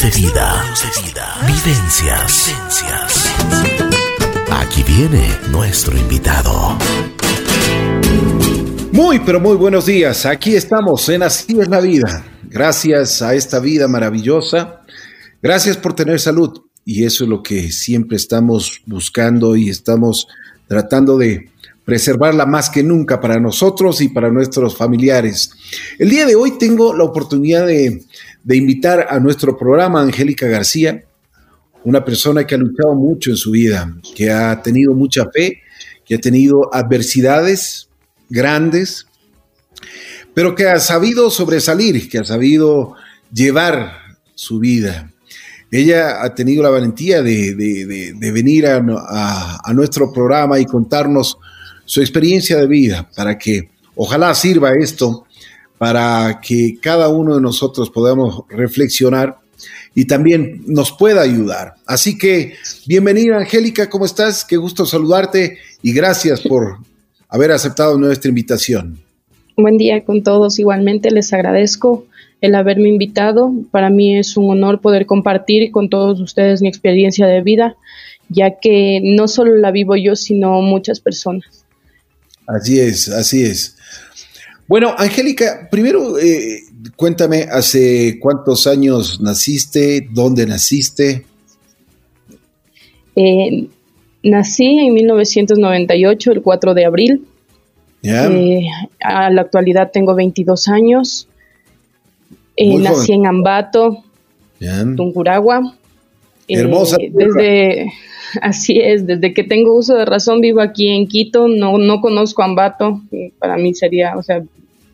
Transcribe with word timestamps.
De 0.00 0.10
vida. 0.10 0.64
Vivencias. 1.46 2.50
Aquí 4.50 4.82
viene 4.84 5.28
nuestro 5.50 5.94
invitado. 5.98 6.78
Muy, 8.90 9.18
pero 9.18 9.38
muy 9.38 9.54
buenos 9.56 9.84
días. 9.84 10.24
Aquí 10.24 10.56
estamos 10.56 11.06
en 11.10 11.22
Así 11.22 11.60
es 11.60 11.68
la 11.68 11.80
vida. 11.80 12.24
Gracias 12.44 13.20
a 13.20 13.34
esta 13.34 13.60
vida 13.60 13.86
maravillosa. 13.86 14.80
Gracias 15.42 15.76
por 15.76 15.92
tener 15.92 16.18
salud. 16.20 16.62
Y 16.86 17.04
eso 17.04 17.24
es 17.24 17.30
lo 17.30 17.42
que 17.42 17.70
siempre 17.70 18.16
estamos 18.16 18.80
buscando 18.86 19.56
y 19.56 19.68
estamos 19.68 20.26
tratando 20.68 21.18
de 21.18 21.50
preservarla 21.84 22.46
más 22.46 22.70
que 22.70 22.82
nunca 22.82 23.20
para 23.20 23.38
nosotros 23.40 24.00
y 24.00 24.08
para 24.08 24.30
nuestros 24.30 24.76
familiares. 24.76 25.50
El 25.98 26.10
día 26.10 26.24
de 26.24 26.34
hoy 26.34 26.56
tengo 26.58 26.94
la 26.94 27.04
oportunidad 27.04 27.66
de, 27.66 28.02
invitar 28.50 29.06
a 29.08 29.18
nuestro 29.20 29.56
programa 29.56 30.00
a 30.00 30.04
Angélica 30.04 30.46
García, 30.46 31.04
una 31.84 32.04
persona 32.04 32.46
que 32.46 32.54
ha 32.54 32.58
luchado 32.58 32.94
mucho 32.94 33.30
en 33.30 33.36
su 33.36 33.50
vida, 33.50 33.94
que 34.14 34.30
ha 34.30 34.62
tenido 34.62 34.94
mucha 34.94 35.28
fe, 35.32 35.62
que 36.04 36.16
ha 36.16 36.18
tenido 36.18 36.72
adversidades 36.74 37.88
grandes, 38.28 39.06
pero 40.34 40.54
que 40.54 40.68
ha 40.68 40.78
sabido 40.78 41.30
sobresalir, 41.30 42.08
que 42.08 42.18
ha 42.18 42.24
sabido 42.24 42.94
llevar 43.32 43.98
su 44.34 44.58
vida. 44.58 45.10
Ella 45.70 46.22
ha 46.22 46.34
tenido 46.34 46.62
la 46.62 46.70
valentía 46.70 47.22
de, 47.22 48.14
venir 48.32 48.66
a 48.66 49.72
nuestro 49.72 50.12
programa 50.12 50.58
y 50.60 50.66
contarnos 50.66 51.38
su 51.84 52.00
experiencia 52.00 52.56
de 52.56 52.66
vida 52.66 53.08
para 53.14 53.38
que 53.38 53.70
ojalá 53.94 54.34
sirva 54.34 54.72
esto 54.78 55.26
para 55.82 56.40
que 56.40 56.78
cada 56.80 57.08
uno 57.08 57.34
de 57.34 57.40
nosotros 57.40 57.90
podamos 57.90 58.44
reflexionar 58.48 59.38
y 59.96 60.04
también 60.04 60.62
nos 60.68 60.92
pueda 60.92 61.22
ayudar. 61.22 61.74
Así 61.86 62.16
que 62.16 62.54
bienvenida 62.86 63.38
Angélica, 63.38 63.90
¿cómo 63.90 64.04
estás? 64.04 64.44
Qué 64.44 64.56
gusto 64.56 64.86
saludarte 64.86 65.58
y 65.82 65.92
gracias 65.92 66.42
por 66.42 66.76
haber 67.28 67.50
aceptado 67.50 67.98
nuestra 67.98 68.28
invitación. 68.28 69.00
Buen 69.56 69.76
día 69.76 70.04
con 70.04 70.22
todos, 70.22 70.60
igualmente 70.60 71.10
les 71.10 71.32
agradezco 71.32 72.06
el 72.40 72.54
haberme 72.54 72.88
invitado. 72.88 73.52
Para 73.72 73.90
mí 73.90 74.16
es 74.16 74.36
un 74.36 74.50
honor 74.50 74.80
poder 74.80 75.04
compartir 75.06 75.72
con 75.72 75.90
todos 75.90 76.20
ustedes 76.20 76.62
mi 76.62 76.68
experiencia 76.68 77.26
de 77.26 77.42
vida, 77.42 77.74
ya 78.28 78.60
que 78.60 79.00
no 79.02 79.26
solo 79.26 79.56
la 79.56 79.72
vivo 79.72 79.96
yo, 79.96 80.14
sino 80.14 80.62
muchas 80.62 81.00
personas. 81.00 81.64
Así 82.46 82.78
es, 82.78 83.08
así 83.08 83.42
es. 83.42 83.78
Bueno, 84.72 84.94
Angélica, 84.96 85.68
primero 85.70 86.18
eh, 86.18 86.62
cuéntame, 86.96 87.42
¿hace 87.42 88.18
cuántos 88.18 88.66
años 88.66 89.20
naciste? 89.20 90.08
¿Dónde 90.10 90.46
naciste? 90.46 91.26
Eh, 93.14 93.66
nací 94.22 94.78
en 94.78 94.94
1998, 94.94 96.32
el 96.32 96.40
4 96.40 96.72
de 96.72 96.84
abril. 96.86 97.26
Eh, 98.02 98.62
a 99.04 99.28
la 99.28 99.42
actualidad 99.42 99.90
tengo 99.92 100.14
22 100.14 100.68
años. 100.68 101.28
nací 102.56 103.12
en 103.12 103.26
Ambato, 103.26 104.02
Tunguragua. 104.96 105.76
Hermosa. 106.48 106.96
desde, 106.98 107.92
Así 108.40 108.80
es, 108.80 109.06
desde 109.06 109.34
que 109.34 109.44
tengo 109.44 109.74
uso 109.74 109.96
de 109.96 110.06
razón 110.06 110.40
vivo 110.40 110.62
aquí 110.62 110.88
en 110.88 111.08
Quito, 111.08 111.46
no, 111.46 111.76
no 111.76 112.00
conozco 112.00 112.42
Ambato, 112.42 113.02
para 113.38 113.58
mí 113.58 113.74
sería, 113.74 114.16
o 114.16 114.22
sea, 114.22 114.42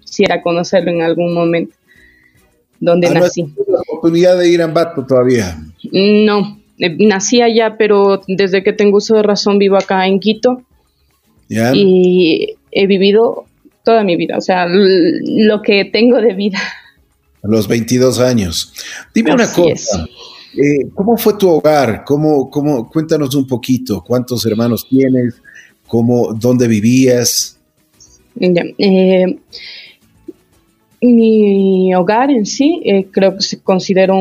quisiera 0.09 0.43
conocerlo 0.43 0.91
en 0.91 1.03
algún 1.03 1.35
momento, 1.35 1.75
donde 2.81 3.09
ah, 3.09 3.15
nací. 3.15 3.43
¿No 3.43 3.53
la 3.69 3.81
oportunidad 3.81 4.39
de 4.39 4.49
ir 4.49 4.63
a 4.63 4.65
Ambato 4.65 5.05
todavía? 5.05 5.59
No, 5.93 6.59
eh, 6.79 6.97
nací 6.99 7.43
allá, 7.43 7.77
pero 7.77 8.23
desde 8.27 8.63
que 8.63 8.73
tengo 8.73 8.97
uso 8.99 9.17
de 9.17 9.23
razón 9.23 9.59
vivo 9.59 9.77
acá 9.77 10.07
en 10.07 10.19
Quito. 10.21 10.63
Y 11.51 12.57
he 12.71 12.87
vivido 12.87 13.47
toda 13.85 14.05
mi 14.05 14.17
vida, 14.17 14.37
o 14.37 14.41
sea, 14.41 14.67
lo 14.69 15.63
que 15.63 15.87
tengo 15.87 16.21
de 16.21 16.35
vida. 16.35 16.59
A 17.43 17.49
los 17.49 17.67
22 17.69 18.21
años. 18.21 18.73
Dime 19.15 19.33
una 19.33 19.51
cosa. 19.51 20.07
Eh, 20.55 20.91
¿Cómo 20.95 21.17
fue 21.17 21.39
tu 21.39 21.49
hogar? 21.49 22.05
¿Cómo, 22.05 22.51
cómo, 22.51 22.89
cuéntanos 22.91 23.35
un 23.35 23.47
poquito. 23.47 24.03
¿Cuántos 24.07 24.45
hermanos 24.45 24.87
tienes? 24.89 25.37
¿Cómo, 25.87 26.35
¿Dónde 26.35 26.69
vivías? 26.69 27.59
Eh, 28.41 29.39
mi 31.01 31.95
hogar 31.95 32.31
en 32.31 32.45
sí 32.45 32.83
eh, 32.85 33.07
creo 33.11 33.37
que 33.37 33.43
se 33.43 33.61
considera 33.61 34.15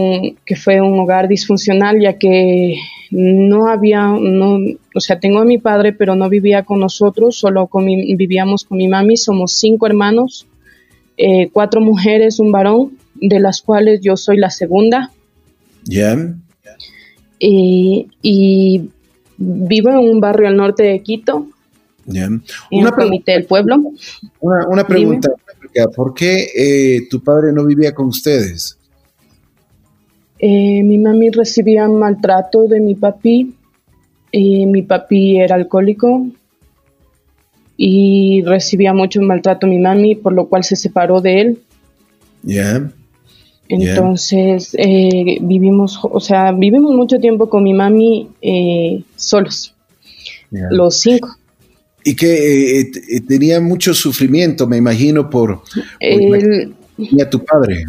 que 0.46 0.56
fue 0.56 0.80
un 0.80 1.00
hogar 1.00 1.28
disfuncional 1.28 2.00
ya 2.00 2.14
que 2.18 2.76
no 3.10 3.68
había, 3.68 4.08
no, 4.08 4.60
o 4.94 5.00
sea, 5.00 5.20
tengo 5.20 5.40
a 5.40 5.46
mi 5.46 5.58
padre 5.58 5.94
pero 5.94 6.16
no 6.16 6.30
vivía 6.30 6.64
con 6.64 6.80
nosotros, 6.80 7.38
solo 7.38 7.68
con 7.68 7.86
vivíamos 7.86 8.64
con 8.64 8.78
mi 8.78 8.88
mami, 8.88 9.18
somos 9.18 9.54
cinco 9.54 9.88
hermanos, 9.88 10.46
cuatro 11.54 11.80
mujeres, 11.82 12.40
un 12.40 12.52
varón, 12.52 12.98
de 13.16 13.40
las 13.40 13.62
cuales 13.62 14.02
yo 14.02 14.18
soy 14.18 14.38
la 14.38 14.52
segunda. 14.52 15.12
Ya. 15.84 16.18
y 17.40 18.90
vivo 19.38 19.90
en 19.90 19.98
un 19.98 20.20
barrio 20.20 20.48
al 20.48 20.58
norte 20.58 20.84
de 20.84 21.00
Quito. 21.02 21.48
Ya. 22.06 22.30
Una 22.72 22.92
comité 22.92 23.34
del 23.34 23.46
pueblo. 23.46 23.78
Una, 24.40 24.86
pregunta. 24.86 25.30
¿Por 25.96 26.14
qué 26.14 26.48
eh, 26.56 27.08
tu 27.10 27.22
padre 27.24 27.52
no 27.54 27.66
vivía 27.66 27.94
con 27.94 28.08
ustedes? 28.08 28.78
Eh, 30.40 30.84
mi 30.84 30.98
mami 30.98 31.30
recibía 31.30 31.88
maltrato 31.88 32.68
de 32.68 32.80
mi 32.80 32.96
papi. 32.96 33.54
mi 34.34 34.82
papi 34.84 35.38
era 35.38 35.56
alcohólico 35.56 36.28
y 37.76 38.42
recibía 38.44 38.94
mucho 38.94 39.22
maltrato 39.22 39.68
mi 39.68 39.78
mami, 39.78 40.16
por 40.16 40.34
lo 40.34 40.48
cual 40.48 40.64
se 40.64 40.76
separó 40.76 41.22
de 41.22 41.42
él. 41.42 41.60
Ya. 42.44 42.92
Entonces 43.70 44.76
eh, 44.78 45.38
vivimos, 45.42 46.00
o 46.02 46.20
sea, 46.20 46.52
vivimos 46.52 46.96
mucho 46.96 47.20
tiempo 47.20 47.50
con 47.50 47.64
mi 47.64 47.74
mami 47.74 48.30
solos, 49.16 49.76
los 50.52 51.02
cinco. 51.02 51.36
Y 52.10 52.16
que 52.16 52.80
eh, 52.80 52.92
tenía 53.28 53.60
mucho 53.60 53.94
sufrimiento, 53.94 54.66
me 54.66 54.78
imagino, 54.78 55.30
por, 55.30 55.60
por 55.60 57.30
tu 57.30 57.44
padre. 57.44 57.84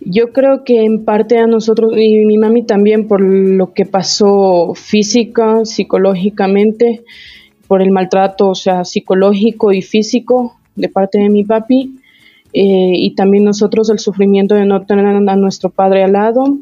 Yo 0.00 0.32
creo 0.32 0.62
que 0.62 0.84
en 0.84 1.04
parte 1.04 1.38
a 1.38 1.48
nosotros 1.48 1.94
y 1.96 2.24
mi 2.24 2.38
mami 2.38 2.64
también 2.64 3.08
por 3.08 3.20
lo 3.20 3.72
que 3.72 3.84
pasó 3.84 4.74
física, 4.76 5.64
psicológicamente, 5.64 7.02
por 7.66 7.82
el 7.82 7.90
maltrato, 7.90 8.50
o 8.50 8.54
sea, 8.54 8.84
psicológico 8.84 9.72
y 9.72 9.82
físico 9.82 10.56
de 10.76 10.88
parte 10.88 11.18
de 11.18 11.28
mi 11.28 11.42
papi 11.42 11.98
eh, 12.52 12.92
y 12.94 13.16
también 13.16 13.42
nosotros 13.42 13.90
el 13.90 13.98
sufrimiento 13.98 14.54
de 14.54 14.66
no 14.66 14.86
tener 14.86 15.06
a 15.06 15.36
nuestro 15.36 15.70
padre 15.70 16.04
al 16.04 16.12
lado 16.12 16.58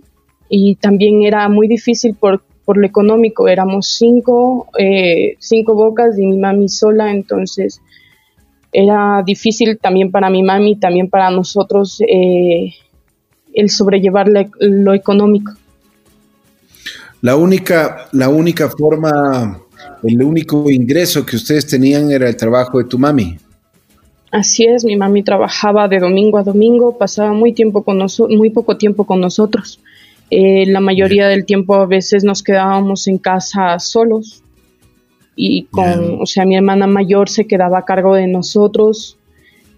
y 0.49 0.77
también 0.77 1.23
era 1.25 1.47
muy 1.51 1.69
difícil 1.69 2.15
por, 2.15 2.43
por 2.65 2.77
lo 2.77 2.87
económico, 2.87 3.49
éramos 3.49 3.95
cinco, 3.99 4.69
eh, 4.79 5.37
cinco 5.39 5.75
bocas 5.75 6.19
y 6.19 6.27
mi 6.27 6.39
mami 6.39 6.69
sola, 6.69 7.11
entonces 7.11 7.81
era 8.73 9.23
difícil 9.25 9.79
también 9.79 10.11
para 10.11 10.31
mi 10.31 10.43
mami, 10.43 10.77
también 10.77 11.09
para 11.09 11.31
nosotros 11.31 12.01
eh, 12.09 12.73
el 13.53 13.71
sobrellevar 13.71 14.29
lo 14.59 14.95
económico. 14.95 15.53
La 17.21 17.37
única, 17.37 18.09
la 18.13 18.29
única 18.29 18.69
forma, 18.69 19.61
el 20.03 20.23
único 20.23 20.71
ingreso 20.71 21.25
que 21.25 21.37
ustedes 21.37 21.67
tenían 21.67 22.11
era 22.11 22.29
el 22.29 22.37
trabajo 22.37 22.79
de 22.79 22.85
tu 22.85 22.99
mami. 22.99 23.39
Así 24.31 24.65
es, 24.65 24.85
mi 24.85 24.97
mami 24.97 25.23
trabajaba 25.23 25.87
de 25.87 26.01
domingo 26.01 26.39
a 26.39 26.43
domingo, 26.43 26.99
pasaba 26.99 27.33
muy, 27.33 27.53
tiempo 27.53 27.85
con 27.85 28.05
muy 28.31 28.51
poco 28.51 28.77
tiempo 28.77 29.05
con 29.05 29.21
nosotros. 29.21 29.81
Eh, 30.31 30.67
la 30.67 30.81
mayoría 30.81 31.29
del 31.29 31.45
tiempo 31.45 31.75
a 31.75 31.87
veces 31.87 32.25
nos 32.25 32.43
quedábamos 32.43 33.07
en 33.07 33.19
casa 33.19 33.79
solos 33.79 34.43
y 35.37 35.65
con, 35.65 36.21
o 36.21 36.27
sea, 36.27 36.45
mi 36.45 36.57
hermana 36.57 36.87
mayor 36.87 37.29
se 37.29 37.47
quedaba 37.47 37.79
a 37.79 37.85
cargo 37.85 38.15
de 38.15 38.27
nosotros, 38.27 39.19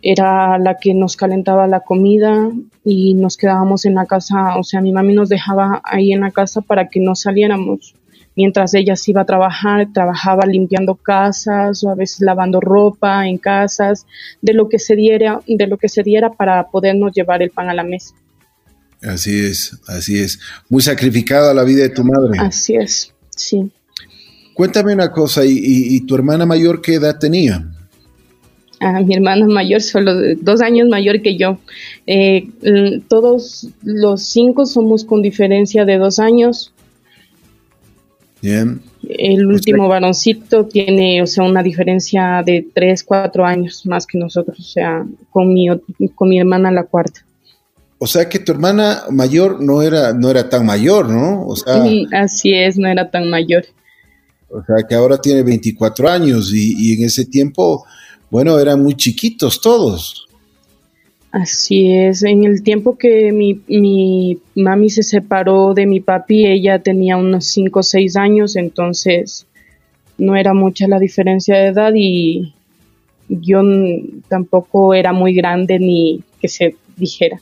era 0.03 0.59
la 0.59 0.77
que 0.79 0.95
nos 0.95 1.17
calentaba 1.17 1.67
la 1.67 1.81
comida 1.81 2.51
y 2.85 3.15
nos 3.15 3.37
quedábamos 3.37 3.87
en 3.87 3.95
la 3.95 4.07
casa, 4.07 4.57
o 4.59 4.63
sea, 4.63 4.81
mi 4.81 4.93
mami 4.93 5.15
nos 5.15 5.29
dejaba 5.29 5.81
ahí 5.83 6.13
en 6.13 6.21
la 6.21 6.31
casa 6.31 6.61
para 6.61 6.89
que 6.89 7.01
no 7.01 7.15
saliéramos. 7.15 7.95
Mientras 8.37 8.75
ella 8.75 8.97
se 8.97 9.13
iba 9.13 9.23
a 9.23 9.27
trabajar, 9.27 9.89
trabajaba 9.95 10.45
limpiando 10.45 10.95
casas 10.95 11.83
o 11.83 11.91
a 11.91 11.95
veces 11.95 12.21
lavando 12.21 12.61
ropa 12.61 13.27
en 13.27 13.39
casas, 13.39 14.07
de 14.43 14.53
lo 14.53 14.69
que 14.69 14.79
se 14.79 14.95
diera, 14.95 15.41
de 15.47 15.67
lo 15.67 15.79
que 15.79 15.89
se 15.89 16.03
diera 16.03 16.31
para 16.31 16.69
podernos 16.69 17.13
llevar 17.13 17.43
el 17.43 17.51
pan 17.51 17.71
a 17.71 17.75
la 17.75 17.83
mesa. 17.83 18.15
Así 19.07 19.39
es, 19.39 19.79
así 19.87 20.19
es. 20.19 20.41
Muy 20.69 20.83
sacrificada 20.83 21.55
la 21.55 21.63
vida 21.63 21.83
de 21.83 21.91
tu 21.91 22.03
madre. 22.03 22.39
Así 22.41 22.75
es, 22.75 23.13
sí. 23.31 23.71
Cuéntame 24.53 24.95
una 24.95 25.13
cosa, 25.13 25.43
¿y, 25.45 26.01
tu 26.07 26.15
hermana 26.15 26.47
mayor 26.47 26.81
qué 26.81 26.95
edad 26.95 27.19
tenía? 27.19 27.65
a 28.79 29.01
mi 29.01 29.15
hermana 29.15 29.47
mayor, 29.47 29.81
solo 29.81 30.13
dos 30.41 30.61
años 30.61 30.89
mayor 30.89 31.23
que 31.23 31.37
yo. 31.37 31.59
Eh, 32.07 32.49
todos 33.09 33.69
los 33.83 34.23
cinco 34.23 34.67
somos 34.67 35.05
con 35.05 35.23
diferencia 35.23 35.85
de 35.85 35.99
dos 35.99 36.19
años. 36.19 36.73
Bien. 38.43 38.81
El 39.09 39.47
último 39.47 39.89
varoncito 39.89 40.67
tiene, 40.67 41.23
o 41.23 41.27
sea, 41.27 41.45
una 41.45 41.63
diferencia 41.63 42.43
de 42.45 42.67
tres, 42.75 43.03
cuatro 43.03 43.47
años 43.47 43.87
más 43.87 44.07
que 44.07 44.19
nosotros, 44.19 44.59
o 44.59 44.63
sea, 44.63 45.07
con 45.31 45.53
mi, 45.53 45.69
con 46.15 46.29
mi 46.29 46.39
hermana 46.39 46.71
la 46.71 46.85
cuarta. 46.85 47.26
O 47.99 48.07
sea 48.07 48.29
que 48.29 48.39
tu 48.39 48.53
hermana 48.53 49.05
mayor 49.11 49.63
no 49.63 49.83
era, 49.83 50.13
no 50.13 50.31
era 50.31 50.49
tan 50.49 50.67
mayor, 50.67 51.09
¿no? 51.09 51.47
O 51.47 51.57
sea, 51.57 51.83
Así 52.13 52.53
es, 52.53 52.77
no 52.77 52.89
era 52.89 53.11
tan 53.11 53.31
mayor. 53.31 53.65
O 54.49 54.63
sea 54.65 54.87
que 54.87 54.95
ahora 54.95 55.19
tiene 55.19 55.43
24 55.43 56.09
años 56.09 56.53
y, 56.53 56.75
y 56.77 56.95
en 56.95 57.05
ese 57.07 57.25
tiempo 57.25 57.85
bueno, 58.31 58.59
eran 58.59 58.83
muy 58.83 58.95
chiquitos 58.95 59.61
todos. 59.61 60.27
Así 61.31 61.93
es, 61.93 62.23
en 62.23 62.45
el 62.45 62.63
tiempo 62.63 62.97
que 62.97 63.31
mi, 63.31 63.61
mi 63.69 64.39
mami 64.55 64.89
se 64.89 65.03
separó 65.03 65.75
de 65.75 65.87
mi 65.87 66.01
papi, 66.01 66.47
ella 66.47 66.79
tenía 66.79 67.17
unos 67.17 67.45
5 67.47 67.81
o 67.81 67.83
6 67.83 68.17
años, 68.17 68.57
entonces 68.57 69.47
no 70.19 70.35
era 70.35 70.55
mucha 70.55 70.89
la 70.89 70.99
diferencia 70.99 71.57
de 71.57 71.67
edad 71.67 71.93
y 71.95 72.55
yo 73.29 73.61
tampoco 74.29 74.95
era 74.95 75.13
muy 75.13 75.35
grande 75.35 75.79
ni 75.79 76.23
que 76.41 76.49
se 76.49 76.77
dijera. 76.97 77.41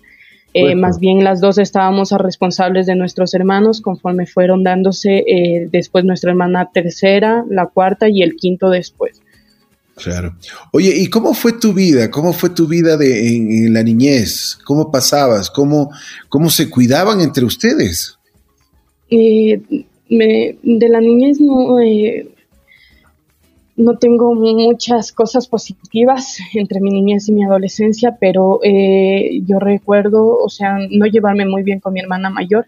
Eh, 0.56 0.76
más 0.76 1.00
bien 1.00 1.24
las 1.24 1.40
dos 1.40 1.58
estábamos 1.58 2.12
a 2.12 2.18
responsables 2.18 2.86
de 2.86 2.94
nuestros 2.94 3.34
hermanos 3.34 3.80
conforme 3.80 4.24
fueron 4.24 4.62
dándose 4.62 5.24
eh, 5.26 5.68
después 5.70 6.04
nuestra 6.04 6.30
hermana 6.30 6.70
tercera, 6.72 7.44
la 7.50 7.66
cuarta 7.66 8.08
y 8.08 8.22
el 8.22 8.36
quinto 8.36 8.70
después. 8.70 9.20
Claro. 9.96 10.36
Oye, 10.72 10.92
¿y 10.96 11.08
cómo 11.08 11.34
fue 11.34 11.52
tu 11.52 11.72
vida? 11.72 12.10
¿Cómo 12.10 12.32
fue 12.32 12.50
tu 12.50 12.68
vida 12.68 12.96
de, 12.96 13.36
en, 13.36 13.74
la 13.74 13.82
niñez? 13.82 14.56
¿Cómo 14.64 14.90
pasabas? 14.90 15.50
¿Cómo, 15.50 15.90
cómo 16.28 16.50
se 16.50 16.70
cuidaban 16.70 17.20
entre 17.20 17.44
ustedes? 17.44 18.16
Eh, 19.10 19.60
de 20.08 20.88
la 20.88 21.00
niñez 21.00 21.40
no, 21.40 21.80
eh, 21.80 22.28
no 23.76 23.98
tengo 23.98 24.34
muchas 24.34 25.12
cosas 25.12 25.48
positivas 25.48 26.38
entre 26.54 26.80
mi 26.80 26.90
niñez 26.90 27.28
y 27.28 27.32
mi 27.32 27.44
adolescencia, 27.44 28.16
pero 28.20 28.60
eh, 28.62 29.40
yo 29.44 29.58
recuerdo, 29.58 30.38
o 30.38 30.48
sea, 30.48 30.78
no 30.90 31.06
llevarme 31.06 31.44
muy 31.44 31.62
bien 31.62 31.80
con 31.80 31.92
mi 31.92 32.00
hermana 32.00 32.30
mayor. 32.30 32.66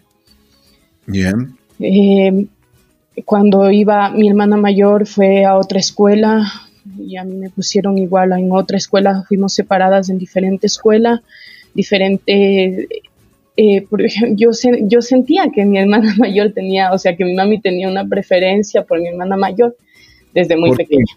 Bien. 1.07 1.57
cuando 3.25 3.71
iba 3.71 4.11
mi 4.11 4.29
hermana 4.29 4.57
mayor 4.57 5.07
fue 5.07 5.45
a 5.45 5.57
otra 5.57 5.79
escuela, 5.79 6.53
y 6.99 7.17
a 7.17 7.25
mí 7.25 7.37
me 7.37 7.51
pusieron 7.51 7.99
igual 7.99 8.33
en 8.33 8.51
otra 8.51 8.77
escuela, 8.77 9.25
fuimos 9.27 9.53
separadas 9.53 10.11
en 10.11 10.19
diferente 10.19 10.67
escuela, 10.67 11.23
diferente... 11.75 12.89
Eh, 13.59 13.81
por 13.89 14.03
ejemplo, 14.03 14.37
yo, 14.37 14.51
yo 14.83 15.01
sentía 15.01 15.47
que 15.51 15.65
mi 15.65 15.79
hermana 15.79 16.15
mayor 16.19 16.53
tenía, 16.53 16.93
o 16.93 16.99
sea, 16.99 17.17
que 17.17 17.25
mi 17.25 17.35
mami 17.35 17.59
tenía 17.59 17.89
una 17.89 18.07
preferencia 18.07 18.85
por 18.85 19.01
mi 19.01 19.09
hermana 19.09 19.39
mayor 19.39 19.75
desde 20.37 20.55
muy 20.55 20.77
pequeña. 20.77 21.17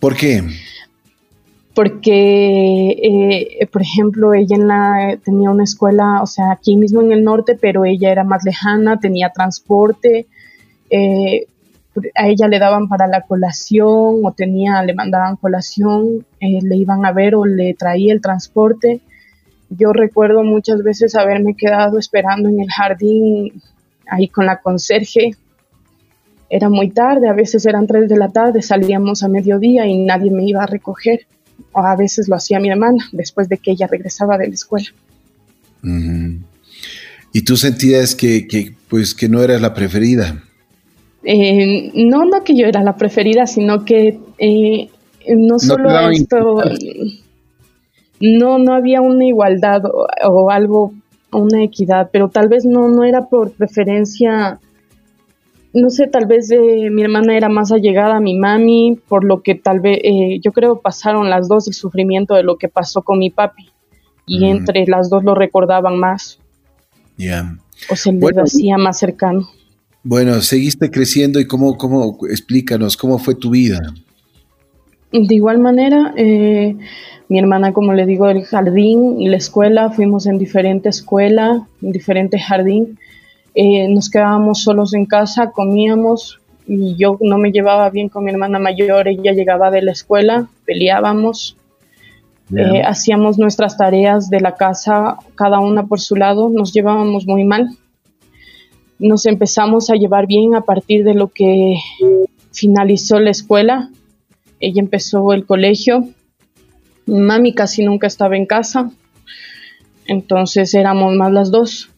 ¿Por 0.00 0.16
qué? 0.16 0.42
Porque, 1.74 2.88
eh, 3.60 3.66
por 3.70 3.82
ejemplo, 3.82 4.32
ella 4.32 4.56
en 4.56 4.66
la, 4.66 5.18
tenía 5.22 5.50
una 5.50 5.64
escuela, 5.64 6.22
o 6.22 6.26
sea, 6.26 6.52
aquí 6.52 6.74
mismo 6.74 7.02
en 7.02 7.12
el 7.12 7.22
norte, 7.22 7.58
pero 7.60 7.84
ella 7.84 8.10
era 8.10 8.24
más 8.24 8.42
lejana, 8.44 8.98
tenía 8.98 9.30
transporte, 9.30 10.26
eh, 10.88 11.46
a 12.14 12.28
ella 12.28 12.48
le 12.48 12.58
daban 12.58 12.88
para 12.88 13.06
la 13.06 13.20
colación 13.20 14.24
o 14.24 14.32
tenía, 14.34 14.82
le 14.82 14.94
mandaban 14.94 15.36
colación, 15.36 16.24
eh, 16.40 16.60
le 16.62 16.76
iban 16.76 17.04
a 17.04 17.12
ver 17.12 17.34
o 17.34 17.44
le 17.44 17.74
traía 17.74 18.14
el 18.14 18.22
transporte. 18.22 19.00
Yo 19.68 19.92
recuerdo 19.92 20.42
muchas 20.42 20.82
veces 20.82 21.14
haberme 21.16 21.54
quedado 21.54 21.98
esperando 21.98 22.48
en 22.48 22.60
el 22.60 22.70
jardín 22.70 23.62
ahí 24.06 24.28
con 24.28 24.46
la 24.46 24.60
conserje. 24.60 25.32
Era 26.50 26.68
muy 26.68 26.90
tarde, 26.90 27.28
a 27.28 27.34
veces 27.34 27.66
eran 27.66 27.86
tres 27.86 28.08
de 28.08 28.16
la 28.16 28.28
tarde, 28.28 28.62
salíamos 28.62 29.22
a 29.22 29.28
mediodía 29.28 29.86
y 29.86 29.98
nadie 29.98 30.30
me 30.30 30.44
iba 30.44 30.62
a 30.62 30.66
recoger. 30.66 31.26
O 31.72 31.80
a 31.80 31.96
veces 31.96 32.28
lo 32.28 32.36
hacía 32.36 32.60
mi 32.60 32.70
hermana 32.70 33.04
después 33.12 33.48
de 33.48 33.58
que 33.58 33.72
ella 33.72 33.86
regresaba 33.86 34.38
de 34.38 34.48
la 34.48 34.54
escuela. 34.54 34.88
¿Y 37.32 37.42
tú 37.42 37.56
sentías 37.56 38.14
que, 38.14 38.46
que, 38.46 38.74
pues, 38.88 39.14
que 39.14 39.28
no 39.28 39.42
eras 39.42 39.60
la 39.60 39.74
preferida? 39.74 40.42
Eh, 41.24 41.90
no, 41.94 42.24
no 42.24 42.44
que 42.44 42.56
yo 42.56 42.66
era 42.66 42.82
la 42.82 42.96
preferida, 42.96 43.46
sino 43.46 43.84
que 43.84 44.18
eh, 44.38 44.88
no 45.36 45.58
solo 45.58 45.90
esto, 46.10 46.62
no, 48.20 48.58
no 48.58 48.74
había 48.74 49.00
una 49.00 49.26
igualdad 49.26 49.82
o, 50.24 50.50
algo, 50.50 50.92
una 51.32 51.62
equidad, 51.62 52.10
pero 52.12 52.28
tal 52.28 52.48
vez 52.48 52.64
no, 52.64 52.88
no 52.88 53.04
era 53.04 53.26
por 53.26 53.52
preferencia, 53.52 54.58
no 55.80 55.90
sé, 55.90 56.06
tal 56.06 56.26
vez 56.26 56.50
eh, 56.50 56.90
mi 56.90 57.02
hermana 57.02 57.36
era 57.36 57.48
más 57.48 57.72
allegada 57.72 58.16
a 58.16 58.20
mi 58.20 58.36
mami, 58.36 59.00
por 59.08 59.24
lo 59.24 59.42
que 59.42 59.54
tal 59.54 59.80
vez, 59.80 60.00
yo 60.42 60.52
creo 60.52 60.80
pasaron 60.80 61.30
las 61.30 61.48
dos 61.48 61.68
el 61.68 61.74
sufrimiento 61.74 62.34
de 62.34 62.42
lo 62.42 62.56
que 62.56 62.68
pasó 62.68 63.02
con 63.02 63.18
mi 63.18 63.30
papi, 63.30 63.70
y 64.26 64.44
entre 64.44 64.86
las 64.86 65.10
dos 65.10 65.24
lo 65.24 65.34
recordaban 65.34 65.98
más. 65.98 66.38
O 67.90 67.96
se 67.96 68.12
les 68.12 68.36
hacía 68.36 68.76
más 68.78 68.98
cercano. 68.98 69.48
Bueno, 70.02 70.40
seguiste 70.40 70.90
creciendo 70.90 71.40
y 71.40 71.46
cómo, 71.46 71.76
cómo, 71.76 72.18
explícanos, 72.30 72.96
¿cómo 72.96 73.18
fue 73.18 73.34
tu 73.34 73.50
vida? 73.50 73.80
De 75.12 75.34
igual 75.34 75.58
manera, 75.58 76.14
eh, 76.16 76.76
mi 77.28 77.38
hermana, 77.38 77.72
como 77.72 77.94
le 77.94 78.06
digo, 78.06 78.28
el 78.28 78.44
jardín 78.44 79.20
y 79.20 79.28
la 79.28 79.36
escuela, 79.36 79.90
fuimos 79.90 80.26
en 80.26 80.38
diferente 80.38 80.88
escuela, 80.88 81.66
en 81.82 81.92
diferente 81.92 82.38
jardín. 82.38 82.98
Eh, 83.60 83.88
nos 83.88 84.08
quedábamos 84.08 84.62
solos 84.62 84.94
en 84.94 85.04
casa, 85.04 85.50
comíamos 85.50 86.38
y 86.66 86.94
yo 86.96 87.18
no 87.20 87.38
me 87.38 87.50
llevaba 87.50 87.90
bien 87.90 88.08
con 88.08 88.24
mi 88.24 88.30
hermana 88.30 88.58
mayor, 88.58 89.08
ella 89.08 89.32
llegaba 89.32 89.70
de 89.70 89.82
la 89.82 89.90
escuela, 89.90 90.48
peleábamos, 90.64 91.56
eh, 92.54 92.82
hacíamos 92.82 93.38
nuestras 93.38 93.76
tareas 93.76 94.30
de 94.30 94.40
la 94.40 94.54
casa, 94.54 95.16
cada 95.34 95.60
una 95.60 95.86
por 95.86 95.98
su 95.98 96.14
lado, 96.14 96.50
nos 96.50 96.72
llevábamos 96.72 97.26
muy 97.26 97.44
mal 97.44 97.70
nos 98.98 99.26
empezamos 99.26 99.90
a 99.90 99.94
llevar 99.94 100.26
bien 100.26 100.54
a 100.54 100.62
partir 100.62 101.04
de 101.04 101.14
lo 101.14 101.28
que 101.28 101.76
finalizó 102.52 103.20
la 103.20 103.30
escuela. 103.30 103.90
Ella 104.60 104.80
empezó 104.80 105.32
el 105.32 105.46
colegio. 105.46 106.08
Mami 107.06 107.54
casi 107.54 107.84
nunca 107.84 108.06
estaba 108.06 108.36
en 108.36 108.46
casa. 108.46 108.90
Entonces 110.06 110.74
éramos 110.74 111.14
más 111.14 111.32
las 111.32 111.50
dos. 111.50 111.90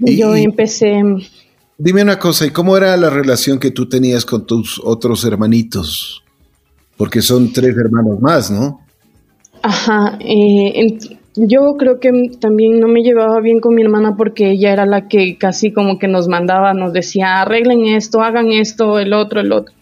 Y, 0.00 0.16
Yo 0.16 0.34
empecé. 0.34 1.02
Dime 1.76 2.02
una 2.02 2.18
cosa, 2.18 2.46
¿y 2.46 2.50
cómo 2.50 2.76
era 2.76 2.96
la 2.96 3.10
relación 3.10 3.58
que 3.58 3.70
tú 3.70 3.88
tenías 3.88 4.24
con 4.24 4.46
tus 4.46 4.80
otros 4.82 5.24
hermanitos? 5.24 6.22
Porque 6.96 7.20
son 7.20 7.52
tres 7.52 7.76
hermanos 7.76 8.20
más, 8.20 8.50
¿no? 8.50 8.80
Ajá. 9.62 10.16
Eh, 10.20 10.98
yo 11.36 11.76
creo 11.76 11.98
que 11.98 12.30
también 12.40 12.78
no 12.78 12.86
me 12.86 13.02
llevaba 13.02 13.40
bien 13.40 13.60
con 13.60 13.74
mi 13.74 13.82
hermana 13.82 14.16
porque 14.16 14.52
ella 14.52 14.72
era 14.72 14.86
la 14.86 15.08
que 15.08 15.36
casi 15.36 15.72
como 15.72 15.98
que 15.98 16.06
nos 16.06 16.28
mandaba, 16.28 16.74
nos 16.74 16.92
decía, 16.92 17.40
arreglen 17.40 17.86
esto, 17.86 18.22
hagan 18.22 18.52
esto, 18.52 19.00
el 19.00 19.12
otro, 19.12 19.40
el 19.40 19.50
otro. 19.50 19.74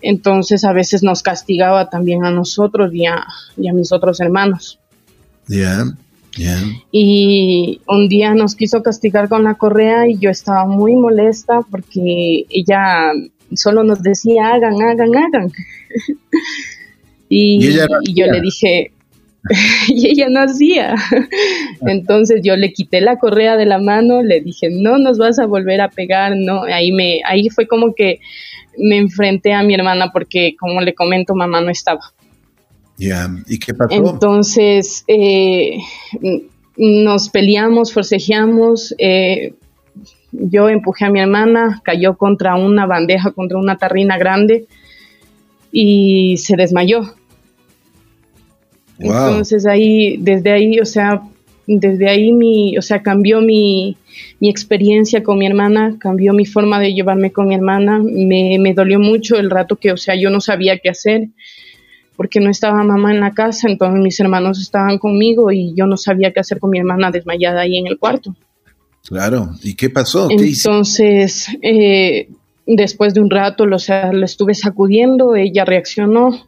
Entonces 0.00 0.64
a 0.64 0.72
veces 0.72 1.02
nos 1.02 1.22
castigaba 1.22 1.90
también 1.90 2.24
a 2.24 2.30
nosotros 2.30 2.94
y 2.94 3.06
a, 3.06 3.26
mis 3.56 3.92
otros 3.92 4.20
hermanos. 4.20 4.78
Ya, 5.48 5.84
Y 6.92 7.80
un 7.88 8.08
día 8.08 8.34
nos 8.34 8.54
quiso 8.54 8.82
castigar 8.82 9.28
con 9.28 9.44
la 9.44 9.54
correa 9.54 10.08
y 10.08 10.18
yo 10.18 10.30
estaba 10.30 10.64
muy 10.66 10.94
molesta 10.94 11.60
porque 11.70 12.46
ella 12.48 13.12
solo 13.54 13.82
nos 13.82 14.02
decía, 14.02 14.52
hagan, 14.52 14.80
hagan, 14.80 15.16
hagan. 15.16 15.52
y, 17.28 17.66
y 18.02 18.14
yo 18.14 18.26
le 18.26 18.40
dije, 18.40 18.92
y 19.88 20.08
ella 20.08 20.28
no 20.28 20.40
hacía. 20.40 20.94
Entonces 21.86 22.40
yo 22.42 22.56
le 22.56 22.72
quité 22.72 23.00
la 23.00 23.18
correa 23.18 23.56
de 23.56 23.66
la 23.66 23.78
mano, 23.78 24.22
le 24.22 24.40
dije, 24.40 24.68
no 24.70 24.98
nos 24.98 25.18
vas 25.18 25.38
a 25.38 25.46
volver 25.46 25.80
a 25.80 25.88
pegar, 25.88 26.36
no, 26.36 26.64
ahí 26.64 26.92
me, 26.92 27.20
ahí 27.24 27.48
fue 27.48 27.66
como 27.66 27.94
que 27.94 28.20
me 28.78 28.96
enfrenté 28.96 29.52
a 29.52 29.62
mi 29.62 29.74
hermana 29.74 30.10
porque 30.12 30.54
como 30.58 30.80
le 30.80 30.94
comento, 30.94 31.34
mamá 31.34 31.60
no 31.60 31.70
estaba. 31.70 32.00
¿Y 33.48 33.58
qué 33.58 33.74
pasó? 33.74 33.94
Entonces 33.94 35.04
eh, 35.06 35.78
nos 36.76 37.28
peleamos, 37.28 37.92
forcejeamos, 37.92 38.94
eh, 38.98 39.54
yo 40.32 40.68
empujé 40.68 41.06
a 41.06 41.10
mi 41.10 41.20
hermana, 41.20 41.80
cayó 41.84 42.16
contra 42.16 42.54
una 42.56 42.86
bandeja, 42.86 43.32
contra 43.32 43.58
una 43.58 43.76
tarrina 43.76 44.18
grande 44.18 44.66
y 45.72 46.36
se 46.38 46.56
desmayó. 46.56 47.14
Entonces 48.98 49.66
ahí, 49.66 50.18
desde 50.18 50.52
ahí, 50.52 50.78
o 50.78 50.84
sea, 50.84 51.22
desde 51.66 52.08
ahí 52.08 52.32
mi, 52.32 52.76
o 52.76 52.82
sea, 52.82 53.02
cambió 53.02 53.40
mi, 53.40 53.96
experiencia 54.40 55.22
con 55.22 55.38
mi 55.38 55.46
hermana, 55.46 55.96
cambió 55.98 56.32
mi 56.32 56.44
forma 56.44 56.80
de 56.80 56.92
llevarme 56.92 57.32
con 57.32 57.48
mi 57.48 57.54
hermana, 57.54 58.00
me, 58.02 58.58
me, 58.58 58.74
dolió 58.74 58.98
mucho 58.98 59.36
el 59.36 59.50
rato 59.50 59.76
que, 59.76 59.92
o 59.92 59.96
sea, 59.96 60.14
yo 60.16 60.30
no 60.30 60.40
sabía 60.40 60.78
qué 60.78 60.90
hacer. 60.90 61.28
Porque 62.20 62.38
no 62.38 62.50
estaba 62.50 62.84
mamá 62.84 63.14
en 63.14 63.20
la 63.20 63.30
casa, 63.30 63.66
entonces 63.66 63.98
mis 63.98 64.20
hermanos 64.20 64.60
estaban 64.60 64.98
conmigo 64.98 65.50
y 65.50 65.72
yo 65.74 65.86
no 65.86 65.96
sabía 65.96 66.34
qué 66.34 66.40
hacer 66.40 66.58
con 66.58 66.68
mi 66.68 66.78
hermana 66.78 67.10
desmayada 67.10 67.62
ahí 67.62 67.78
en 67.78 67.86
el 67.86 67.98
cuarto. 67.98 68.36
Claro, 69.08 69.52
¿y 69.62 69.72
qué 69.72 69.88
pasó? 69.88 70.28
entonces, 70.30 71.46
eh, 71.62 72.28
después 72.66 73.14
de 73.14 73.22
un 73.22 73.30
rato, 73.30 73.64
lo, 73.64 73.78
sea, 73.78 74.12
lo 74.12 74.26
estuve 74.26 74.52
sacudiendo, 74.52 75.34
ella 75.34 75.64
reaccionó. 75.64 76.44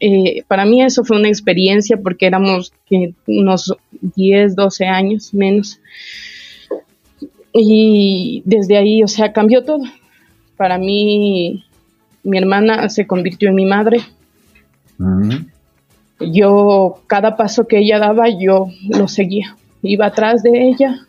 Eh, 0.00 0.42
para 0.48 0.64
mí 0.64 0.82
eso 0.82 1.04
fue 1.04 1.18
una 1.18 1.28
experiencia 1.28 1.96
porque 2.02 2.26
éramos 2.26 2.72
unos 3.28 3.76
10, 4.00 4.56
12 4.56 4.86
años 4.86 5.32
menos. 5.32 5.78
Y 7.52 8.42
desde 8.44 8.76
ahí, 8.76 9.04
o 9.04 9.06
sea, 9.06 9.32
cambió 9.32 9.62
todo. 9.62 9.84
Para 10.56 10.78
mí, 10.78 11.64
mi 12.24 12.38
hermana 12.38 12.88
se 12.88 13.06
convirtió 13.06 13.50
en 13.50 13.54
mi 13.54 13.66
madre. 13.66 14.00
Yo, 16.20 17.02
cada 17.06 17.36
paso 17.36 17.66
que 17.66 17.78
ella 17.78 17.98
daba, 17.98 18.28
yo 18.28 18.68
lo 18.88 19.08
seguía. 19.08 19.56
Iba 19.82 20.06
atrás 20.06 20.42
de 20.42 20.68
ella. 20.68 21.06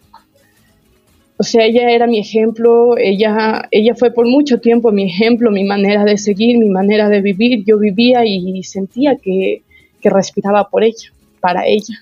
O 1.37 1.43
sea, 1.43 1.65
ella 1.65 1.91
era 1.91 2.07
mi 2.07 2.19
ejemplo, 2.19 2.97
ella, 2.97 3.67
ella 3.71 3.93
fue 3.95 4.11
por 4.11 4.25
mucho 4.25 4.59
tiempo 4.59 4.91
mi 4.91 5.05
ejemplo, 5.05 5.51
mi 5.51 5.63
manera 5.63 6.03
de 6.03 6.17
seguir, 6.17 6.57
mi 6.57 6.69
manera 6.69 7.09
de 7.09 7.21
vivir. 7.21 7.63
Yo 7.63 7.77
vivía 7.77 8.25
y 8.25 8.63
sentía 8.63 9.15
que, 9.15 9.61
que 10.01 10.09
respiraba 10.09 10.69
por 10.69 10.83
ella, 10.83 11.11
para 11.39 11.65
ella. 11.65 11.95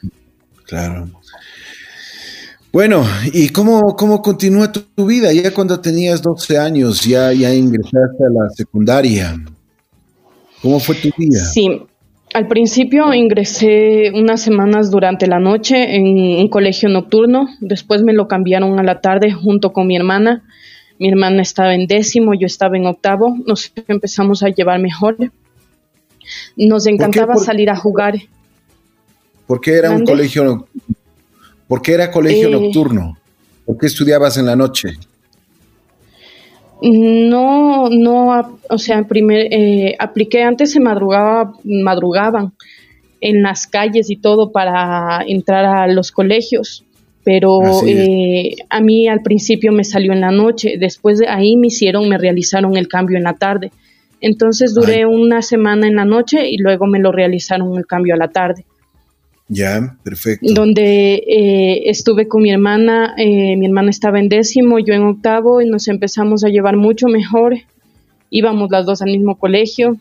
Claro. 0.66 1.08
Bueno, 2.72 3.06
¿y 3.32 3.50
cómo, 3.50 3.96
cómo 3.96 4.22
continúa 4.22 4.70
tu, 4.72 5.06
vida? 5.06 5.32
Ya 5.32 5.54
cuando 5.54 5.80
tenías 5.80 6.22
12 6.22 6.58
años, 6.58 7.06
ya, 7.06 7.32
ya 7.32 7.54
ingresaste 7.54 8.26
a 8.26 8.30
la 8.30 8.50
secundaria. 8.50 9.34
¿Cómo 10.66 10.80
fue 10.80 10.96
tu 10.96 11.12
vida? 11.16 11.46
Sí, 11.46 11.84
al 12.34 12.48
principio 12.48 13.14
ingresé 13.14 14.12
unas 14.16 14.42
semanas 14.42 14.90
durante 14.90 15.28
la 15.28 15.38
noche 15.38 15.96
en 15.96 16.08
un 16.08 16.48
colegio 16.50 16.90
nocturno, 16.90 17.48
después 17.60 18.02
me 18.02 18.14
lo 18.14 18.28
cambiaron 18.28 18.80
a 18.80 18.84
la 18.84 19.00
tarde 19.00 19.32
junto 19.32 19.74
con 19.74 19.86
mi 19.86 19.96
hermana. 19.96 20.44
Mi 20.98 21.08
hermana 21.08 21.44
estaba 21.44 21.76
en 21.76 21.86
décimo, 21.86 22.34
yo 22.34 22.48
estaba 22.48 22.78
en 22.78 22.88
octavo, 22.88 23.38
nos 23.46 23.72
empezamos 23.88 24.42
a 24.42 24.50
llevar 24.50 24.82
mejor. 24.82 25.16
Nos 26.58 26.88
encantaba 26.88 27.36
salir 27.36 27.70
a 27.70 27.76
jugar. 27.76 28.16
¿Por 29.46 29.62
qué 29.62 29.74
era 29.74 29.92
un 29.92 30.04
colegio 30.04 30.46
nocturno? 30.46 30.96
¿Por 31.68 31.82
qué 31.84 31.94
era 31.94 32.10
colegio 32.10 32.48
eh, 32.48 32.52
nocturno? 32.52 33.18
¿Por 33.68 33.78
qué 33.78 33.86
estudiabas 33.86 34.36
en 34.38 34.48
la 34.48 34.56
noche? 34.56 34.98
No, 36.82 37.75
no, 37.90 38.60
o 38.70 38.78
sea, 38.78 39.04
primer, 39.04 39.48
eh, 39.52 39.96
apliqué 40.00 40.44
antes 40.44 40.72
se 40.72 40.80
madrugaba, 40.80 41.54
madrugaban 41.64 42.54
en 43.22 43.42
las 43.42 43.68
calles 43.68 44.10
y 44.10 44.18
todo 44.18 44.52
para 44.52 45.24
entrar 45.28 45.66
a 45.66 45.88
los 45.88 46.12
colegios, 46.12 46.86
pero 47.24 47.60
eh, 47.88 48.56
a 48.70 48.82
mí 48.82 49.08
al 49.08 49.22
principio 49.22 49.72
me 49.72 49.84
salió 49.84 50.14
en 50.14 50.22
la 50.22 50.32
noche, 50.32 50.76
después 50.80 51.20
de 51.20 51.28
ahí 51.28 51.58
me 51.58 51.68
hicieron, 51.68 52.08
me 52.08 52.18
realizaron 52.18 52.78
el 52.78 52.88
cambio 52.88 53.18
en 53.18 53.24
la 53.24 53.34
tarde. 53.34 53.72
Entonces 54.22 54.74
duré 54.74 55.06
una 55.06 55.42
semana 55.42 55.88
en 55.88 55.96
la 55.96 56.06
noche 56.06 56.50
y 56.50 56.58
luego 56.58 56.88
me 56.88 57.00
lo 57.00 57.12
realizaron 57.12 57.78
el 57.78 57.86
cambio 57.86 58.14
a 58.14 58.18
la 58.18 58.30
tarde. 58.30 58.66
Ya, 59.48 59.98
perfecto. 60.04 60.54
Donde 60.54 61.16
eh, 61.16 61.90
estuve 61.90 62.28
con 62.28 62.42
mi 62.42 62.52
hermana, 62.52 63.14
eh, 63.18 63.56
mi 63.56 63.68
hermana 63.68 63.92
estaba 63.92 64.20
en 64.20 64.30
décimo, 64.30 64.80
yo 64.80 64.94
en 64.94 65.04
octavo, 65.04 65.62
y 65.62 65.70
nos 65.70 65.88
empezamos 65.88 66.44
a 66.44 66.50
llevar 66.50 66.78
mucho 66.78 67.08
mejor. 67.08 67.56
Íbamos 68.36 68.70
las 68.70 68.86
dos 68.86 69.02
al 69.02 69.12
mismo 69.12 69.38
colegio, 69.38 69.98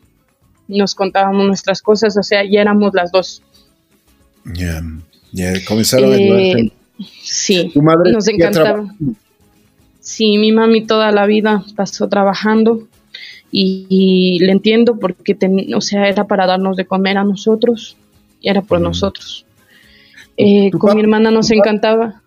nos 0.66 0.94
contábamos 0.94 1.46
nuestras 1.46 1.80
cosas, 1.82 2.16
o 2.16 2.22
sea, 2.22 2.42
ya 2.44 2.62
éramos 2.62 2.92
las 2.94 3.12
dos. 3.12 3.42
Ya, 4.44 4.82
comenzaron 5.68 6.12
a 6.12 6.16
eh, 6.16 6.72
Sí, 7.22 7.70
¿Tu 7.72 7.80
madre 7.80 8.10
nos 8.10 8.26
encantaba. 8.26 8.92
Sí, 10.00 10.36
mi 10.38 10.50
mami 10.50 10.84
toda 10.84 11.12
la 11.12 11.26
vida 11.26 11.64
pasó 11.76 12.08
trabajando 12.08 12.88
y, 13.52 14.38
le 14.40 14.50
entiendo 14.50 14.98
porque, 14.98 15.38
o 15.76 15.80
sea, 15.80 16.08
era 16.08 16.26
para 16.26 16.46
darnos 16.46 16.76
de 16.76 16.86
comer 16.86 17.18
a 17.18 17.24
nosotros 17.24 17.96
era 18.42 18.62
por 18.62 18.80
nosotros. 18.80 19.46
Eh, 20.36 20.70
con 20.72 20.94
mi 20.96 21.02
hermana 21.02 21.30
nos 21.30 21.50
encantaba. 21.50 22.22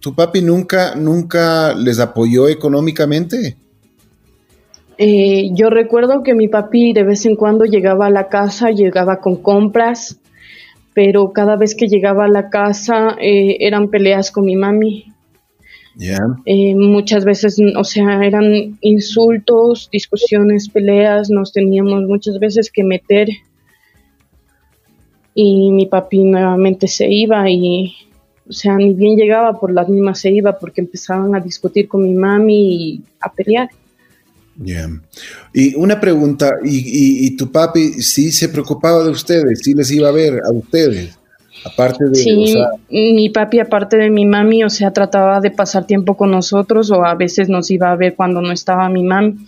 ¿Tu 0.00 0.14
papi 0.14 0.42
nunca, 0.42 0.94
nunca 0.94 1.74
les 1.74 1.98
apoyó 1.98 2.48
económicamente? 2.48 3.56
Eh, 4.98 5.50
yo 5.52 5.70
recuerdo 5.70 6.22
que 6.22 6.34
mi 6.34 6.48
papi 6.48 6.92
de 6.92 7.04
vez 7.04 7.26
en 7.26 7.36
cuando 7.36 7.64
llegaba 7.64 8.06
a 8.06 8.10
la 8.10 8.28
casa, 8.28 8.70
llegaba 8.70 9.20
con 9.20 9.36
compras, 9.36 10.18
pero 10.94 11.32
cada 11.32 11.56
vez 11.56 11.74
que 11.74 11.88
llegaba 11.88 12.26
a 12.26 12.28
la 12.28 12.50
casa 12.50 13.16
eh, 13.20 13.56
eran 13.60 13.88
peleas 13.88 14.30
con 14.30 14.44
mi 14.44 14.56
mami. 14.56 15.06
muchas 16.74 17.24
veces, 17.24 17.58
o 17.76 17.84
sea, 17.84 18.24
eran 18.24 18.78
insultos, 18.80 19.88
discusiones, 19.92 20.68
peleas, 20.68 21.30
nos 21.30 21.52
teníamos 21.52 22.04
muchas 22.04 22.38
veces 22.38 22.70
que 22.70 22.84
meter 22.84 23.28
y 25.34 25.70
mi 25.70 25.86
papi 25.86 26.24
nuevamente 26.24 26.86
se 26.88 27.10
iba 27.10 27.48
y, 27.48 27.94
o 28.48 28.52
sea, 28.52 28.76
ni 28.76 28.92
bien 28.94 29.16
llegaba, 29.16 29.58
por 29.58 29.72
las 29.72 29.88
mismas 29.88 30.20
se 30.20 30.30
iba 30.30 30.58
porque 30.58 30.82
empezaban 30.82 31.34
a 31.34 31.40
discutir 31.40 31.88
con 31.88 32.02
mi 32.02 32.14
mami 32.14 32.74
y 32.74 33.02
a 33.20 33.32
pelear. 33.32 33.70
Ya. 34.56 34.88
Y 35.54 35.74
una 35.76 36.00
pregunta, 36.00 36.50
¿y, 36.62 37.26
y, 37.26 37.36
tu 37.36 37.50
papi 37.50 37.94
sí 38.02 38.32
se 38.32 38.48
preocupaba 38.48 39.02
de 39.02 39.10
ustedes? 39.10 39.60
¿Sí 39.62 39.74
les 39.74 39.90
iba 39.90 40.08
a 40.08 40.12
ver 40.12 40.34
a 40.44 40.52
ustedes? 40.52 41.18
Aparte 41.64 42.04
de... 42.06 42.14
Sí, 42.14 42.54
mi 42.90 43.30
papi, 43.30 43.60
aparte 43.60 43.96
de 43.96 44.10
mi 44.10 44.26
mami, 44.26 44.64
o 44.64 44.70
sea, 44.70 44.92
trataba 44.92 45.40
de 45.40 45.50
pasar 45.50 45.86
tiempo 45.86 46.16
con 46.16 46.30
nosotros 46.30 46.90
o 46.90 47.04
a 47.04 47.14
veces 47.14 47.48
nos 47.48 47.70
iba 47.70 47.90
a 47.90 47.96
ver 47.96 48.14
cuando 48.14 48.40
no 48.42 48.52
estaba 48.52 48.88
mi 48.88 49.04
mami 49.04 49.46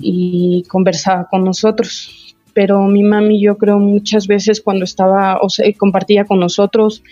y 0.00 0.64
conversaba 0.68 1.28
con 1.30 1.44
nosotros 1.44 2.22
pero 2.54 2.82
mi 2.86 3.02
mami 3.02 3.40
yo 3.40 3.56
creo 3.56 3.78
muchas 3.78 4.26
veces 4.26 4.60
cuando 4.60 4.84
estaba 4.84 5.38
o 5.40 5.48
sea, 5.48 5.66
compartía 5.76 6.24
con 6.24 6.40
nosotros, 6.40 7.02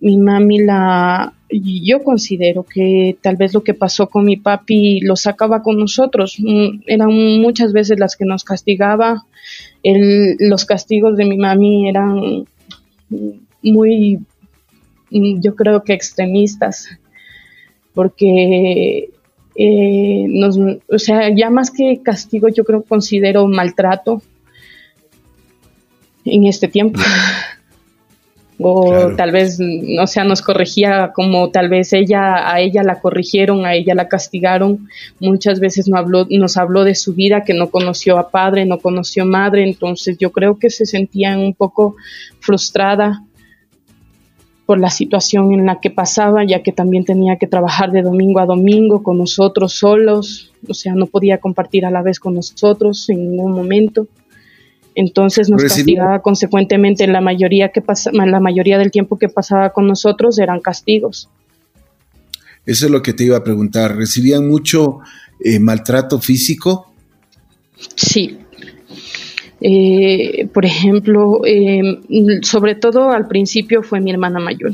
mi 0.00 0.18
mami 0.18 0.58
la, 0.58 1.32
yo 1.50 2.02
considero 2.02 2.64
que 2.64 3.16
tal 3.20 3.36
vez 3.36 3.54
lo 3.54 3.62
que 3.62 3.74
pasó 3.74 4.08
con 4.08 4.24
mi 4.24 4.36
papi 4.36 5.00
lo 5.00 5.16
sacaba 5.16 5.62
con 5.62 5.78
nosotros, 5.78 6.36
mm, 6.38 6.82
eran 6.86 7.12
muchas 7.40 7.72
veces 7.72 7.98
las 7.98 8.16
que 8.16 8.24
nos 8.24 8.44
castigaba, 8.44 9.24
los 9.82 10.64
castigos 10.64 11.16
de 11.16 11.24
mi 11.24 11.38
mami 11.38 11.88
eran 11.88 12.44
muy, 13.62 14.18
yo 15.10 15.54
creo 15.54 15.84
que 15.84 15.92
extremistas, 15.92 16.88
porque 17.94 19.10
eh, 19.54 20.26
nos, 20.28 20.58
o 20.58 20.98
sea, 20.98 21.34
ya 21.34 21.50
más 21.50 21.70
que 21.70 22.00
castigo, 22.02 22.48
yo 22.48 22.64
creo 22.64 22.82
considero 22.82 23.46
maltrato, 23.46 24.22
en 26.26 26.44
este 26.44 26.68
tiempo. 26.68 27.00
o 28.58 29.14
tal 29.16 29.32
vez, 29.32 29.58
o 30.00 30.06
sea, 30.06 30.24
nos 30.24 30.40
corregía 30.40 31.12
como 31.14 31.50
tal 31.50 31.68
vez 31.68 31.92
ella, 31.92 32.50
a 32.50 32.60
ella 32.60 32.82
la 32.82 33.00
corrigieron, 33.00 33.66
a 33.66 33.74
ella 33.74 33.94
la 33.94 34.08
castigaron. 34.08 34.88
Muchas 35.20 35.60
veces 35.60 35.88
nos 35.88 35.98
habló, 35.98 36.26
nos 36.30 36.56
habló 36.56 36.84
de 36.84 36.94
su 36.94 37.14
vida, 37.14 37.44
que 37.44 37.54
no 37.54 37.70
conoció 37.70 38.18
a 38.18 38.30
padre, 38.30 38.64
no 38.64 38.78
conoció 38.78 39.26
madre, 39.26 39.64
entonces 39.64 40.16
yo 40.18 40.32
creo 40.32 40.58
que 40.58 40.70
se 40.70 40.86
sentía 40.86 41.38
un 41.38 41.54
poco 41.54 41.96
frustrada 42.40 43.22
por 44.64 44.80
la 44.80 44.90
situación 44.90 45.52
en 45.52 45.66
la 45.66 45.80
que 45.80 45.90
pasaba, 45.90 46.44
ya 46.44 46.62
que 46.62 46.72
también 46.72 47.04
tenía 47.04 47.36
que 47.36 47.46
trabajar 47.46 47.92
de 47.92 48.02
domingo 48.02 48.40
a 48.40 48.46
domingo 48.46 49.02
con 49.02 49.18
nosotros 49.18 49.74
solos, 49.74 50.52
o 50.68 50.74
sea, 50.74 50.94
no 50.94 51.06
podía 51.06 51.38
compartir 51.38 51.86
a 51.86 51.90
la 51.90 52.02
vez 52.02 52.18
con 52.18 52.34
nosotros 52.34 53.08
en 53.10 53.30
ningún 53.30 53.52
momento 53.52 54.08
entonces 54.96 55.50
nos 55.50 55.62
castigaba 55.62 56.22
consecuentemente 56.22 57.06
la 57.06 57.20
mayoría 57.20 57.68
que 57.68 57.82
pasa, 57.82 58.10
la 58.12 58.40
mayoría 58.40 58.78
del 58.78 58.90
tiempo 58.90 59.18
que 59.18 59.28
pasaba 59.28 59.70
con 59.70 59.86
nosotros 59.86 60.38
eran 60.38 60.60
castigos. 60.60 61.28
Eso 62.64 62.86
es 62.86 62.90
lo 62.90 63.02
que 63.02 63.12
te 63.12 63.24
iba 63.24 63.36
a 63.36 63.44
preguntar. 63.44 63.94
¿Recibían 63.94 64.48
mucho 64.48 65.00
eh, 65.38 65.60
maltrato 65.60 66.18
físico? 66.18 66.94
Sí. 67.94 68.38
Eh, 69.60 70.48
por 70.52 70.64
ejemplo, 70.64 71.42
em, 71.44 72.00
sobre 72.40 72.74
todo 72.74 73.10
al 73.10 73.28
principio 73.28 73.82
fue 73.82 74.00
mi 74.00 74.10
hermana 74.10 74.40
mayor. 74.40 74.72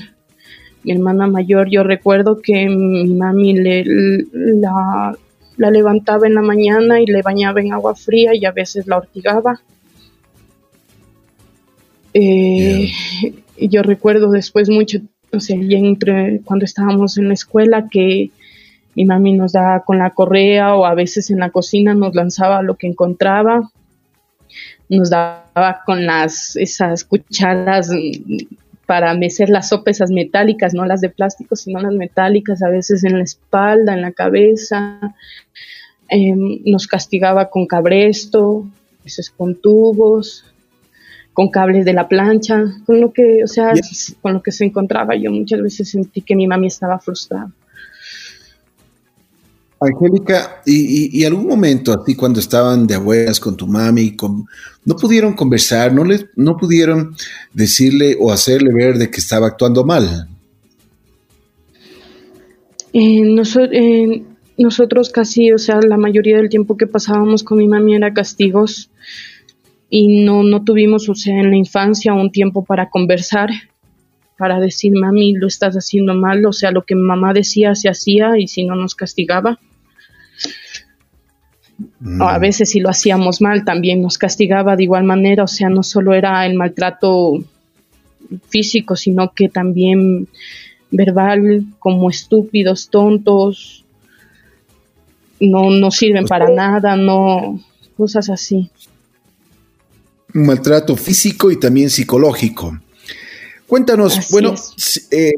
Mi 0.85 0.93
hermana 0.93 1.27
mayor, 1.27 1.69
yo 1.69 1.83
recuerdo 1.83 2.41
que 2.41 2.69
mi 2.69 3.13
mami 3.13 3.55
le, 3.55 3.85
la, 4.33 5.17
la 5.57 5.71
levantaba 5.73 6.29
en 6.29 6.37
la 6.37 6.43
mañana 6.43 7.01
y 7.01 7.07
le 7.07 7.23
bañaba 7.23 7.61
en 7.61 7.73
agua 7.73 7.97
fría 7.97 8.37
y 8.37 8.45
a 8.45 8.53
veces 8.53 8.87
la 8.87 8.99
ortigaba 8.99 9.61
eh, 12.15 12.91
Yo 13.59 13.83
recuerdo 13.83 14.31
después 14.31 14.69
mucho, 14.69 15.01
o 15.33 15.41
sea, 15.41 15.57
entre, 15.57 16.41
cuando 16.45 16.65
estábamos 16.65 17.19
en 17.19 17.29
la 17.29 17.35
escuela, 17.35 17.89
que 17.91 18.31
mi 18.95 19.05
mami 19.05 19.33
nos 19.33 19.53
daba 19.53 19.85
con 19.85 19.99
la 19.99 20.11
correa 20.11 20.75
o 20.75 20.85
a 20.85 20.95
veces 20.95 21.31
en 21.31 21.39
la 21.39 21.51
cocina 21.51 21.95
nos 21.95 22.15
lanzaba 22.15 22.63
lo 22.63 22.77
que 22.77 22.87
encontraba. 22.87 23.71
nos 24.89 25.09
daba 25.09 25.83
con 25.87 26.05
las 26.05 26.57
esas 26.57 27.05
cucharas 27.05 27.91
para 28.87 29.15
mecer 29.15 29.49
las 29.49 29.71
sopas 29.71 29.97
esas 29.97 30.11
metálicas, 30.11 30.75
no 30.75 30.85
las 30.85 31.01
de 31.01 31.09
plástico, 31.09 31.57
sino 31.57 31.81
las 31.81 31.95
metálicas, 31.95 32.63
a 32.63 32.69
veces 32.69 33.05
en 33.05 33.17
la 33.17 33.25
espalda, 33.25 33.95
en 33.95 34.03
la 34.03 34.13
cabeza. 34.13 34.99
Em, 36.09 36.61
nos 36.67 36.87
castigaba 36.87 37.49
con 37.49 37.67
cabresto, 37.67 38.67
a 39.01 39.05
veces 39.05 39.31
con 39.31 39.55
tubos, 39.55 40.45
con 41.33 41.49
cables 41.51 41.85
de 41.85 41.93
la 41.93 42.09
plancha, 42.09 42.63
con 42.85 43.01
lo 43.01 43.13
que, 43.13 43.43
o 43.45 43.47
sea, 43.47 43.73
con 44.21 44.35
lo 44.35 44.43
que 44.43 44.53
se 44.53 44.65
encontraba. 44.65 45.17
Yo 45.17 45.31
muchas 45.31 45.63
veces 45.63 45.91
sentí 45.91 46.21
que 46.21 46.37
mi 46.37 46.47
mami 46.47 46.67
estaba 46.67 46.99
frustrada. 46.99 47.51
Angélica, 49.81 50.63
y, 50.65 51.25
algún 51.25 51.49
momento 51.49 51.93
así 51.93 52.15
cuando 52.15 52.39
estaban 52.39 52.87
de 52.87 52.95
abuelas 52.95 53.41
con 53.41 53.57
tu 53.57 53.67
mami, 53.67 54.15
con, 54.15 54.47
no 54.85 54.95
pudieron 54.95 55.33
conversar, 55.33 55.93
no 55.93 56.05
les, 56.05 56.27
no 56.37 56.57
pudieron 56.57 57.17
decirle 57.53 58.17
o 58.21 58.31
hacerle 58.31 58.73
ver 58.73 58.97
de 58.97 59.11
que 59.11 59.19
estaba 59.19 59.49
actuando 59.49 59.85
mal. 59.85 60.29
Eh, 62.93 64.23
nosotros 64.57 65.11
casi, 65.11 65.51
o 65.51 65.59
sea, 65.59 65.81
la 65.81 65.97
mayoría 65.97 66.37
del 66.37 66.49
tiempo 66.49 66.77
que 66.77 66.87
pasábamos 66.87 67.43
con 67.43 67.59
mi 67.59 67.67
mami 67.67 67.97
era 67.97 68.15
castigos 68.15 68.89
y 69.95 70.25
no, 70.25 70.43
no 70.43 70.65
tuvimos, 70.65 71.11
o 71.11 71.15
sea, 71.15 71.39
en 71.39 71.51
la 71.51 71.57
infancia 71.59 72.15
un 72.15 72.33
tiempo 72.33 72.65
para 72.65 72.89
conversar, 72.89 73.51
para 74.39 74.59
decir, 74.59 74.95
mami, 74.99 75.35
lo 75.35 75.47
estás 75.47 75.75
haciendo 75.75 76.15
mal, 76.15 76.47
o 76.47 76.53
sea, 76.55 76.71
lo 76.71 76.81
que 76.81 76.95
mamá 76.95 77.35
decía 77.35 77.75
se 77.75 77.91
hacía 77.91 78.39
y 78.39 78.49
si 78.49 78.65
no 78.65 78.75
nos 78.75 78.95
castigaba. 78.95 79.59
A 82.21 82.39
veces 82.39 82.71
si 82.71 82.81
lo 82.81 82.89
hacíamos 82.89 83.43
mal 83.43 83.67
también 83.67 84.01
nos 84.01 84.17
castigaba 84.17 84.77
de 84.77 84.85
igual 84.85 85.05
manera, 85.05 85.45
o 85.45 85.49
sea, 85.49 85.69
no 85.69 85.83
solo 85.83 86.15
era 86.15 86.47
el 86.47 86.55
maltrato 86.55 87.45
físico, 88.49 88.97
sino 88.97 89.35
que 89.35 89.51
también 89.51 90.27
verbal, 90.91 91.67
como 91.79 92.09
estúpidos, 92.09 92.89
tontos, 92.89 93.85
no, 95.39 95.69
no 95.69 95.91
sirven 95.91 96.25
para 96.25 96.49
nada, 96.49 96.97
no, 96.97 97.61
cosas 97.99 98.31
así. 98.31 98.71
Un 100.35 100.47
maltrato 100.47 100.97
físico 100.97 101.51
y 101.51 101.59
también 101.59 101.91
psicológico. 101.91 102.79
Cuéntanos, 103.67 104.31
bueno, 104.31 104.55
eh, 105.11 105.33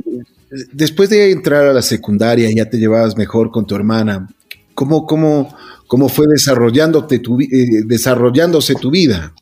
después 0.73 1.11
de 1.11 1.31
entrar 1.31 1.67
a 1.67 1.73
la 1.73 1.83
secundaria 1.83 2.51
ya 2.51 2.69
te 2.69 2.79
llevabas 2.79 3.17
mejor 3.17 3.51
con 3.51 3.67
tu 3.67 3.75
hermana. 3.75 4.29
¿Cómo, 4.75 5.07
cómo, 5.07 5.55
cómo 5.87 6.09
fue 6.09 6.27
desarrollándote 6.27 7.21
tu, 7.21 7.41
eh, 7.41 7.83
desarrollándose 7.87 8.75
tu 8.75 8.91
vida? 8.91 9.33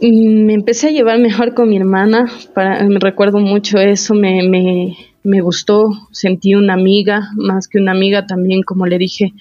Mm, 0.00 0.46
me 0.46 0.54
empecé 0.54 0.88
a 0.88 0.92
llevar 0.92 1.18
mejor 1.18 1.54
con 1.54 1.68
mi 1.68 1.76
hermana, 1.76 2.30
para, 2.54 2.84
me 2.84 3.00
recuerdo 3.00 3.38
mucho 3.38 3.78
eso, 3.78 4.14
me, 4.14 4.48
me, 4.48 4.96
me, 5.22 5.40
gustó, 5.40 5.90
sentí 6.12 6.54
una 6.54 6.74
amiga, 6.74 7.30
más 7.36 7.68
que 7.68 7.78
una 7.78 7.92
amiga 7.92 8.26
también, 8.26 8.62
como 8.62 8.86
le 8.86 8.98
dije, 8.98 9.32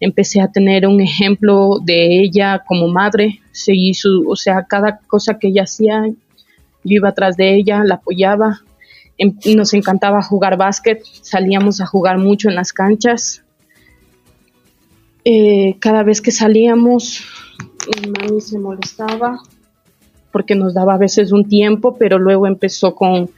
empecé 0.00 0.40
a 0.40 0.50
tener 0.50 0.86
un 0.86 1.00
ejemplo 1.00 1.78
de 1.82 2.22
ella 2.22 2.62
como 2.66 2.88
madre, 2.88 3.40
seguí 3.52 3.94
su, 3.94 4.28
o 4.28 4.36
sea, 4.36 4.64
cada 4.68 4.98
cosa 5.06 5.38
que 5.38 5.48
ella 5.48 5.62
hacía, 5.62 6.06
yo 6.08 6.14
iba 6.96 7.10
atrás 7.10 7.36
de 7.36 7.54
ella, 7.54 7.82
la 7.84 7.96
apoyaba, 7.96 8.60
em, 9.18 9.34
nos 9.56 9.74
encantaba 9.74 10.22
jugar 10.22 10.56
básquet, 10.56 11.02
salíamos 11.22 11.80
a 11.80 11.86
jugar 11.86 12.18
mucho 12.18 12.48
en 12.48 12.54
las 12.54 12.72
canchas, 12.72 13.42
eh, 15.24 15.76
cada 15.80 16.02
vez 16.02 16.20
que 16.20 16.30
salíamos, 16.30 17.24
mi 18.02 18.10
mami 18.10 18.40
se 18.40 18.58
molestaba 18.58 19.40
porque 20.32 20.54
nos 20.54 20.74
daba 20.74 20.94
a 20.94 20.98
veces 20.98 21.32
un 21.32 21.48
tiempo, 21.48 21.96
pero 21.98 22.18
luego 22.18 22.46
empezó 22.46 22.94
con, 22.94 23.30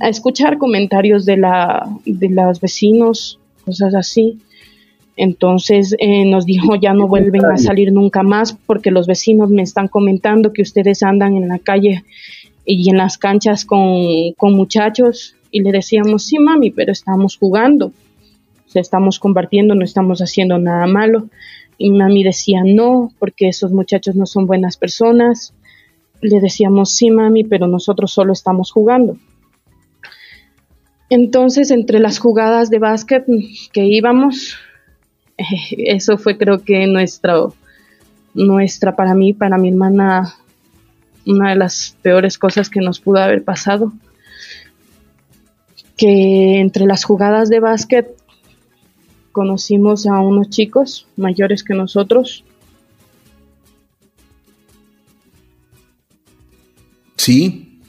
a 0.00 0.08
escuchar 0.08 0.58
comentarios 0.58 1.24
de, 1.24 1.36
la, 1.36 1.88
de 2.04 2.28
los 2.28 2.60
vecinos, 2.60 3.38
cosas 3.64 3.94
así. 3.94 4.38
Entonces 5.16 5.96
eh, 5.98 6.26
nos 6.26 6.44
dijo, 6.44 6.76
ya 6.76 6.92
no 6.92 7.08
vuelven 7.08 7.44
a 7.46 7.56
salir 7.56 7.92
nunca 7.92 8.22
más 8.22 8.52
porque 8.52 8.90
los 8.90 9.06
vecinos 9.06 9.48
me 9.48 9.62
están 9.62 9.88
comentando 9.88 10.52
que 10.52 10.62
ustedes 10.62 11.02
andan 11.02 11.36
en 11.36 11.48
la 11.48 11.58
calle 11.58 12.04
y 12.66 12.90
en 12.90 12.98
las 12.98 13.16
canchas 13.16 13.64
con, 13.64 14.32
con 14.36 14.54
muchachos. 14.54 15.34
Y 15.50 15.62
le 15.62 15.72
decíamos, 15.72 16.24
sí, 16.24 16.38
mami, 16.38 16.70
pero 16.70 16.92
estamos 16.92 17.36
jugando 17.36 17.92
estamos 18.80 19.18
compartiendo, 19.18 19.74
no 19.74 19.84
estamos 19.84 20.20
haciendo 20.20 20.58
nada 20.58 20.86
malo. 20.86 21.28
Y 21.78 21.90
mami 21.90 22.24
decía, 22.24 22.62
no, 22.64 23.12
porque 23.18 23.48
esos 23.48 23.72
muchachos 23.72 24.16
no 24.16 24.26
son 24.26 24.46
buenas 24.46 24.76
personas. 24.76 25.52
Le 26.20 26.40
decíamos, 26.40 26.90
sí, 26.92 27.10
mami, 27.10 27.44
pero 27.44 27.66
nosotros 27.66 28.12
solo 28.12 28.32
estamos 28.32 28.70
jugando. 28.70 29.16
Entonces, 31.08 31.70
entre 31.70 32.00
las 32.00 32.18
jugadas 32.18 32.68
de 32.68 32.78
básquet 32.78 33.24
que 33.72 33.84
íbamos, 33.84 34.56
eso 35.76 36.18
fue 36.18 36.36
creo 36.36 36.62
que 36.62 36.86
nuestra, 36.86 37.36
nuestra, 38.34 38.96
para 38.96 39.14
mí, 39.14 39.32
para 39.32 39.58
mi 39.58 39.68
hermana, 39.68 40.34
una 41.26 41.50
de 41.50 41.56
las 41.56 41.96
peores 42.02 42.38
cosas 42.38 42.70
que 42.70 42.80
nos 42.80 43.00
pudo 43.00 43.18
haber 43.18 43.44
pasado. 43.44 43.92
Que 45.96 46.58
entre 46.60 46.86
las 46.86 47.04
jugadas 47.04 47.48
de 47.48 47.60
básquet 47.60 48.08
conocimos 49.32 50.06
a 50.06 50.20
unos 50.20 50.50
chicos 50.50 51.06
mayores 51.16 51.62
que 51.62 51.74
nosotros. 51.74 52.44
Sí. 57.26 57.80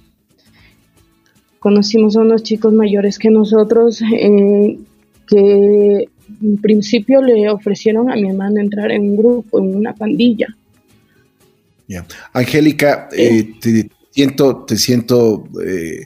Conocimos 1.60 2.18
a 2.18 2.22
unos 2.22 2.42
chicos 2.42 2.74
mayores 2.74 3.20
que 3.20 3.30
nosotros 3.30 4.02
eh, 4.02 4.80
que 5.28 6.10
en 6.42 6.58
principio 6.58 7.22
le 7.22 7.48
ofrecieron 7.52 8.10
a 8.10 8.16
mi 8.16 8.30
hermana 8.30 8.62
entrar 8.62 8.92
en 8.92 9.02
un 9.02 9.18
grupo, 9.18 9.60
en 9.60 9.76
una 9.76 9.94
pandilla. 9.94 10.48
Angélica, 12.34 13.10
eh, 13.16 13.54
te 13.62 13.92
siento, 14.10 14.66
te 14.66 14.76
siento 14.76 15.48
eh, 15.64 16.06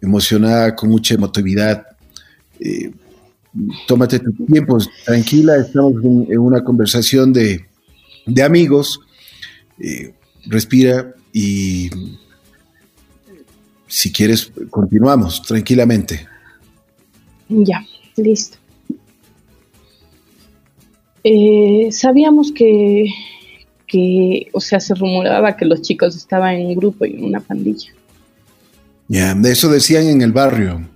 emocionada, 0.00 0.74
con 0.74 0.90
mucha 0.90 1.14
emotividad 1.14 1.86
tómate 3.86 4.18
tu 4.18 4.32
tiempo, 4.46 4.78
tranquila, 5.04 5.56
estamos 5.58 5.94
en, 6.02 6.38
una 6.38 6.62
conversación 6.62 7.32
de, 7.32 7.64
amigos, 8.44 9.00
eh, 9.78 10.12
respira 10.46 11.14
y 11.32 11.90
si 13.86 14.12
quieres 14.12 14.52
continuamos 14.70 15.42
tranquilamente. 15.42 16.26
Ya, 17.48 17.84
listo. 18.16 18.58
Eh, 21.22 21.88
sabíamos 21.90 22.52
que, 22.52 23.06
que, 23.86 24.48
o 24.52 24.60
sea, 24.60 24.78
se 24.80 24.94
rumoraba 24.94 25.56
que 25.56 25.64
los 25.64 25.82
chicos 25.82 26.16
estaban 26.16 26.54
en 26.54 26.66
un 26.66 26.76
grupo 26.76 27.04
y 27.04 27.14
en 27.14 27.24
una 27.24 27.40
pandilla. 27.40 27.90
Ya, 29.08 29.34
de 29.34 29.52
eso 29.52 29.68
decían 29.68 30.06
en 30.06 30.22
el 30.22 30.32
barrio. 30.32 30.88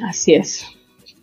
Así 0.00 0.34
es. 0.34 0.64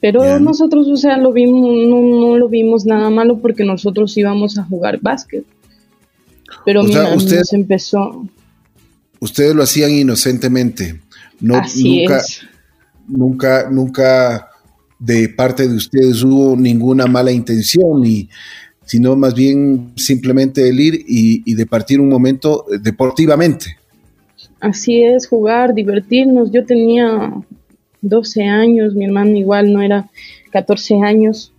Pero 0.01 0.39
nosotros, 0.39 0.87
o 0.87 0.95
sea, 0.95 1.17
lo 1.17 1.33
vimos, 1.33 1.75
no, 1.87 2.37
lo 2.37 2.47
vimos 2.47 2.85
nada 2.85 3.09
malo 3.09 3.39
porque 3.39 3.65
nosotros 3.65 4.15
íbamos 4.17 4.57
a 4.57 4.63
jugar 4.63 4.99
básquet. 5.01 5.43
Pero 6.65 6.83
mira, 6.83 7.13
usted, 7.13 7.41
empezó. 7.51 8.25
Ustedes 9.19 9.55
lo 9.55 9.63
hacían 9.63 9.91
inocentemente. 9.91 10.99
No, 11.39 11.55
Así 11.55 12.01
nunca, 12.01 12.17
es. 12.17 12.41
nunca, 13.07 13.69
nunca 13.69 14.47
de 14.97 15.29
parte 15.29 15.67
de 15.67 15.75
ustedes 15.75 16.23
hubo 16.23 16.55
ninguna 16.55 17.07
mala 17.07 17.31
intención, 17.31 18.05
y, 18.05 18.29
sino 18.85 19.15
más 19.15 19.33
bien 19.33 19.93
simplemente 19.95 20.67
el 20.67 20.79
ir 20.79 21.05
y, 21.07 21.41
y 21.45 21.53
de 21.55 21.65
partir 21.65 21.99
un 21.99 22.09
momento 22.09 22.65
deportivamente. 22.81 23.77
Así 24.59 25.03
es, 25.03 25.27
jugar, 25.27 25.73
divertirnos. 25.73 26.51
Yo 26.51 26.65
tenía 26.65 27.33
12 28.01 28.43
años, 28.43 28.93
mi 28.93 29.05
hermano 29.05 29.37
igual 29.37 29.71
no 29.71 29.81
era 29.81 30.09
14 30.51 31.01
años. 31.01 31.53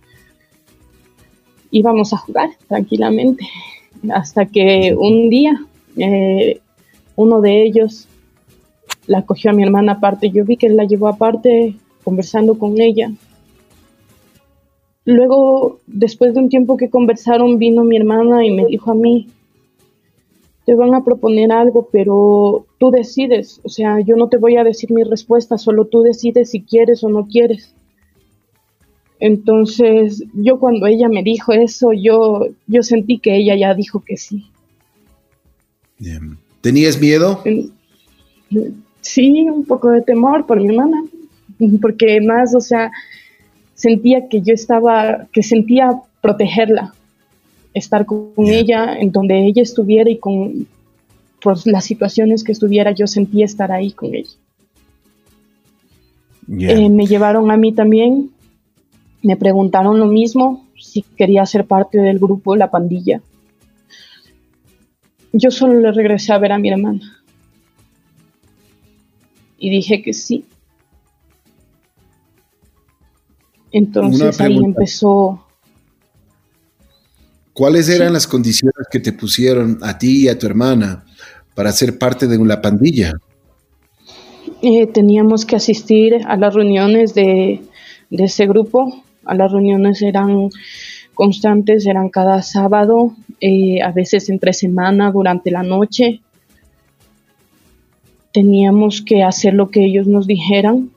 Íbamos 1.71 2.13
a 2.13 2.17
jugar 2.17 2.49
tranquilamente 2.67 3.47
hasta 4.13 4.45
que 4.45 4.95
un 4.97 5.29
día 5.29 5.53
eh, 5.97 6.59
uno 7.21 7.39
de 7.39 7.63
ellos 7.63 8.07
la 9.05 9.25
cogió 9.25 9.51
a 9.51 9.53
mi 9.53 9.63
hermana 9.63 9.93
aparte. 9.93 10.31
Yo 10.31 10.43
vi 10.43 10.57
que 10.57 10.69
la 10.69 10.85
llevó 10.85 11.07
aparte 11.07 11.75
conversando 12.03 12.57
con 12.57 12.79
ella. 12.81 13.11
Luego, 15.05 15.79
después 15.87 16.33
de 16.33 16.39
un 16.39 16.49
tiempo 16.49 16.77
que 16.77 16.89
conversaron, 16.89 17.57
vino 17.57 17.83
mi 17.83 17.97
hermana 17.97 18.45
y 18.45 18.51
me 18.51 18.65
dijo 18.65 18.91
a 18.91 18.95
mí, 18.95 19.27
te 20.65 20.75
van 20.75 20.93
a 20.93 21.03
proponer 21.03 21.51
algo, 21.51 21.89
pero 21.91 22.65
tú 22.77 22.91
decides, 22.91 23.59
o 23.63 23.69
sea, 23.69 23.99
yo 23.99 24.15
no 24.15 24.29
te 24.29 24.37
voy 24.37 24.57
a 24.57 24.63
decir 24.63 24.91
mi 24.91 25.03
respuesta, 25.03 25.57
solo 25.57 25.85
tú 25.85 26.01
decides 26.01 26.51
si 26.51 26.61
quieres 26.61 27.03
o 27.03 27.09
no 27.09 27.27
quieres. 27.27 27.73
Entonces, 29.19 30.23
yo 30.33 30.59
cuando 30.59 30.87
ella 30.87 31.07
me 31.07 31.23
dijo 31.23 31.51
eso, 31.51 31.93
yo, 31.93 32.47
yo 32.67 32.81
sentí 32.81 33.19
que 33.19 33.35
ella 33.37 33.55
ya 33.55 33.73
dijo 33.73 34.03
que 34.03 34.17
sí. 34.17 34.45
¿Tenías 36.61 36.99
miedo? 36.99 37.43
Sí, 39.01 39.41
un 39.49 39.65
poco 39.65 39.89
de 39.89 40.01
temor 40.01 40.45
por 40.45 40.59
mi 40.61 40.69
hermana, 40.69 41.03
porque 41.81 42.21
más, 42.21 42.53
o 42.55 42.61
sea, 42.61 42.91
sentía 43.73 44.27
que 44.29 44.41
yo 44.41 44.53
estaba, 44.53 45.27
que 45.31 45.41
sentía 45.41 46.01
protegerla, 46.21 46.93
estar 47.73 48.05
con 48.05 48.31
ella 48.37 48.95
en 48.99 49.11
donde 49.11 49.45
ella 49.45 49.61
estuviera 49.61 50.09
y 50.09 50.17
con 50.17 50.67
por 51.41 51.57
las 51.65 51.85
situaciones 51.85 52.43
que 52.43 52.51
estuviera, 52.51 52.91
yo 52.91 53.07
sentía 53.07 53.45
estar 53.45 53.71
ahí 53.71 53.91
con 53.91 54.13
ella. 54.13 54.29
Eh, 56.47 56.89
me 56.89 57.05
llevaron 57.05 57.49
a 57.49 57.57
mí 57.57 57.73
también, 57.73 58.29
me 59.23 59.35
preguntaron 59.35 59.99
lo 59.99 60.05
mismo, 60.05 60.67
si 60.77 61.01
quería 61.01 61.45
ser 61.45 61.65
parte 61.65 61.97
del 61.97 62.19
grupo 62.19 62.55
La 62.55 62.69
Pandilla. 62.69 63.21
Yo 65.33 65.51
solo 65.51 65.79
le 65.79 65.91
regresé 65.91 66.33
a 66.33 66.37
ver 66.37 66.51
a 66.51 66.59
mi 66.59 66.69
hermana. 66.69 67.23
Y 69.57 69.69
dije 69.69 70.01
que 70.01 70.13
sí. 70.13 70.45
Entonces 73.71 74.39
ahí 74.41 74.57
empezó. 74.57 75.45
¿Cuáles 77.53 77.89
eran 77.89 78.13
las 78.13 78.27
condiciones 78.27 78.87
que 78.91 78.99
te 78.99 79.13
pusieron 79.13 79.79
a 79.81 79.97
ti 79.97 80.23
y 80.23 80.27
a 80.29 80.37
tu 80.37 80.45
hermana 80.45 81.05
para 81.53 81.71
ser 81.71 81.97
parte 81.97 82.27
de 82.27 82.37
una 82.37 82.61
pandilla? 82.61 83.13
Eh, 84.61 84.87
teníamos 84.87 85.45
que 85.45 85.55
asistir 85.55 86.17
a 86.27 86.37
las 86.37 86.53
reuniones 86.53 87.13
de, 87.13 87.61
ese 88.09 88.45
grupo. 88.45 89.03
A 89.25 89.35
las 89.35 89.51
reuniones 89.51 90.01
eran 90.01 90.49
constantes, 91.21 91.85
eran 91.85 92.09
cada 92.09 92.41
sábado, 92.41 93.13
eh, 93.39 93.79
a 93.83 93.91
veces 93.91 94.27
entre 94.29 94.53
semana, 94.53 95.11
durante 95.11 95.51
la 95.51 95.61
noche. 95.61 96.19
Teníamos 98.33 99.03
que 99.03 99.21
hacer 99.21 99.53
lo 99.53 99.69
que 99.69 99.85
ellos 99.85 100.07
nos 100.07 100.25
dijeran. 100.25 100.89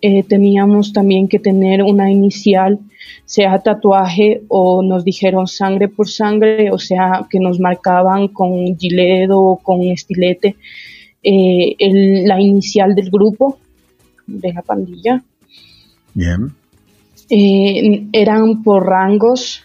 Eh, 0.00 0.22
teníamos 0.22 0.94
también 0.94 1.28
que 1.28 1.38
tener 1.38 1.82
una 1.82 2.10
inicial, 2.10 2.78
sea 3.26 3.58
tatuaje 3.58 4.40
o 4.48 4.82
nos 4.82 5.04
dijeron 5.04 5.46
sangre 5.46 5.88
por 5.88 6.08
sangre, 6.08 6.70
o 6.70 6.78
sea, 6.78 7.26
que 7.28 7.38
nos 7.38 7.60
marcaban 7.60 8.28
con 8.28 8.78
giledo 8.78 9.42
o 9.42 9.56
con 9.58 9.82
estilete 9.82 10.56
eh, 11.22 11.76
la 12.24 12.40
inicial 12.40 12.94
del 12.94 13.10
grupo, 13.10 13.58
de 14.26 14.54
la 14.54 14.62
pandilla. 14.62 15.22
Bien. 16.14 16.63
Eh, 17.30 18.06
eran 18.12 18.62
por 18.62 18.86
rangos, 18.86 19.62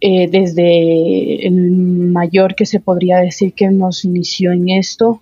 desde 0.00 1.46
el 1.48 1.72
mayor 2.12 2.54
que 2.54 2.64
se 2.64 2.78
podría 2.78 3.18
decir 3.18 3.54
que 3.54 3.68
nos 3.70 4.04
inició 4.04 4.52
en 4.52 4.68
esto, 4.68 5.20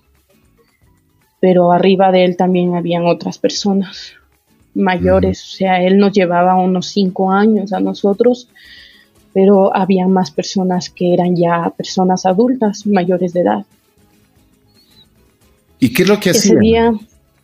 pero 1.41 1.73
arriba 1.73 2.13
de 2.13 2.25
él 2.25 2.37
también 2.37 2.75
habían 2.75 3.07
otras 3.07 3.39
personas 3.39 4.13
mayores, 4.75 5.43
o 5.43 5.57
sea, 5.57 5.83
él 5.83 5.99
nos 5.99 6.13
llevaba 6.13 6.57
unos 6.57 6.87
cinco 6.87 7.31
años 7.31 7.73
a 7.73 7.81
nosotros, 7.81 8.49
pero 9.33 9.75
había 9.75 10.07
más 10.09 10.31
personas 10.31 10.91
que 10.91 11.15
eran 11.15 11.37
ya 11.37 11.73
personas 11.77 12.27
adultas, 12.27 12.87
mayores 12.87 13.33
de 13.33 13.41
edad. 13.41 13.67
¿Y 15.79 15.93
qué 15.93 16.03
es 16.03 16.09
lo 16.09 16.19
que 16.19 16.31
hacían? 16.31 16.57
Ese 16.57 16.61
día, 16.61 16.93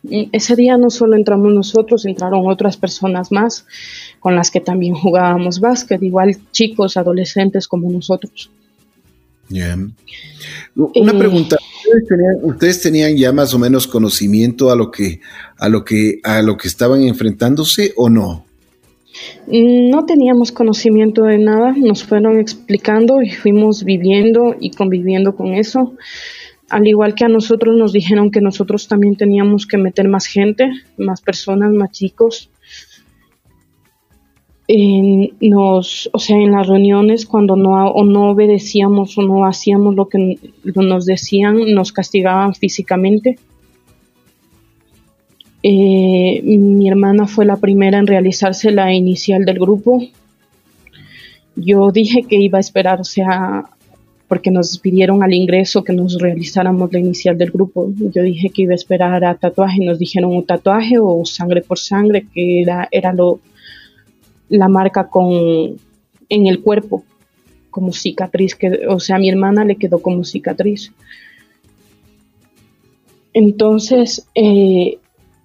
ese 0.03 0.55
día 0.55 0.77
no 0.77 0.89
solo 0.89 1.15
entramos 1.15 1.53
nosotros, 1.53 2.05
entraron 2.05 2.47
otras 2.47 2.77
personas 2.77 3.31
más 3.31 3.65
con 4.19 4.35
las 4.35 4.49
que 4.51 4.59
también 4.59 4.93
jugábamos 4.95 5.59
básquet, 5.59 6.01
igual 6.01 6.35
chicos, 6.51 6.97
adolescentes 6.97 7.67
como 7.67 7.91
nosotros. 7.91 8.49
Bien. 9.49 9.93
Una 10.75 11.11
eh, 11.11 11.17
pregunta, 11.17 11.57
¿Ustedes 12.41 12.81
tenían, 12.81 13.17
ya 13.17 13.31
más 13.31 13.53
o 13.53 13.59
menos 13.59 13.87
conocimiento 13.87 14.71
a 14.71 14.75
lo 14.75 14.91
que 14.91 15.19
a 15.57 15.67
lo 15.67 15.83
que 15.83 16.19
a 16.23 16.41
lo 16.41 16.55
que 16.57 16.67
estaban 16.67 17.01
enfrentándose 17.03 17.93
o 17.97 18.09
no? 18.09 18.45
No 19.47 20.05
teníamos 20.05 20.51
conocimiento 20.51 21.23
de 21.23 21.37
nada, 21.37 21.73
nos 21.75 22.03
fueron 22.03 22.39
explicando 22.39 23.21
y 23.21 23.31
fuimos 23.31 23.83
viviendo 23.83 24.55
y 24.59 24.71
conviviendo 24.71 25.35
con 25.35 25.53
eso. 25.53 25.95
Al 26.71 26.87
igual 26.87 27.15
que 27.15 27.25
a 27.25 27.27
nosotros 27.27 27.75
nos 27.75 27.91
dijeron 27.91 28.31
que 28.31 28.41
nosotros 28.41 28.87
también 28.87 29.15
teníamos 29.15 29.67
que 29.67 29.77
meter 29.77 30.07
más 30.07 30.25
gente, 30.25 30.71
más 30.97 31.21
personas, 31.21 31.71
más 31.71 31.91
chicos, 31.91 32.49
nos, 35.41 36.09
o 36.13 36.19
sea, 36.19 36.37
en 36.37 36.51
las 36.51 36.67
reuniones 36.67 37.25
cuando 37.25 37.55
no, 37.55 37.87
o 37.87 38.05
no 38.05 38.29
obedecíamos 38.29 39.17
o 39.17 39.21
no 39.21 39.45
hacíamos 39.45 39.95
lo 39.95 40.07
que 40.07 40.37
nos 40.75 41.05
decían, 41.05 41.73
nos 41.73 41.91
castigaban 41.91 42.53
físicamente. 42.53 43.37
Eh, 45.63 46.41
mi 46.43 46.87
hermana 46.87 47.27
fue 47.27 47.45
la 47.45 47.57
primera 47.57 47.99
en 47.99 48.07
realizarse 48.07 48.71
la 48.71 48.93
inicial 48.93 49.45
del 49.45 49.59
grupo. 49.59 50.01
Yo 51.55 51.91
dije 51.91 52.23
que 52.23 52.37
iba 52.37 52.57
a 52.57 52.61
esperar, 52.61 53.01
o 53.01 53.03
sea, 53.03 53.65
porque 54.31 54.49
nos 54.49 54.77
pidieron 54.77 55.23
al 55.23 55.33
ingreso 55.33 55.83
que 55.83 55.91
nos 55.91 56.17
realizáramos 56.17 56.93
la 56.93 56.99
inicial 56.99 57.37
del 57.37 57.51
grupo. 57.51 57.91
Yo 57.97 58.23
dije 58.23 58.49
que 58.49 58.61
iba 58.61 58.71
a 58.71 58.75
esperar 58.75 59.25
a 59.25 59.35
tatuaje, 59.35 59.83
nos 59.83 59.99
dijeron 59.99 60.33
un 60.33 60.45
tatuaje 60.45 60.97
o 60.99 61.25
sangre 61.25 61.61
por 61.61 61.77
sangre, 61.77 62.25
que 62.33 62.61
era, 62.61 62.87
era 62.91 63.11
lo, 63.11 63.41
la 64.47 64.69
marca 64.69 65.09
con 65.09 65.33
en 66.29 66.47
el 66.47 66.61
cuerpo 66.61 67.03
como 67.71 67.91
cicatriz, 67.91 68.55
que, 68.55 68.87
o 68.87 69.01
sea, 69.01 69.17
a 69.17 69.19
mi 69.19 69.27
hermana 69.27 69.65
le 69.65 69.75
quedó 69.75 70.01
como 70.01 70.23
cicatriz. 70.23 70.93
Entonces, 73.33 74.29
eh, 74.33 74.97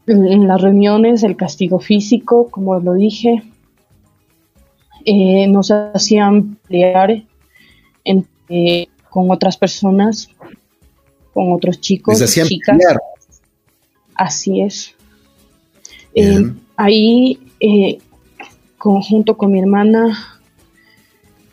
en 0.06 0.46
las 0.46 0.62
reuniones, 0.62 1.24
el 1.24 1.34
castigo 1.34 1.80
físico, 1.80 2.50
como 2.52 2.78
lo 2.78 2.94
dije, 2.94 3.42
eh, 5.04 5.48
nos 5.48 5.72
hacían 5.72 6.58
pelear 6.68 7.24
con 9.10 9.30
otras 9.30 9.56
personas, 9.56 10.28
con 11.32 11.52
otros 11.52 11.80
chicos, 11.80 12.20
hacían 12.20 12.46
chicas. 12.48 12.78
Así 14.14 14.60
es. 14.60 14.94
Eh, 16.14 16.52
ahí 16.76 17.38
conjunto 18.78 19.36
con 19.36 19.52
mi 19.52 19.60
hermana. 19.60 20.40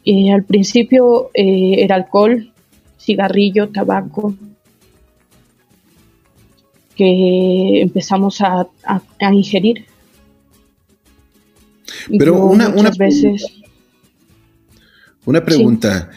Y 0.04 0.30
al 0.30 0.44
principio 0.44 1.32
eh, 1.34 1.76
era 1.80 1.96
alcohol, 1.96 2.54
cigarrillo, 3.00 3.70
tabaco, 3.70 4.36
que 6.96 7.82
empezamos 7.82 8.42
a, 8.42 8.68
ingerir. 9.32 9.86
Pero 12.20 12.46
una, 12.46 12.70
una, 12.70 12.92
veces. 12.92 13.46
Una 15.26 15.44
pregunta. 15.44 16.12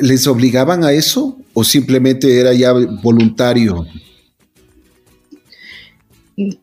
¿Les 0.00 0.26
obligaban 0.26 0.84
a 0.84 0.92
eso 0.92 1.38
o 1.54 1.64
simplemente 1.64 2.40
era 2.40 2.52
ya 2.52 2.72
voluntario? 3.02 3.86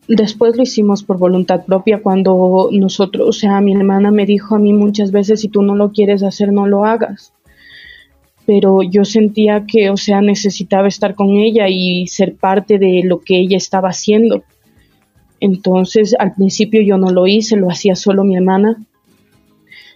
después 0.08 0.56
lo 0.56 0.62
hicimos 0.62 1.02
por 1.02 1.18
voluntad 1.18 1.64
propia 1.64 2.02
cuando 2.02 2.68
nosotros, 2.72 3.28
o 3.28 3.32
sea, 3.32 3.60
mi 3.60 3.74
hermana 3.74 4.10
me 4.10 4.26
dijo 4.26 4.56
a 4.56 4.58
mí 4.58 4.72
muchas 4.72 5.12
veces, 5.12 5.40
si 5.40 5.48
tú 5.48 5.62
no 5.62 5.76
lo 5.76 5.92
quieres 5.92 6.22
hacer, 6.22 6.52
no 6.52 6.66
lo 6.66 6.84
hagas. 6.84 7.32
Pero 8.46 8.82
yo 8.82 9.04
sentía 9.04 9.66
que, 9.66 9.90
o 9.90 9.96
sea, 9.96 10.20
necesitaba 10.20 10.88
estar 10.88 11.14
con 11.14 11.36
ella 11.36 11.68
y 11.68 12.06
ser 12.06 12.34
parte 12.34 12.78
de 12.78 13.02
lo 13.04 13.20
que 13.20 13.38
ella 13.38 13.56
estaba 13.56 13.90
haciendo. 13.90 14.42
Entonces, 15.40 16.16
al 16.18 16.34
principio 16.34 16.82
yo 16.82 16.96
no 16.96 17.10
lo 17.10 17.26
hice, 17.26 17.56
lo 17.56 17.70
hacía 17.70 17.94
solo 17.94 18.24
mi 18.24 18.36
hermana. 18.36 18.78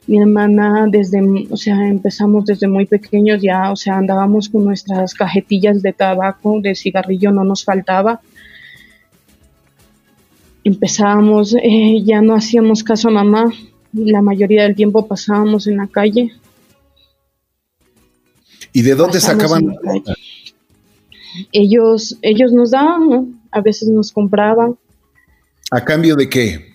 Mi 0.06 0.18
hermana 0.18 0.86
desde, 0.90 1.20
o 1.48 1.56
sea, 1.56 1.88
empezamos 1.88 2.44
desde 2.44 2.66
muy 2.66 2.86
pequeños 2.86 3.40
ya, 3.40 3.70
o 3.70 3.76
sea, 3.76 3.98
andábamos 3.98 4.48
con 4.48 4.64
nuestras 4.64 5.14
cajetillas 5.14 5.80
de 5.82 5.92
tabaco, 5.92 6.60
de 6.60 6.74
cigarrillo, 6.74 7.30
no 7.30 7.44
nos 7.44 7.64
faltaba 7.64 8.20
empezábamos, 10.64 11.54
eh, 11.54 12.02
ya 12.04 12.20
no 12.22 12.34
hacíamos 12.34 12.84
caso 12.84 13.08
a 13.08 13.12
mamá, 13.12 13.52
la 13.92 14.22
mayoría 14.22 14.62
del 14.62 14.74
tiempo 14.74 15.06
pasábamos 15.06 15.66
en 15.66 15.78
la 15.78 15.86
calle. 15.86 16.32
¿Y 18.72 18.82
de 18.82 18.94
dónde 18.94 19.20
sacaban? 19.20 19.76
Ellos, 21.50 22.16
ellos 22.22 22.52
nos 22.52 22.70
daban, 22.70 23.40
a 23.50 23.60
veces 23.60 23.88
nos 23.88 24.12
compraban. 24.12 24.76
¿A 25.70 25.84
cambio 25.84 26.16
de 26.16 26.28
qué? 26.28 26.71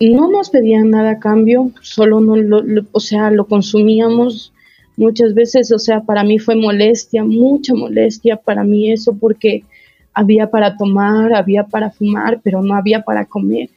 No 0.00 0.28
nos 0.28 0.50
pedían 0.50 0.90
nada 0.90 1.12
a 1.12 1.18
cambio, 1.18 1.70
solo 1.80 2.20
no 2.20 2.36
lo, 2.36 2.62
o 2.90 3.00
sea, 3.00 3.30
lo 3.30 3.46
consumíamos 3.46 4.52
muchas 4.96 5.34
veces, 5.34 5.72
o 5.72 5.78
sea, 5.78 6.00
para 6.00 6.24
mí 6.24 6.38
fue 6.38 6.56
molestia, 6.56 7.24
mucha 7.24 7.74
molestia 7.74 8.36
para 8.36 8.64
mí 8.64 8.90
eso, 8.90 9.16
porque 9.18 9.64
había 10.12 10.50
para 10.50 10.76
tomar, 10.76 11.34
había 11.34 11.64
para 11.64 11.90
fumar, 11.90 12.40
pero 12.42 12.62
no 12.62 12.74
había 12.74 13.02
para 13.02 13.24
comer. 13.24 13.70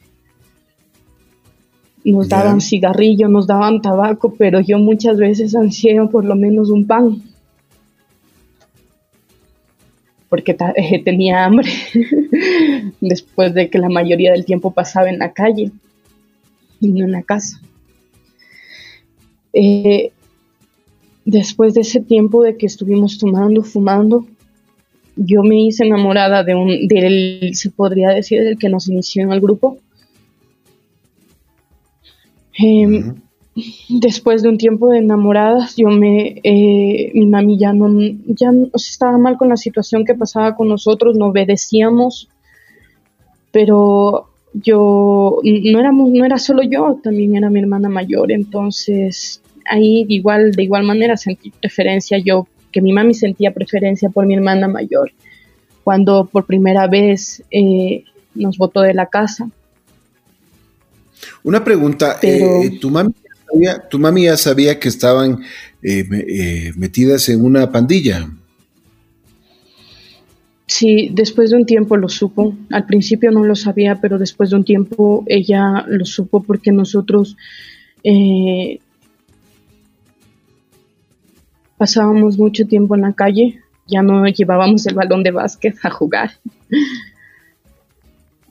Nos 2.04 2.28
daban 2.28 2.60
cigarrillo, 2.60 3.28
nos 3.28 3.48
daban 3.48 3.80
tabaco, 3.80 4.34
pero 4.38 4.60
yo 4.60 4.78
muchas 4.78 5.16
veces 5.16 5.56
ansié 5.56 6.00
por 6.10 6.24
lo 6.24 6.36
menos 6.36 6.70
un 6.70 6.86
pan. 6.86 7.22
Porque 10.28 10.56
eh, 10.76 11.02
tenía 11.04 11.44
hambre 11.44 11.68
después 13.00 13.54
de 13.54 13.70
que 13.70 13.78
la 13.78 13.88
mayoría 13.88 14.32
del 14.32 14.44
tiempo 14.44 14.70
pasaba 14.72 15.08
en 15.08 15.18
la 15.18 15.32
calle 15.32 15.72
no 16.80 17.04
en 17.04 17.12
la 17.12 17.22
casa. 17.22 17.60
Eh, 19.52 20.12
después 21.24 21.74
de 21.74 21.80
ese 21.80 22.00
tiempo 22.00 22.42
de 22.42 22.56
que 22.56 22.66
estuvimos 22.66 23.18
tomando, 23.18 23.62
fumando, 23.62 24.26
yo 25.16 25.42
me 25.42 25.62
hice 25.62 25.84
enamorada 25.84 26.44
de 26.44 26.54
un, 26.54 26.88
del, 26.88 27.50
se 27.54 27.70
podría 27.70 28.10
decir, 28.10 28.42
del 28.44 28.58
que 28.58 28.68
nos 28.68 28.88
inició 28.88 29.24
en 29.24 29.32
el 29.32 29.40
grupo. 29.40 29.78
Em, 32.58 33.14
después 33.88 34.42
de 34.42 34.50
un 34.50 34.58
tiempo 34.58 34.90
de 34.90 34.98
enamoradas, 34.98 35.74
yo 35.76 35.88
me, 35.88 36.40
eh, 36.42 37.10
mi 37.14 37.26
mami 37.26 37.58
ya 37.58 37.72
no, 37.72 37.88
ya 38.26 38.50
estaba 38.74 39.16
mal 39.18 39.38
con 39.38 39.48
la 39.48 39.56
situación 39.56 40.04
que 40.04 40.14
pasaba 40.14 40.54
con 40.54 40.68
nosotros, 40.68 41.16
no 41.16 41.26
obedecíamos, 41.26 42.28
pero 43.52 44.28
yo, 44.62 45.40
no 45.42 45.80
éramos, 45.80 46.10
no 46.10 46.24
era 46.24 46.38
solo 46.38 46.62
yo, 46.62 46.98
también 47.02 47.36
era 47.36 47.50
mi 47.50 47.60
hermana 47.60 47.88
mayor, 47.88 48.32
entonces 48.32 49.40
ahí 49.68 50.06
igual, 50.08 50.52
de 50.52 50.62
igual 50.62 50.84
manera 50.84 51.16
sentí 51.16 51.50
preferencia 51.50 52.18
yo, 52.18 52.46
que 52.72 52.80
mi 52.80 52.92
mami 52.92 53.14
sentía 53.14 53.52
preferencia 53.52 54.08
por 54.08 54.26
mi 54.26 54.34
hermana 54.34 54.68
mayor, 54.68 55.12
cuando 55.84 56.26
por 56.26 56.46
primera 56.46 56.86
vez 56.86 57.42
eh, 57.50 58.04
nos 58.34 58.58
botó 58.58 58.82
de 58.82 58.94
la 58.94 59.06
casa. 59.06 59.48
Una 61.42 61.64
pregunta, 61.64 62.18
eh, 62.22 62.78
¿tu, 62.80 62.90
mami 62.90 63.14
sabía, 63.50 63.88
¿tu 63.88 63.98
mami 63.98 64.24
ya 64.24 64.36
sabía 64.36 64.78
que 64.78 64.88
estaban 64.88 65.40
eh, 65.82 66.72
metidas 66.76 67.28
en 67.28 67.44
una 67.44 67.70
pandilla? 67.70 68.28
Sí, 70.66 71.10
después 71.12 71.50
de 71.50 71.56
un 71.56 71.64
tiempo 71.64 71.96
lo 71.96 72.08
supo. 72.08 72.54
Al 72.70 72.86
principio 72.86 73.30
no 73.30 73.44
lo 73.44 73.54
sabía, 73.54 74.00
pero 74.00 74.18
después 74.18 74.50
de 74.50 74.56
un 74.56 74.64
tiempo 74.64 75.24
ella 75.26 75.84
lo 75.86 76.04
supo 76.04 76.42
porque 76.42 76.72
nosotros 76.72 77.36
eh, 78.02 78.80
pasábamos 81.76 82.36
mucho 82.36 82.66
tiempo 82.66 82.96
en 82.96 83.02
la 83.02 83.12
calle. 83.12 83.60
Ya 83.86 84.02
no 84.02 84.26
llevábamos 84.26 84.84
el 84.86 84.96
balón 84.96 85.22
de 85.22 85.30
básquet 85.30 85.76
a 85.84 85.90
jugar. 85.90 86.32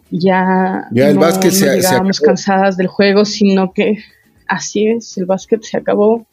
ya, 0.09 0.87
el 0.95 1.15
no, 1.19 1.41
llegábamos 1.41 2.21
cansadas 2.21 2.77
del 2.77 2.87
juego, 2.87 3.25
sino 3.25 3.73
que 3.73 3.97
así 4.47 4.87
es, 4.87 5.17
el 5.17 5.25
básquet 5.25 5.61
se 5.63 5.75
acabó. 5.75 6.25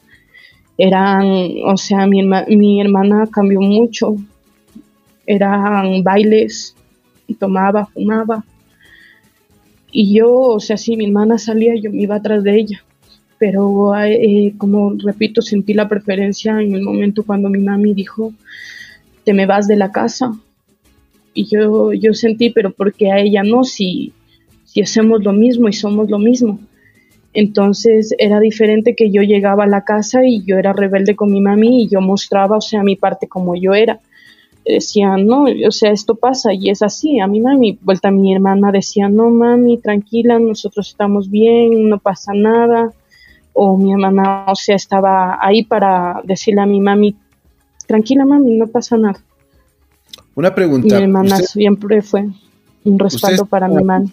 Eran, 0.77 1.25
o 1.65 1.75
sea, 1.75 2.07
mi, 2.07 2.23
mi 2.23 2.79
hermana 2.79 3.27
cambió 3.29 3.59
mucho 3.59 4.15
eran 5.25 6.03
bailes, 6.03 6.75
y 7.27 7.35
tomaba, 7.35 7.85
fumaba. 7.85 8.43
Y 9.91 10.13
yo, 10.13 10.31
o 10.31 10.59
sea, 10.59 10.77
si 10.77 10.97
mi 10.97 11.05
hermana 11.05 11.37
salía, 11.37 11.75
yo 11.75 11.91
me 11.91 12.03
iba 12.03 12.15
atrás 12.15 12.43
de 12.43 12.55
ella. 12.57 12.83
Pero, 13.37 13.95
eh, 13.95 14.53
como 14.57 14.93
repito, 14.97 15.41
sentí 15.41 15.73
la 15.73 15.87
preferencia 15.87 16.59
en 16.61 16.73
el 16.73 16.81
momento 16.81 17.23
cuando 17.23 17.49
mi 17.49 17.59
mami 17.59 17.93
dijo, 17.93 18.33
te 19.23 19.33
me 19.33 19.45
vas 19.45 19.67
de 19.67 19.75
la 19.75 19.91
casa. 19.91 20.33
Y 21.33 21.45
yo, 21.45 21.93
yo 21.93 22.13
sentí, 22.13 22.49
pero 22.49 22.71
porque 22.71 23.11
a 23.11 23.19
ella 23.19 23.43
no, 23.43 23.63
si, 23.63 24.13
si 24.65 24.81
hacemos 24.81 25.23
lo 25.23 25.33
mismo 25.33 25.67
y 25.67 25.73
somos 25.73 26.09
lo 26.09 26.19
mismo. 26.19 26.59
Entonces 27.33 28.13
era 28.19 28.39
diferente 28.39 28.95
que 28.95 29.09
yo 29.09 29.23
llegaba 29.23 29.63
a 29.63 29.67
la 29.67 29.83
casa 29.83 30.23
y 30.23 30.43
yo 30.43 30.57
era 30.57 30.71
rebelde 30.71 31.15
con 31.15 31.31
mi 31.31 31.41
mami 31.41 31.83
y 31.83 31.89
yo 31.89 31.99
mostraba, 31.99 32.57
o 32.57 32.61
sea, 32.61 32.83
mi 32.83 32.95
parte 32.95 33.27
como 33.27 33.55
yo 33.55 33.73
era 33.73 33.99
decía, 34.65 35.17
no, 35.17 35.45
o 35.67 35.71
sea, 35.71 35.91
esto 35.91 36.15
pasa 36.15 36.53
y 36.53 36.69
es 36.69 36.81
así. 36.81 37.19
A 37.19 37.27
mi 37.27 37.41
mami, 37.41 37.77
vuelta 37.81 38.11
mi 38.11 38.33
hermana 38.33 38.71
decía, 38.71 39.09
no, 39.09 39.29
mami, 39.29 39.77
tranquila, 39.77 40.39
nosotros 40.39 40.89
estamos 40.89 41.29
bien, 41.29 41.89
no 41.89 41.99
pasa 41.99 42.33
nada. 42.33 42.91
O 43.53 43.77
mi 43.77 43.93
hermana, 43.93 44.45
o 44.47 44.55
sea, 44.55 44.75
estaba 44.75 45.37
ahí 45.41 45.63
para 45.63 46.21
decirle 46.23 46.61
a 46.61 46.65
mi 46.65 46.79
mami, 46.79 47.15
tranquila, 47.85 48.25
mami, 48.25 48.57
no 48.57 48.67
pasa 48.67 48.97
nada. 48.97 49.19
Una 50.35 50.55
pregunta. 50.55 50.97
Mi 50.97 51.03
hermana 51.03 51.37
siempre 51.37 52.01
fue 52.01 52.27
un 52.85 52.99
respaldo 52.99 53.45
para 53.45 53.67
mi 53.67 53.83
mami. 53.83 54.11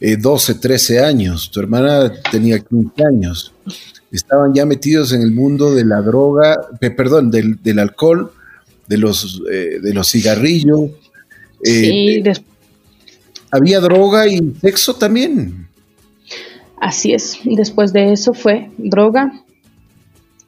Eh, 0.00 0.16
12, 0.16 0.54
13 0.54 1.04
años, 1.04 1.50
tu 1.50 1.60
hermana 1.60 2.10
tenía 2.30 2.58
15 2.58 3.04
años. 3.04 3.54
Estaban 4.10 4.54
ya 4.54 4.64
metidos 4.64 5.12
en 5.12 5.20
el 5.20 5.32
mundo 5.32 5.74
de 5.74 5.84
la 5.84 6.00
droga, 6.00 6.56
perdón, 6.80 7.30
del, 7.30 7.62
del 7.62 7.78
alcohol 7.78 8.32
de 8.88 8.96
los, 8.96 9.42
eh, 9.50 9.78
de 9.80 9.94
los 9.94 10.10
cigarrillos. 10.10 10.90
Eh, 11.64 12.22
sí, 12.24 12.42
había 13.50 13.80
droga 13.80 14.26
y 14.26 14.38
sexo 14.60 14.94
también. 14.94 15.68
Así 16.80 17.12
es. 17.12 17.38
Después 17.44 17.92
de 17.92 18.12
eso 18.12 18.34
fue 18.34 18.70
droga 18.78 19.44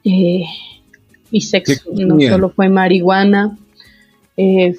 eh, 0.04 0.44
y 1.30 1.40
sexo. 1.40 1.90
No 1.92 2.18
solo 2.20 2.50
fue 2.50 2.68
marihuana, 2.68 3.58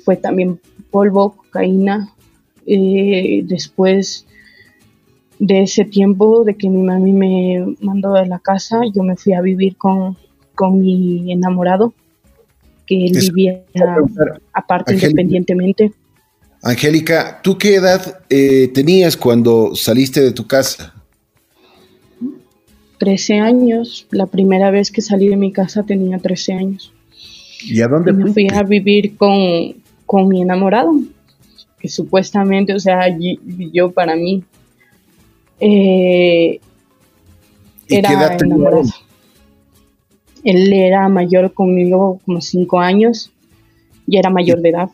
fue 0.04 0.18
también 0.18 0.60
polvo, 0.90 1.36
cocaína. 1.36 2.14
después 2.66 4.26
de 5.38 5.64
ese 5.64 5.86
tiempo 5.86 6.44
de 6.44 6.56
que 6.56 6.70
mi 6.70 6.84
mami 6.84 7.14
me 7.14 7.76
mandó 7.82 8.14
de 8.14 8.28
la 8.28 8.40
casa, 8.40 8.82
yo 8.94 9.04
me 9.04 9.16
fui 9.16 9.34
a 9.34 9.42
vivir 9.42 9.76
con, 9.76 10.16
con 10.54 10.80
mi 10.80 11.32
enamorado 11.32 11.94
que 12.92 13.06
él 13.06 13.14
vivía 13.34 13.64
aparte 14.52 14.94
independientemente. 14.94 15.94
Angélica, 16.62 17.40
¿tú 17.42 17.58
qué 17.58 17.76
edad 17.76 18.20
eh, 18.30 18.70
tenías 18.74 19.16
cuando 19.16 19.74
saliste 19.76 20.20
de 20.20 20.34
tu 20.34 20.46
casa? 20.46 20.94
Trece 22.98 23.40
años. 23.40 24.08
La 24.12 24.26
primera 24.26 24.72
vez 24.72 24.92
que 24.92 25.02
salí 25.02 25.30
de 25.30 25.38
mi 25.38 25.54
casa 25.54 25.84
tenía 25.84 26.20
trece 26.20 26.52
años. 26.52 26.92
¿Y 27.64 27.80
a 27.80 27.88
dónde 27.88 28.12
Me 28.12 28.34
fui 28.34 28.50
a 28.54 28.62
vivir 28.64 29.16
con, 29.16 30.28
mi 30.28 30.42
enamorado, 30.42 30.94
que 31.80 31.88
supuestamente, 31.88 32.74
o 32.74 32.80
sea, 32.80 33.08
yo, 33.72 33.92
para 33.92 34.18
mí 34.18 34.44
eh, 35.62 36.60
era 37.88 38.36
enamorado. 38.36 38.84
Él 40.44 40.74
era 40.74 41.08
mayor 41.10 41.54
conmigo 41.54 42.20
como 42.26 42.42
cinco 42.42 42.80
años 42.80 43.32
y 44.08 44.18
era 44.18 44.30
mayor 44.30 44.62
de 44.62 44.70
edad. 44.70 44.90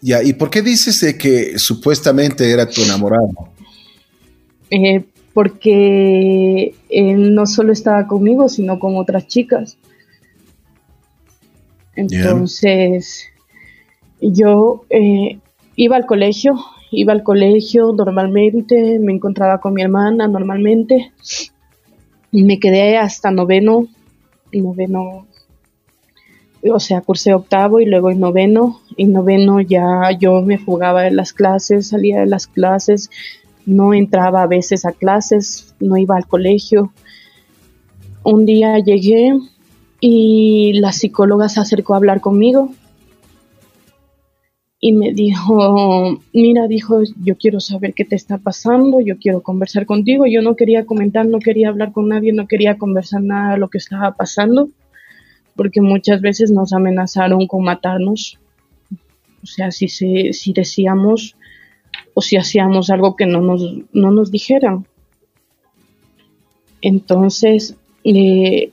Ya, 0.00 0.22
¿y 0.22 0.32
por 0.32 0.50
qué 0.50 0.62
dices 0.62 1.00
de 1.00 1.16
que 1.16 1.58
supuestamente 1.58 2.50
era 2.50 2.68
tu 2.68 2.82
enamorado? 2.82 3.28
Eh, 4.70 5.04
porque 5.32 6.74
él 6.88 7.34
no 7.34 7.46
solo 7.46 7.72
estaba 7.72 8.06
conmigo, 8.06 8.48
sino 8.48 8.78
con 8.78 8.96
otras 8.96 9.26
chicas. 9.26 9.78
Entonces, 11.94 13.24
yo 14.20 14.84
eh, 14.90 15.38
iba 15.76 15.96
al 15.96 16.06
colegio, 16.06 16.54
iba 16.90 17.12
al 17.12 17.22
colegio 17.22 17.92
normalmente, 17.92 18.98
me 18.98 19.12
encontraba 19.12 19.60
con 19.60 19.74
mi 19.74 19.82
hermana 19.82 20.28
normalmente, 20.28 21.12
y 22.32 22.42
me 22.42 22.58
quedé 22.58 22.96
hasta 22.98 23.30
noveno 23.30 23.88
noveno, 24.52 25.26
o 26.68 26.80
sea, 26.80 27.00
cursé 27.00 27.34
octavo 27.34 27.80
y 27.80 27.86
luego 27.86 28.10
en 28.10 28.20
noveno. 28.20 28.80
En 28.96 29.12
noveno 29.12 29.60
ya 29.60 30.10
yo 30.18 30.42
me 30.42 30.58
jugaba 30.58 31.02
de 31.02 31.10
las 31.10 31.32
clases, 31.32 31.88
salía 31.88 32.20
de 32.20 32.26
las 32.26 32.46
clases, 32.46 33.10
no 33.66 33.94
entraba 33.94 34.42
a 34.42 34.46
veces 34.46 34.84
a 34.84 34.92
clases, 34.92 35.74
no 35.80 35.96
iba 35.96 36.16
al 36.16 36.26
colegio. 36.26 36.92
Un 38.22 38.46
día 38.46 38.78
llegué 38.78 39.38
y 40.00 40.74
la 40.80 40.92
psicóloga 40.92 41.48
se 41.48 41.60
acercó 41.60 41.94
a 41.94 41.98
hablar 41.98 42.20
conmigo 42.20 42.70
y 44.86 44.92
me 44.92 45.12
dijo, 45.12 46.20
mira, 46.32 46.68
dijo, 46.68 47.00
yo 47.20 47.36
quiero 47.36 47.58
saber 47.58 47.92
qué 47.92 48.04
te 48.04 48.14
está 48.14 48.38
pasando, 48.38 49.00
yo 49.00 49.18
quiero 49.18 49.42
conversar 49.42 49.84
contigo. 49.84 50.26
Yo 50.28 50.42
no 50.42 50.54
quería 50.54 50.86
comentar, 50.86 51.26
no 51.26 51.40
quería 51.40 51.70
hablar 51.70 51.90
con 51.90 52.06
nadie, 52.06 52.32
no 52.32 52.46
quería 52.46 52.78
conversar 52.78 53.20
nada 53.24 53.54
de 53.54 53.58
lo 53.58 53.68
que 53.68 53.78
estaba 53.78 54.12
pasando, 54.12 54.68
porque 55.56 55.80
muchas 55.80 56.20
veces 56.20 56.52
nos 56.52 56.72
amenazaron 56.72 57.48
con 57.48 57.64
matarnos. 57.64 58.38
O 59.42 59.46
sea, 59.46 59.72
si, 59.72 59.88
se, 59.88 60.32
si 60.32 60.52
decíamos 60.52 61.34
o 62.14 62.22
si 62.22 62.36
hacíamos 62.36 62.88
algo 62.88 63.16
que 63.16 63.26
no 63.26 63.40
nos, 63.40 63.62
no 63.92 64.12
nos 64.12 64.30
dijeran. 64.30 64.86
Entonces, 66.80 67.74
eh, 68.04 68.70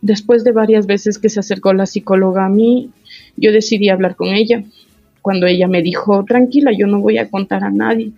después 0.00 0.42
de 0.42 0.50
varias 0.50 0.88
veces 0.88 1.20
que 1.20 1.28
se 1.28 1.38
acercó 1.38 1.72
la 1.74 1.86
psicóloga 1.86 2.46
a 2.46 2.48
mí, 2.48 2.90
yo 3.36 3.52
decidí 3.52 3.88
hablar 3.88 4.16
con 4.16 4.28
ella. 4.28 4.62
cuando 5.22 5.46
ella 5.46 5.68
me 5.68 5.80
dijo, 5.80 6.22
tranquila, 6.24 6.70
yo 6.76 6.86
no 6.86 7.00
voy 7.00 7.16
a 7.16 7.30
contar 7.30 7.64
a 7.64 7.70
nadie, 7.70 8.12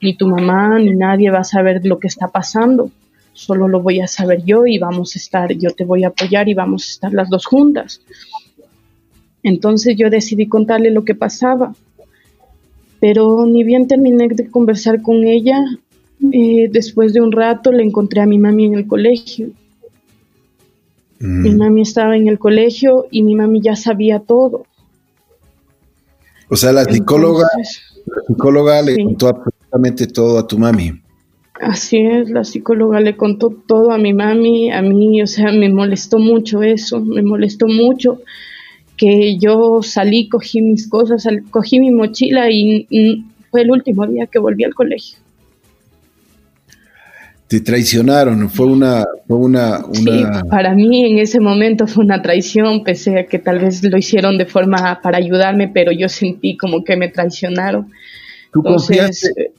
ni 0.00 0.14
tu 0.14 0.26
mamá, 0.26 0.78
ni 0.78 0.94
nadie 0.94 1.30
va 1.30 1.40
a 1.40 1.44
saber 1.44 1.84
lo 1.84 1.98
que 1.98 2.08
está 2.08 2.28
pasando, 2.28 2.90
solo 3.34 3.68
lo 3.68 3.82
voy 3.82 4.00
a 4.00 4.06
saber 4.06 4.42
yo 4.42 4.66
y 4.66 4.78
vamos 4.78 5.14
a 5.14 5.18
estar, 5.18 5.52
yo 5.52 5.70
te 5.72 5.84
voy 5.84 6.04
a 6.04 6.08
apoyar 6.08 6.48
y 6.48 6.54
vamos 6.54 6.86
a 6.86 6.90
estar 6.92 7.12
las 7.12 7.28
dos 7.28 7.44
juntas. 7.44 8.00
Entonces 9.42 9.96
yo 9.98 10.08
decidí 10.08 10.46
contarle 10.46 10.90
lo 10.90 11.04
que 11.04 11.14
pasaba, 11.14 11.74
pero 13.00 13.44
ni 13.44 13.62
bien 13.62 13.86
terminé 13.86 14.26
de 14.28 14.48
conversar 14.50 15.02
con 15.02 15.24
ella, 15.24 15.62
eh, 16.32 16.68
después 16.72 17.12
de 17.12 17.20
un 17.20 17.32
rato 17.32 17.70
le 17.70 17.82
encontré 17.82 18.22
a 18.22 18.26
mi 18.26 18.38
mami 18.38 18.64
en 18.64 18.74
el 18.74 18.86
colegio. 18.86 19.50
Mi 21.18 21.50
mm. 21.50 21.56
mami 21.56 21.82
estaba 21.82 22.16
en 22.16 22.28
el 22.28 22.38
colegio 22.38 23.06
y 23.10 23.22
mi 23.22 23.34
mami 23.34 23.60
ya 23.60 23.76
sabía 23.76 24.20
todo. 24.20 24.66
O 26.48 26.56
sea, 26.56 26.72
la 26.72 26.84
psicóloga, 26.84 27.46
psicóloga 28.26 28.82
le 28.82 29.02
contó 29.02 29.28
absolutamente 29.28 30.06
todo 30.06 30.38
a 30.38 30.46
tu 30.46 30.58
mami. 30.58 30.92
Así 31.60 31.98
es, 31.98 32.28
la 32.30 32.44
psicóloga 32.44 33.00
le 33.00 33.16
contó 33.16 33.50
todo 33.66 33.90
a 33.90 33.98
mi 33.98 34.12
mami, 34.12 34.70
a 34.70 34.82
mí, 34.82 35.22
o 35.22 35.26
sea, 35.26 35.52
me 35.52 35.70
molestó 35.70 36.18
mucho 36.18 36.62
eso, 36.62 37.00
me 37.00 37.22
molestó 37.22 37.66
mucho 37.66 38.20
que 38.96 39.38
yo 39.38 39.82
salí, 39.82 40.28
cogí 40.28 40.62
mis 40.62 40.88
cosas, 40.88 41.26
cogí 41.50 41.80
mi 41.80 41.90
mochila 41.90 42.50
y, 42.50 43.24
fue 43.50 43.62
el 43.62 43.70
último 43.70 44.06
día 44.06 44.26
que 44.26 44.38
volví 44.38 44.64
al 44.64 44.74
colegio. 44.74 45.18
Te 47.48 47.60
traicionaron, 47.60 48.50
fue 48.50 48.66
una, 48.66 49.04
fue 49.26 49.36
una, 49.36 49.84
una... 49.86 49.94
Sí, 49.94 50.48
para 50.50 50.74
mí 50.74 51.12
en 51.12 51.18
ese 51.18 51.38
momento 51.38 51.86
fue 51.86 52.04
una 52.04 52.20
traición, 52.20 52.82
pese 52.82 53.20
a 53.20 53.26
que 53.26 53.38
tal 53.38 53.60
vez 53.60 53.84
lo 53.84 53.96
hicieron 53.96 54.36
de 54.36 54.46
forma 54.46 55.00
para 55.00 55.18
ayudarme, 55.18 55.68
pero 55.68 55.92
yo 55.92 56.08
sentí 56.08 56.56
como 56.56 56.82
que 56.82 56.96
me 56.96 57.08
traicionaron. 57.08 57.92
¿Tú, 58.52 58.62
confiaste, 58.62 59.52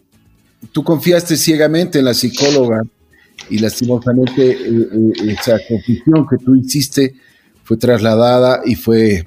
tú 0.74 0.84
confiaste 0.84 1.38
ciegamente 1.38 2.00
en 2.00 2.06
la 2.06 2.14
psicóloga 2.14 2.82
y 3.50 3.60
lastimosamente 3.60 4.52
eh, 4.52 4.58
eh, 4.60 5.32
esa 5.40 5.58
confesión 5.66 6.28
que 6.30 6.38
tú 6.44 6.56
hiciste 6.56 7.14
fue 7.64 7.78
trasladada 7.78 8.62
y 8.66 8.76
fue... 8.76 9.26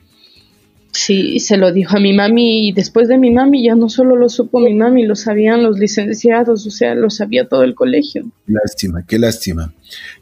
Sí, 0.93 1.39
se 1.39 1.57
lo 1.57 1.73
dijo 1.73 1.97
a 1.97 2.01
mi 2.01 2.13
mami 2.13 2.69
y 2.69 2.73
después 2.73 3.07
de 3.07 3.17
mi 3.17 3.31
mami 3.31 3.65
ya 3.65 3.77
no 3.77 3.89
solo 3.89 4.17
lo 4.17 4.29
supo 4.29 4.59
mi 4.59 4.75
mami, 4.75 5.05
lo 5.05 5.15
sabían 5.15 5.63
los 5.63 5.79
licenciados, 5.79 6.67
o 6.67 6.71
sea, 6.71 6.95
lo 6.95 7.11
sabía 7.11 7.49
todo 7.49 7.63
el 7.63 7.75
colegio. 7.75 8.31
Lástima, 8.47 9.05
qué 9.07 9.19
lástima. 9.19 9.73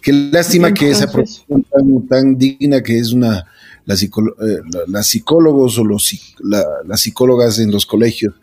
Qué 0.02 0.12
lástima 0.12 0.74
que 0.74 0.90
esa 0.90 1.10
profesión 1.10 1.64
tan, 2.08 2.36
digna 2.36 2.82
que 2.82 2.98
es 2.98 3.12
una 3.12 3.46
la, 3.86 3.94
eh, 3.94 4.08
las 4.88 5.06
psicólogos 5.06 5.78
o 5.78 5.84
los, 5.84 6.34
las 6.42 7.00
psicólogas 7.00 7.58
en 7.58 7.70
los 7.70 7.86
colegios 7.86 8.34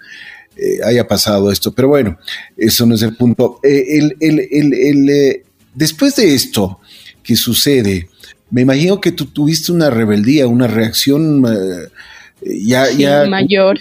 eh, 0.57 0.79
haya 0.83 1.07
pasado 1.07 1.51
esto. 1.51 1.73
Pero 1.73 1.89
bueno, 1.89 2.17
eso 2.57 2.87
no 2.87 2.95
es 2.95 3.03
el 3.03 3.15
punto. 3.15 3.59
Eh, 3.61 3.99
el, 3.99 4.17
el, 4.19 4.73
el, 4.73 5.43
después 5.75 6.15
de 6.15 6.33
esto 6.33 6.79
que 7.21 7.35
sucede, 7.35 8.09
me 8.49 8.61
imagino 8.61 8.99
que 8.99 9.11
tú 9.11 9.27
tuviste 9.27 9.71
una 9.71 9.91
rebeldía, 9.91 10.47
una 10.47 10.67
reacción 10.67 11.43
ya, 12.45 12.91
ya 12.91 13.25
mayor. 13.25 13.79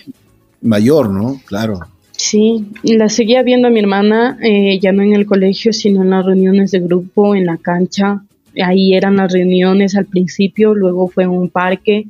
Mayor, 0.60 1.10
¿no? 1.10 1.40
Claro. 1.44 1.80
Sí, 2.12 2.66
la 2.82 3.08
seguía 3.08 3.42
viendo 3.42 3.68
a 3.68 3.70
mi 3.70 3.80
hermana, 3.80 4.38
eh, 4.42 4.78
ya 4.80 4.92
no 4.92 5.02
en 5.02 5.14
el 5.14 5.26
colegio, 5.26 5.72
sino 5.72 6.02
en 6.02 6.10
las 6.10 6.24
reuniones 6.24 6.70
de 6.70 6.80
grupo, 6.80 7.34
en 7.34 7.46
la 7.46 7.58
cancha. 7.58 8.22
Ahí 8.62 8.94
eran 8.94 9.16
las 9.16 9.32
reuniones 9.32 9.96
al 9.96 10.06
principio, 10.06 10.74
luego 10.74 11.08
fue 11.08 11.24
en 11.24 11.30
un 11.30 11.48
parque, 11.48 12.06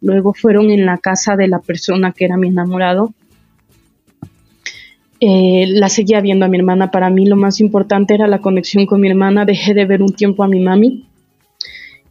luego 0.00 0.34
fueron 0.34 0.70
en 0.70 0.84
la 0.84 0.98
casa 0.98 1.36
de 1.36 1.48
la 1.48 1.58
persona 1.58 2.12
que 2.12 2.26
era 2.26 2.36
mi 2.36 2.48
enamorado. 2.48 3.12
Eh, 5.20 5.64
la 5.68 5.88
seguía 5.88 6.20
viendo 6.20 6.44
a 6.44 6.48
mi 6.48 6.58
hermana. 6.58 6.90
Para 6.90 7.08
mí 7.08 7.26
lo 7.26 7.36
más 7.36 7.58
importante 7.60 8.14
era 8.14 8.26
la 8.26 8.40
conexión 8.40 8.84
con 8.84 9.00
mi 9.00 9.08
hermana. 9.08 9.46
Dejé 9.46 9.72
de 9.72 9.86
ver 9.86 10.02
un 10.02 10.12
tiempo 10.12 10.44
a 10.44 10.48
mi 10.48 10.60
mami 10.60 11.05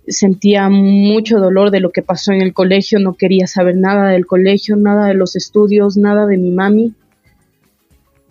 sentía 0.07 0.69
mucho 0.69 1.39
dolor 1.39 1.71
de 1.71 1.79
lo 1.79 1.91
que 1.91 2.01
pasó 2.01 2.31
en 2.31 2.41
el 2.41 2.53
colegio, 2.53 2.99
no 2.99 3.13
quería 3.13 3.47
saber 3.47 3.75
nada 3.77 4.09
del 4.09 4.25
colegio, 4.25 4.75
nada 4.75 5.07
de 5.07 5.13
los 5.13 5.35
estudios, 5.35 5.97
nada 5.97 6.27
de 6.27 6.37
mi 6.37 6.51
mami. 6.51 6.93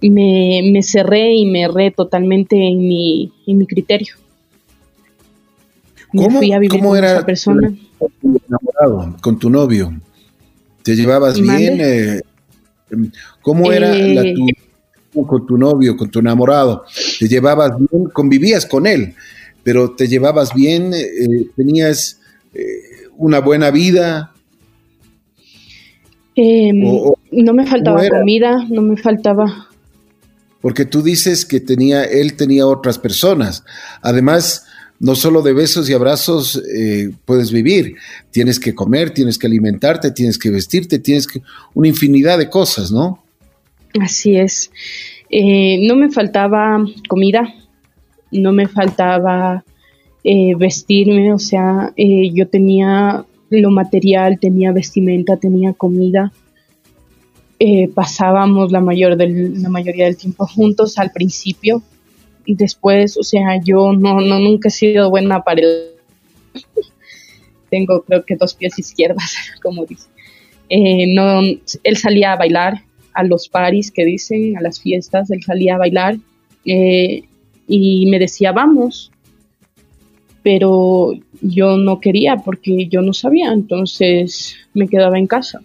Me, 0.00 0.60
me 0.70 0.82
cerré 0.82 1.34
y 1.34 1.46
me 1.46 1.62
erré 1.62 1.90
totalmente 1.90 2.56
en 2.56 2.78
mi, 2.78 3.32
en 3.46 3.58
mi 3.58 3.66
criterio. 3.66 4.16
¿Cómo, 6.08 6.38
fui 6.38 6.52
a 6.52 6.58
vivir 6.58 6.80
con 6.80 6.96
era 6.96 7.12
esa 7.12 7.26
persona. 7.26 7.74
enamorado, 8.22 9.16
con 9.20 9.38
tu 9.38 9.50
novio? 9.50 9.92
¿Te 10.82 10.94
llevabas 10.94 11.40
bien? 11.40 11.78
Eh, 11.80 12.20
¿Cómo 13.40 13.72
era 13.72 13.88
la 13.88 14.22
eh, 14.22 14.34
tu, 15.12 15.26
con 15.26 15.46
tu 15.46 15.56
novio, 15.56 15.96
con 15.96 16.10
tu 16.10 16.18
enamorado? 16.20 16.84
¿Te 17.18 17.26
llevabas 17.26 17.72
bien? 17.78 18.04
¿Convivías 18.12 18.66
con 18.66 18.86
él? 18.86 19.14
Pero 19.64 19.92
te 19.92 20.06
llevabas 20.06 20.54
bien, 20.54 20.92
eh, 20.94 21.46
tenías 21.56 22.20
eh, 22.52 23.08
una 23.16 23.40
buena 23.40 23.70
vida. 23.70 24.32
Em, 26.36 26.80
no 27.32 27.54
me 27.54 27.66
faltaba 27.66 28.06
comida, 28.08 28.64
no 28.68 28.82
me 28.82 28.96
faltaba. 28.96 29.68
Porque 30.60 30.84
tú 30.84 31.02
dices 31.02 31.44
que 31.46 31.60
tenía, 31.60 32.04
él 32.04 32.34
tenía 32.34 32.66
otras 32.66 32.98
personas. 32.98 33.64
Además, 34.02 34.66
no 35.00 35.14
solo 35.14 35.42
de 35.42 35.52
besos 35.52 35.88
y 35.88 35.94
abrazos 35.94 36.62
eh, 36.76 37.10
puedes 37.24 37.50
vivir. 37.50 37.96
Tienes 38.30 38.60
que 38.60 38.74
comer, 38.74 39.10
tienes 39.10 39.38
que 39.38 39.46
alimentarte, 39.46 40.10
tienes 40.10 40.38
que 40.38 40.50
vestirte, 40.50 40.98
tienes 40.98 41.26
que 41.26 41.42
una 41.72 41.88
infinidad 41.88 42.38
de 42.38 42.50
cosas, 42.50 42.92
¿no? 42.92 43.22
Así 44.00 44.36
es. 44.36 44.70
no 45.30 45.96
me 45.96 46.10
faltaba 46.10 46.84
comida, 47.08 47.54
no 48.40 48.52
me 48.52 48.68
faltaba 48.68 49.64
eh, 50.26 50.54
vestirme, 50.56 51.34
o 51.34 51.38
sea, 51.38 51.92
eh, 51.96 52.30
yo 52.32 52.48
tenía 52.48 53.26
lo 53.50 53.70
material, 53.70 54.38
tenía 54.40 54.72
vestimenta, 54.72 55.36
tenía 55.36 55.74
comida. 55.74 56.32
Eh, 57.58 57.88
pasábamos 57.88 58.72
la, 58.72 58.80
mayor 58.80 59.16
del, 59.16 59.62
la 59.62 59.68
mayoría 59.68 60.06
del 60.06 60.16
tiempo 60.16 60.46
juntos 60.46 60.98
al 60.98 61.12
principio 61.12 61.82
y 62.46 62.54
después, 62.54 63.18
o 63.18 63.22
sea, 63.22 63.60
yo 63.62 63.92
no, 63.92 64.20
no 64.20 64.38
nunca 64.38 64.68
he 64.68 64.72
sido 64.72 65.10
buena 65.10 65.42
para 65.44 65.60
el... 65.60 65.90
Tengo 67.70 68.02
creo 68.02 68.24
que 68.24 68.36
dos 68.36 68.54
pies 68.54 68.78
izquierdas, 68.78 69.36
como 69.62 69.84
dice. 69.84 70.08
no, 71.14 71.40
él 71.82 71.96
salía 71.98 72.32
a 72.32 72.36
bailar 72.36 72.82
a 73.12 73.24
los 73.24 73.48
paris 73.48 73.90
que 73.90 74.06
dicen, 74.06 74.56
a 74.56 74.62
las 74.62 74.80
fiestas, 74.80 75.30
él 75.30 75.42
salía 75.42 75.74
a 75.74 75.78
bailar 75.78 76.16
y 77.66 78.06
me 78.06 78.18
decía, 78.18 78.52
vamos, 78.52 79.10
pero 80.42 81.12
yo 81.40 81.76
no 81.76 82.00
quería 82.00 82.36
porque 82.36 82.86
yo 82.88 83.00
no 83.00 83.12
sabía, 83.12 83.52
entonces 83.52 84.56
me 84.74 84.88
quedaba 84.88 85.18
en 85.18 85.26
casa. 85.26 85.60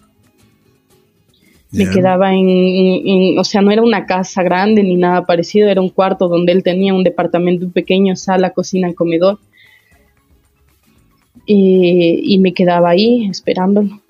Me 1.71 1.87
quedaba 1.87 2.33
en, 2.33 3.37
o 3.37 3.43
sea, 3.43 3.61
no 3.61 3.69
era 3.69 3.83
una 3.83 4.07
casa 4.07 4.41
grande 4.41 4.81
ni 4.81 4.95
nada 4.95 5.27
parecido, 5.27 5.69
era 5.69 5.81
un 5.81 5.89
cuarto 5.89 6.27
donde 6.27 6.51
él 6.51 6.63
tenía 6.63 6.95
un 6.95 7.03
departamento 7.03 7.69
pequeño, 7.69 8.15
sala, 8.15 8.49
cocina 8.51 8.89
y 8.89 8.95
comedor. 8.95 9.37
y 11.45 12.37
me 12.39 12.53
quedaba 12.53 12.89
ahí 12.89 13.27
esperándolo, 13.29 14.01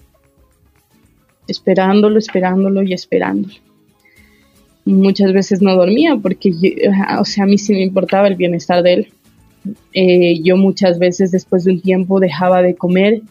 esperándolo, 1.47 2.17
esperándolo 2.17 2.81
y 2.83 2.93
esperándolo 2.93 3.68
muchas 4.93 5.33
veces 5.33 5.61
no 5.61 5.75
dormía 5.75 6.17
porque, 6.17 6.51
o 7.19 7.25
sea, 7.25 7.43
a 7.43 7.47
mí 7.47 7.57
sí 7.57 7.73
me 7.73 7.83
importaba 7.83 8.27
el 8.27 8.35
bienestar 8.35 8.83
de 8.83 8.93
él. 8.93 9.07
Eh, 9.93 10.41
yo 10.41 10.57
muchas 10.57 10.99
veces 10.99 11.31
después 11.31 11.63
de 11.63 11.73
un 11.73 11.81
tiempo 11.81 12.19
dejaba 12.19 12.61
de 12.61 12.75
comer 12.75 13.21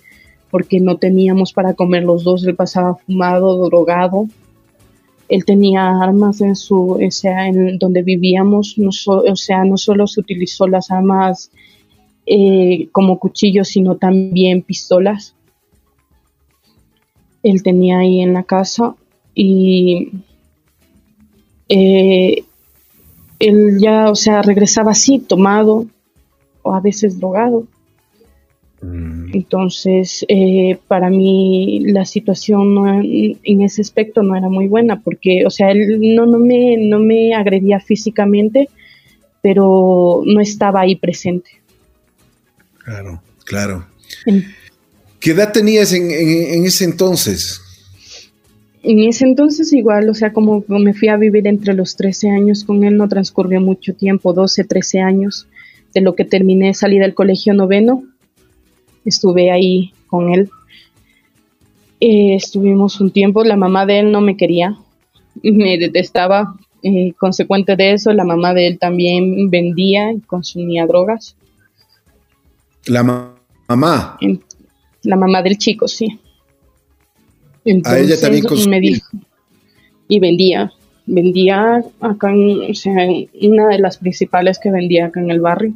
porque 0.51 0.81
no 0.81 0.97
teníamos 0.97 1.53
para 1.53 1.75
comer 1.75 2.05
los 2.05 2.25
dos. 2.25 2.47
Él 2.47 2.55
pasaba 2.55 2.97
fumado, 2.97 3.67
drogado. 3.69 4.27
Él 5.29 5.45
tenía 5.45 5.91
armas 6.03 6.41
en 6.41 6.57
su, 6.57 6.93
o 6.93 7.11
sea, 7.11 7.49
en 7.49 7.79
donde 7.79 8.03
vivíamos. 8.03 8.79
No 8.79 8.91
o 9.07 9.37
sea, 9.37 9.65
no 9.65 9.77
solo 9.77 10.07
se 10.07 10.21
utilizó 10.21 10.67
las 10.67 10.91
armas 10.91 11.51
eh, 12.27 12.89
como 12.93 13.19
cuchillos, 13.19 13.69
sino 13.69 13.97
también 13.97 14.63
pistolas. 14.63 15.35
Él 17.43 17.63
tenía 17.63 17.99
ahí 17.99 18.21
en 18.21 18.33
la 18.33 18.43
casa 18.43 18.95
y 19.35 20.11
eh, 21.69 22.45
él 23.39 23.79
ya, 23.79 24.11
o 24.11 24.15
sea, 24.15 24.43
regresaba 24.43 24.93
así, 24.93 25.19
tomado 25.19 25.87
o 26.63 26.75
a 26.75 26.81
veces 26.81 27.19
drogado. 27.19 27.67
Mm. 28.81 29.35
Entonces, 29.35 30.25
eh, 30.29 30.79
para 30.89 31.11
mí 31.11 31.81
la 31.87 32.05
situación 32.05 32.77
en 33.43 33.63
ese 33.63 33.83
aspecto 33.83 34.23
no 34.23 34.37
era 34.37 34.49
muy 34.49 34.67
buena 34.69 35.01
porque, 35.01 35.45
o 35.47 35.51
sea, 35.51 35.71
él 35.71 35.99
no, 36.15 36.27
no, 36.27 36.39
me, 36.39 36.77
no 36.77 36.99
me 36.99 37.35
agredía 37.35 37.81
físicamente, 37.81 38.69
pero 39.43 40.23
no 40.25 40.41
estaba 40.41 40.81
ahí 40.81 40.97
presente. 40.97 41.51
Claro, 42.85 43.23
claro. 43.45 43.87
¿Qué 45.21 45.33
edad 45.33 45.53
tenías 45.53 45.93
en, 45.93 46.11
en 46.11 46.65
ese 46.65 46.85
entonces? 46.85 47.61
En 48.83 49.01
ese 49.01 49.25
entonces 49.25 49.73
igual, 49.73 50.09
o 50.09 50.15
sea, 50.15 50.33
como 50.33 50.65
me 50.69 50.95
fui 50.95 51.09
a 51.09 51.17
vivir 51.17 51.47
entre 51.47 51.75
los 51.75 51.97
13 51.97 52.31
años 52.31 52.65
con 52.65 52.85
él, 52.85 52.97
no 52.97 53.09
transcurrió 53.09 53.61
mucho 53.61 53.95
tiempo, 53.95 54.33
12, 54.33 54.65
13 54.65 55.01
años, 55.01 55.49
de 55.95 56.01
lo 56.01 56.15
que 56.15 56.25
terminé, 56.25 56.75
salí 56.75 56.99
del 56.99 57.15
colegio 57.15 57.55
noveno, 57.55 58.05
estuve 59.05 59.51
ahí 59.51 59.93
con 60.07 60.33
él. 60.33 60.51
Eh, 62.01 62.37
estuvimos 62.37 63.01
un 63.01 63.11
tiempo, 63.11 63.43
la 63.43 63.57
mamá 63.57 63.85
de 63.85 64.01
él 64.01 64.13
no 64.13 64.21
me 64.21 64.37
quería, 64.37 64.77
me 65.43 65.79
detestaba, 65.79 66.55
eh, 66.83 67.13
consecuente 67.19 67.75
de 67.75 67.95
eso, 67.95 68.13
la 68.13 68.25
mamá 68.25 68.55
de 68.55 68.69
él 68.69 68.79
también 68.79 69.51
vendía 69.51 70.13
y 70.13 70.21
consumía 70.21 70.87
drogas. 70.87 71.37
La 72.87 73.03
mamá. 73.03 74.19
la 75.03 75.17
mamá 75.17 75.43
del 75.43 75.59
chico, 75.59 75.89
sí. 75.89 76.21
A 77.85 77.99
ella 77.99 78.21
también. 78.21 78.45
Me 78.69 78.81
y 80.11 80.21
vendía, 80.21 80.73
vendía 81.07 81.85
acá, 82.01 82.31
en, 82.31 82.71
o 82.71 82.75
sea, 82.75 83.07
una 83.43 83.69
de 83.69 83.79
las 83.79 83.99
principales 83.99 84.59
que 84.59 84.71
vendía 84.71 85.07
acá 85.07 85.21
en 85.21 85.31
el 85.31 85.41
barrio. 85.41 85.75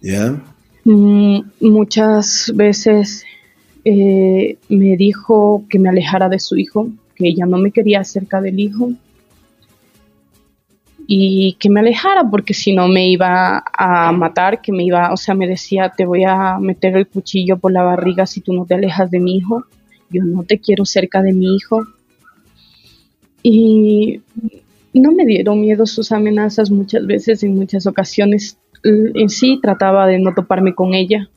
¿Ya? 0.00 0.40
Mm, 0.84 1.40
muchas 1.60 2.52
veces 2.54 3.24
eh, 3.84 4.56
me 4.68 4.96
dijo 4.96 5.64
que 5.68 5.78
me 5.78 5.88
alejara 5.88 6.28
de 6.28 6.38
su 6.38 6.56
hijo, 6.56 6.88
que 7.16 7.28
ella 7.28 7.46
no 7.46 7.58
me 7.58 7.70
quería 7.70 8.04
cerca 8.04 8.40
del 8.40 8.60
hijo 8.60 8.92
y 11.06 11.56
que 11.58 11.68
me 11.68 11.80
alejara 11.80 12.24
porque 12.30 12.54
si 12.54 12.72
no 12.72 12.88
me 12.88 13.08
iba 13.08 13.62
a 13.72 14.12
matar, 14.12 14.60
que 14.62 14.72
me 14.72 14.84
iba, 14.84 15.12
o 15.12 15.16
sea, 15.16 15.34
me 15.34 15.46
decía, 15.46 15.92
te 15.94 16.06
voy 16.06 16.24
a 16.24 16.58
meter 16.58 16.96
el 16.96 17.06
cuchillo 17.06 17.58
por 17.58 17.72
la 17.72 17.82
barriga 17.82 18.26
si 18.26 18.40
tú 18.40 18.54
no 18.54 18.64
te 18.64 18.74
alejas 18.74 19.10
de 19.10 19.20
mi 19.20 19.36
hijo, 19.36 19.64
yo 20.10 20.22
no 20.24 20.42
te 20.42 20.58
quiero 20.58 20.84
cerca 20.84 21.22
de 21.22 21.32
mi 21.32 21.56
hijo. 21.56 21.86
Y 23.42 24.20
no 24.92 25.12
me 25.12 25.26
dieron 25.26 25.60
miedo 25.60 25.86
sus 25.86 26.12
amenazas 26.12 26.70
muchas 26.70 27.06
veces, 27.06 27.42
en 27.42 27.56
muchas 27.56 27.86
ocasiones 27.86 28.58
en 28.84 29.28
sí 29.30 29.58
trataba 29.62 30.06
de 30.06 30.18
no 30.18 30.34
toparme 30.34 30.74
con 30.74 30.92
ella 30.92 31.30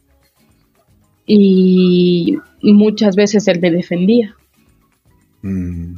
y 1.26 2.38
muchas 2.62 3.16
veces 3.16 3.48
él 3.48 3.60
me 3.62 3.72
defendía. 3.72 4.36
Mm. 5.42 5.96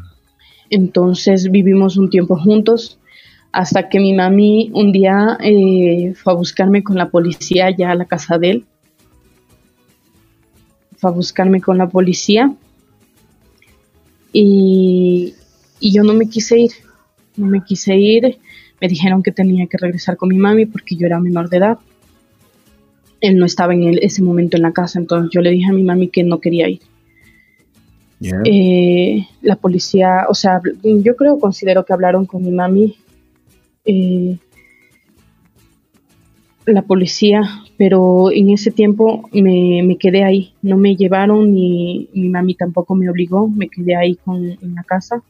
Entonces 0.69 1.49
vivimos 1.49 1.97
un 1.97 2.09
tiempo 2.09 2.37
juntos 2.37 2.99
hasta 3.51 3.89
que 3.89 3.99
mi 3.99 4.13
mami 4.13 4.69
un 4.73 4.91
día 4.91 5.37
eh, 5.41 6.13
fue 6.15 6.33
a 6.33 6.35
buscarme 6.35 6.83
con 6.83 6.97
la 6.97 7.09
policía 7.09 7.69
ya 7.75 7.91
a 7.91 7.95
la 7.95 8.05
casa 8.05 8.37
de 8.37 8.51
él. 8.51 8.65
Fue 10.99 11.09
a 11.09 11.13
buscarme 11.13 11.61
con 11.61 11.77
la 11.77 11.87
policía 11.87 12.53
y, 14.33 15.33
y 15.79 15.91
yo 15.91 16.03
no 16.03 16.13
me 16.13 16.27
quise 16.29 16.59
ir, 16.59 16.71
no 17.35 17.47
me 17.47 17.63
quise 17.63 17.95
ir. 17.95 18.37
Me 18.81 18.87
dijeron 18.87 19.23
que 19.23 19.31
tenía 19.31 19.67
que 19.67 19.77
regresar 19.77 20.15
con 20.15 20.29
mi 20.29 20.37
mami 20.37 20.65
porque 20.65 20.95
yo 20.95 21.05
era 21.05 21.19
menor 21.19 21.49
de 21.49 21.57
edad. 21.57 21.77
Él 23.21 23.37
no 23.37 23.45
estaba 23.45 23.73
en 23.73 23.97
ese 24.01 24.21
momento 24.21 24.55
en 24.55 24.63
la 24.63 24.71
casa, 24.71 24.99
entonces 24.99 25.31
yo 25.33 25.41
le 25.41 25.51
dije 25.51 25.69
a 25.69 25.73
mi 25.73 25.83
mami 25.83 26.07
que 26.07 26.23
no 26.23 26.39
quería 26.39 26.69
ir. 26.69 26.79
Eh, 28.21 29.25
la 29.41 29.55
policía, 29.55 30.25
o 30.29 30.33
sea, 30.33 30.61
yo 30.83 31.15
creo, 31.15 31.39
considero 31.39 31.85
que 31.85 31.93
hablaron 31.93 32.25
con 32.25 32.43
mi 32.43 32.51
mami 32.51 32.97
eh, 33.85 34.37
la 36.73 36.83
policía, 36.83 37.41
pero 37.77 38.31
en 38.31 38.49
ese 38.49 38.71
tiempo 38.71 39.29
me, 39.33 39.97
quedé 39.99 40.23
ahí, 40.23 40.53
no 40.61 40.77
me 40.77 40.95
llevaron 40.95 41.53
ni 41.53 42.09
mi 42.13 42.29
mami 42.29 42.55
tampoco 42.55 42.95
me 42.95 43.09
obligó, 43.09 43.47
me 43.47 43.69
quedé 43.69 43.95
ahí 43.95 44.15
con, 44.15 44.45
en 44.45 44.75
la 44.75 44.83
casa. 44.83 45.21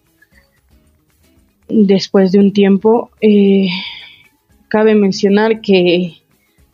Después 1.67 2.31
de 2.31 2.39
un 2.39 2.53
tiempo, 2.53 3.11
eh, 3.21 3.67
cabe 4.67 4.95
mencionar 4.95 5.61
que 5.61 6.13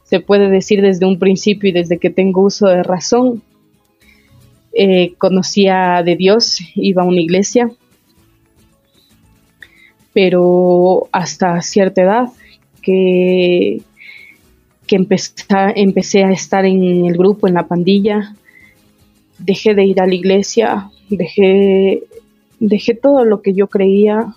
se 0.03 0.19
puede 0.19 0.49
decir 0.49 0.81
desde 0.81 1.05
un 1.05 1.19
principio 1.19 1.69
y 1.69 1.73
desde 1.73 1.97
que 1.97 2.09
tengo 2.09 2.41
uso 2.41 2.67
de 2.67 2.83
razón, 2.83 3.41
eh, 4.73 5.13
conocía 5.17 6.03
de 6.03 6.15
Dios, 6.15 6.59
iba 6.75 7.03
a 7.03 7.05
una 7.05 7.21
iglesia, 7.21 7.71
pero 10.13 11.07
hasta 11.11 11.61
cierta 11.61 12.01
edad 12.01 12.27
que, 12.81 13.81
que 14.87 14.95
empecé, 14.95 16.23
a 16.23 16.31
estar 16.31 16.65
en 16.65 17.05
el 17.05 17.17
grupo, 17.17 17.47
en 17.47 17.55
la 17.55 17.67
pandilla, 17.67 18.35
dejé 19.39 19.73
de 19.75 19.85
ir 19.85 20.01
a 20.01 20.07
la 20.07 20.15
iglesia, 20.15 20.89
dejé, 21.09 22.03
dejé 22.59 22.93
todo 22.93 23.25
lo 23.25 23.41
que 23.41 23.53
yo 23.53 23.67
creía, 23.67 24.33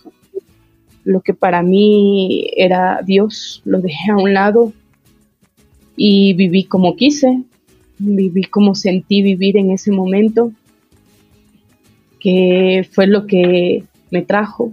lo 1.05 1.21
que 1.21 1.35
para 1.35 1.63
mí 1.63 2.51
era 2.57 3.01
Dios, 3.05 3.63
lo 3.65 3.81
dejé 3.81 4.11
a 4.11 4.17
un 4.17 4.35
lado 4.35 4.73
y 5.97 6.35
viví 6.35 6.65
como 6.65 6.97
quise, 6.97 7.43
viví 7.99 8.45
como 8.45 8.75
sentí 8.75 9.23
vivir 9.23 9.57
en 9.57 9.71
ese 9.71 9.91
momento, 9.93 10.53
que 12.21 12.89
fue 12.91 13.07
lo 13.07 13.27
que 13.27 13.85
me 14.11 14.23
trajo, 14.23 14.73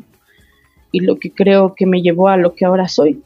y 0.96 1.02
lo 1.02 1.18
que 1.18 1.30
creo 1.30 1.76
que 1.76 1.86
me 1.86 2.02
llevó 2.02 2.30
a 2.30 2.38
lo 2.38 2.56
que 2.56 2.64
ahora 2.64 2.88
soy. 2.88 3.22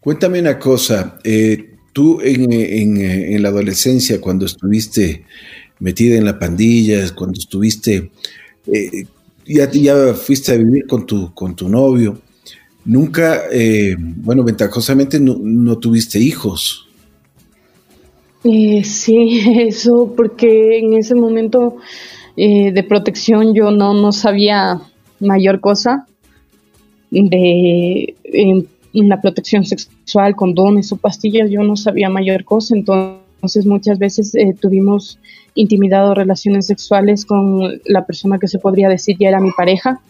Cuéntame 0.00 0.40
una 0.40 0.58
cosa, 0.58 1.18
eh, 1.24 1.74
tú 1.92 2.20
en, 2.22 3.42
la 3.42 3.48
adolescencia, 3.50 4.20
cuando 4.20 4.46
estuviste 4.46 5.24
metida 5.78 6.16
en 6.16 6.24
la 6.24 6.38
pandilla, 6.38 7.02
cuando 7.14 7.38
estuviste, 7.38 8.10
eh, 8.66 9.04
ya, 9.46 9.70
ya 9.70 10.14
fuiste 10.14 10.52
a 10.52 10.56
vivir 10.56 10.86
con 10.86 11.04
tu, 11.04 11.34
con 11.34 11.54
tu 11.54 11.68
novio, 11.68 12.20
nunca, 12.84 13.42
eh, 13.52 13.96
bueno, 13.98 14.42
ventajosamente 14.42 15.20
no, 15.20 15.78
tuviste 15.78 16.18
hijos. 16.18 16.88
sí, 18.42 19.42
eso 19.58 20.14
porque 20.16 20.78
en 20.78 20.94
ese 20.94 21.14
momento 21.14 21.76
eh, 22.36 22.72
de 22.72 22.82
protección 22.84 23.54
yo 23.54 23.70
no, 23.70 23.92
no 23.94 24.12
sabía 24.12 24.80
mayor 25.18 25.60
cosa 25.60 26.06
de 27.10 28.14
en, 28.24 28.66
la 28.92 29.20
protección 29.20 29.64
sexual, 29.64 30.36
condones 30.36 30.92
o 30.92 30.96
pastillas, 30.96 31.50
yo 31.50 31.62
no 31.62 31.76
sabía 31.76 32.08
mayor 32.08 32.44
cosa, 32.44 32.74
entonces 32.74 33.66
muchas 33.66 33.98
veces 33.98 34.34
eh, 34.34 34.54
tuvimos 34.58 35.18
intimidado 35.54 36.14
relaciones 36.14 36.66
sexuales 36.66 37.24
con 37.24 37.80
la 37.84 38.06
persona 38.06 38.38
que 38.38 38.48
se 38.48 38.58
podría 38.58 38.88
decir 38.88 39.16
ya 39.18 39.28
era 39.28 39.40
mi 39.40 39.50
pareja, 39.52 40.00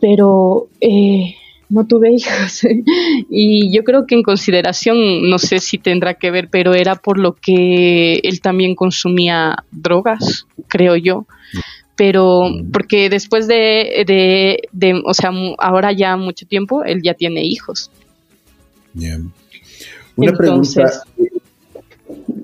pero 0.00 0.68
eh, 0.80 1.34
no 1.68 1.86
tuve 1.86 2.12
hijos. 2.12 2.60
y 3.30 3.74
yo 3.74 3.84
creo 3.84 4.06
que 4.06 4.14
en 4.14 4.22
consideración, 4.22 5.28
no 5.28 5.38
sé 5.38 5.58
si 5.58 5.78
tendrá 5.78 6.14
que 6.14 6.30
ver, 6.30 6.48
pero 6.50 6.74
era 6.74 6.96
por 6.96 7.18
lo 7.18 7.34
que 7.34 8.20
él 8.22 8.40
también 8.40 8.74
consumía 8.74 9.64
drogas, 9.70 10.46
creo 10.68 10.96
yo. 10.96 11.26
Pero 11.96 12.42
porque 12.72 13.08
después 13.08 13.46
de, 13.46 14.04
de, 14.72 15.02
o 15.04 15.14
sea, 15.14 15.30
ahora 15.58 15.92
ya 15.92 16.16
mucho 16.16 16.46
tiempo, 16.46 16.82
él 16.84 17.02
ya 17.02 17.14
tiene 17.14 17.44
hijos. 17.44 17.90
Una 20.16 20.32
pregunta. 20.32 20.90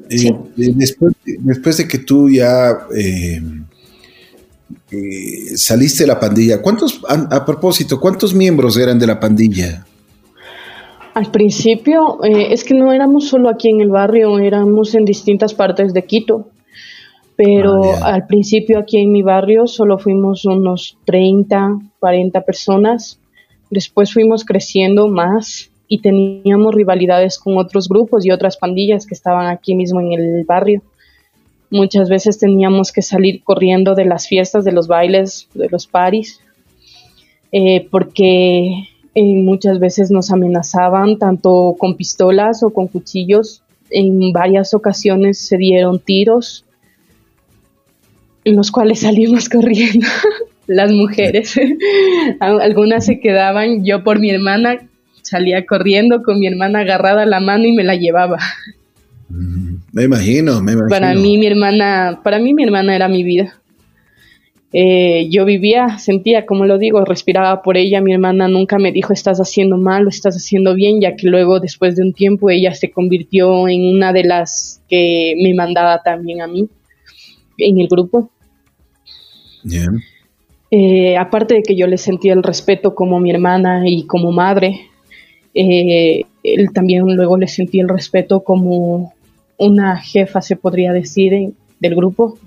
Eh, 0.09 0.33
después, 0.57 1.15
después, 1.25 1.77
de 1.77 1.87
que 1.87 1.99
tú 1.99 2.29
ya 2.29 2.79
eh, 2.97 3.41
eh, 4.91 5.57
saliste 5.57 6.03
de 6.03 6.09
la 6.09 6.19
pandilla. 6.19 6.61
¿Cuántos, 6.61 7.01
a, 7.09 7.45
propósito, 7.45 8.01
cuántos 8.01 8.35
miembros 8.35 8.77
eran 8.77 8.99
de 8.99 9.07
la 9.07 9.21
pandilla? 9.21 9.87
Al 11.15 11.31
principio, 11.31 12.23
eh, 12.25 12.53
es 12.53 12.65
que 12.65 12.75
no 12.75 12.93
éramos 12.93 13.29
solo 13.29 13.49
aquí 13.49 13.69
en 13.69 13.81
el 13.81 13.89
barrio, 13.89 14.39
éramos 14.39 14.95
en 14.95 15.05
distintas 15.05 15.55
partes 15.55 15.93
de 15.93 16.05
Quito. 16.05 16.49
Pero 17.37 17.95
ah, 17.95 18.15
al 18.15 18.27
principio 18.27 18.79
aquí 18.79 18.99
en 18.99 19.13
mi 19.13 19.23
barrio 19.23 19.67
solo 19.67 19.99
fuimos 19.99 20.45
unos 20.45 20.99
30, 21.05 21.79
40 21.99 22.41
personas. 22.43 23.19
Después 23.71 24.13
fuimos 24.13 24.45
creciendo 24.45 25.09
más 25.09 25.71
y 25.89 26.01
teníamos 26.01 26.75
rivalidades 26.75 27.39
con 27.39 27.59
otros 27.59 27.89
grupos 27.89 28.25
y 28.25 28.31
otras 28.31 28.57
pandillas 28.57 29.07
que 29.07 29.15
estaban 29.15 29.47
aquí 29.49 29.75
mismo 29.75 30.01
en 30.01 30.13
el 30.13 30.45
barrio. 30.45 30.83
Muchas 31.71 32.09
veces 32.09 32.39
teníamos 32.39 32.93
que 32.93 33.03
salir 33.03 33.43
corriendo 33.43 33.95
de 33.95 34.05
las 34.05 34.29
fiestas, 34.29 34.65
de 34.65 34.73
los 34.73 34.89
bailes, 34.89 35.49
de 35.55 35.69
los 35.69 35.87
paris, 35.87 36.41
eh, 37.53 37.89
porque 37.91 38.89
eh, 39.15 39.35
muchas 39.35 39.81
veces 39.81 40.11
nos 40.11 40.31
amenazaban 40.31 41.19
tanto 41.19 41.75
con 41.79 41.97
pistolas 41.97 42.63
o 42.63 42.71
con 42.71 42.87
cuchillos. 42.87 43.63
En 43.91 44.33
varias 44.33 44.75
ocasiones 44.75 45.39
se 45.39 45.57
dieron 45.57 45.99
tiros, 45.99 46.65
los 48.57 48.71
cuales 48.71 49.01
salimos 49.01 49.49
corriendo 49.49 50.07
las 50.67 50.93
mujeres. 50.93 51.59
Algunas 52.41 53.07
se 53.07 53.21
quedaban, 53.21 53.85
yo 53.85 54.03
por 54.05 54.19
mi 54.21 54.31
hermana 54.31 54.79
salía 55.23 55.65
corriendo 55.67 56.23
con 56.23 56.39
mi 56.41 56.47
hermana 56.47 56.81
agarrada 56.81 57.23
a 57.23 57.27
la 57.27 57.41
mano 57.41 57.65
y 57.65 57.73
me 57.73 57.85
la 57.85 57.95
llevaba. 57.97 58.39
Me 59.93 60.05
imagino, 60.05 60.61
me 60.61 60.73
imagino. 60.73 60.89
Para 60.89 61.15
mí 61.15 61.39
mi 61.39 61.47
hermana, 61.47 62.21
para 62.23 62.39
mí 62.39 62.55
mi 62.55 62.65
hermana 62.65 62.97
era 62.97 63.09
mi 63.09 63.23
vida. 63.23 63.61
Eh, 64.73 65.29
yo 65.31 65.45
vivía, 65.45 65.99
sentía, 65.99 66.47
como 66.47 66.65
lo 66.65 66.79
digo, 66.79 67.05
respiraba 67.05 67.63
por 67.63 67.77
ella. 67.77 68.01
Mi 68.01 68.13
hermana 68.13 68.47
nunca 68.47 68.79
me 68.79 68.93
dijo 68.93 69.13
estás 69.13 69.39
haciendo 69.39 69.77
mal 69.77 70.07
o 70.07 70.09
estás 70.09 70.37
haciendo 70.37 70.75
bien, 70.75 71.01
ya 71.01 71.17
que 71.17 71.27
luego, 71.27 71.59
después 71.59 71.97
de 71.97 72.03
un 72.03 72.13
tiempo, 72.13 72.51
ella 72.51 72.75
se 72.75 72.91
convirtió 72.91 73.69
en 73.69 73.97
una 73.97 74.13
de 74.13 74.25
las 74.25 74.81
que 74.89 75.35
me 75.43 75.55
mandaba 75.55 76.03
también 76.03 76.41
a 76.43 76.47
mí 76.47 76.69
en 77.59 77.81
el 77.81 77.89
grupo. 77.89 78.31
Eh, 80.71 81.17
aparte 81.17 81.55
de 81.55 81.63
que 81.63 81.77
yo 81.77 81.87
le 81.87 81.99
sentía 81.99 82.33
el 82.33 82.43
respeto 82.43 82.95
como 82.95 83.19
mi 83.21 83.31
hermana 83.31 83.83
y 83.87 84.05
como 84.07 84.33
madre, 84.33 84.89
eh, 85.55 86.23
él 86.43 86.73
también 86.73 87.05
luego 87.17 87.37
le 87.37 87.49
sentía 87.49 87.83
el 87.83 87.89
respeto 87.89 88.41
como 88.45 89.13
una 89.59 89.97
jefa, 89.97 90.41
se 90.41 90.57
podría 90.57 90.93
decir, 90.93 91.53
del 91.81 91.95
grupo 91.95 92.39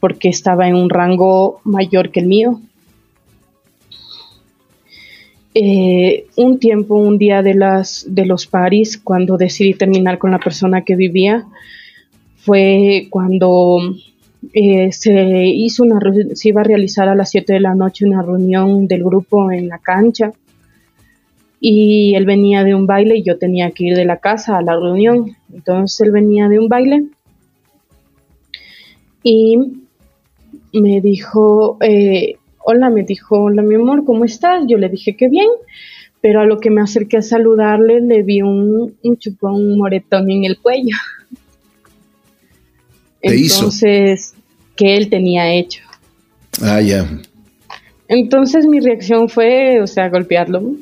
porque 0.00 0.30
estaba 0.30 0.66
en 0.66 0.74
un 0.74 0.90
rango 0.90 1.60
mayor 1.62 2.10
que 2.10 2.20
el 2.20 2.26
mío. 2.26 2.60
Eh, 5.54 6.26
un 6.36 6.58
tiempo, 6.58 6.94
un 6.94 7.18
día 7.18 7.42
de, 7.42 7.54
las, 7.54 8.06
de 8.08 8.24
los 8.24 8.46
paris, 8.46 8.98
cuando 8.98 9.36
decidí 9.36 9.74
terminar 9.74 10.18
con 10.18 10.30
la 10.30 10.38
persona 10.38 10.82
que 10.82 10.96
vivía, 10.96 11.46
fue 12.36 13.08
cuando 13.10 13.78
eh, 14.52 14.90
se 14.92 15.46
hizo 15.46 15.82
una 15.82 15.98
se 16.34 16.48
iba 16.48 16.60
a 16.62 16.64
realizar 16.64 17.08
a 17.08 17.14
las 17.14 17.30
7 17.30 17.52
de 17.52 17.60
la 17.60 17.74
noche 17.74 18.06
una 18.06 18.22
reunión 18.22 18.86
del 18.86 19.04
grupo 19.04 19.50
en 19.52 19.68
la 19.68 19.78
cancha 19.78 20.32
y 21.60 22.14
él 22.14 22.24
venía 22.24 22.64
de 22.64 22.74
un 22.74 22.86
baile 22.86 23.18
y 23.18 23.22
yo 23.22 23.36
tenía 23.36 23.70
que 23.70 23.84
ir 23.84 23.96
de 23.96 24.06
la 24.06 24.16
casa 24.16 24.56
a 24.56 24.62
la 24.62 24.74
reunión 24.74 25.36
entonces 25.52 26.00
él 26.00 26.10
venía 26.10 26.48
de 26.48 26.58
un 26.58 26.68
baile 26.68 27.04
y 29.22 29.58
me 30.72 31.00
dijo, 31.00 31.78
eh, 31.80 32.36
hola, 32.64 32.90
me 32.90 33.02
dijo, 33.02 33.44
hola 33.44 33.62
mi 33.62 33.74
amor, 33.74 34.04
¿cómo 34.04 34.24
estás? 34.24 34.64
Yo 34.66 34.78
le 34.78 34.88
dije 34.88 35.16
que 35.16 35.28
bien, 35.28 35.48
pero 36.20 36.40
a 36.40 36.46
lo 36.46 36.58
que 36.58 36.70
me 36.70 36.80
acerqué 36.80 37.18
a 37.18 37.22
saludarle 37.22 38.00
le 38.00 38.22
vi 38.22 38.42
un, 38.42 38.94
un 39.02 39.16
chupón, 39.16 39.54
un 39.54 39.78
moretón 39.78 40.30
en 40.30 40.44
el 40.44 40.58
cuello. 40.58 40.96
Entonces, 43.22 44.34
que 44.76 44.96
él 44.96 45.10
tenía 45.10 45.52
hecho. 45.52 45.82
Ah, 46.62 46.80
ya. 46.80 47.06
Entonces 48.08 48.66
mi 48.66 48.80
reacción 48.80 49.28
fue, 49.28 49.80
o 49.80 49.86
sea, 49.86 50.08
golpearlo. 50.08 50.74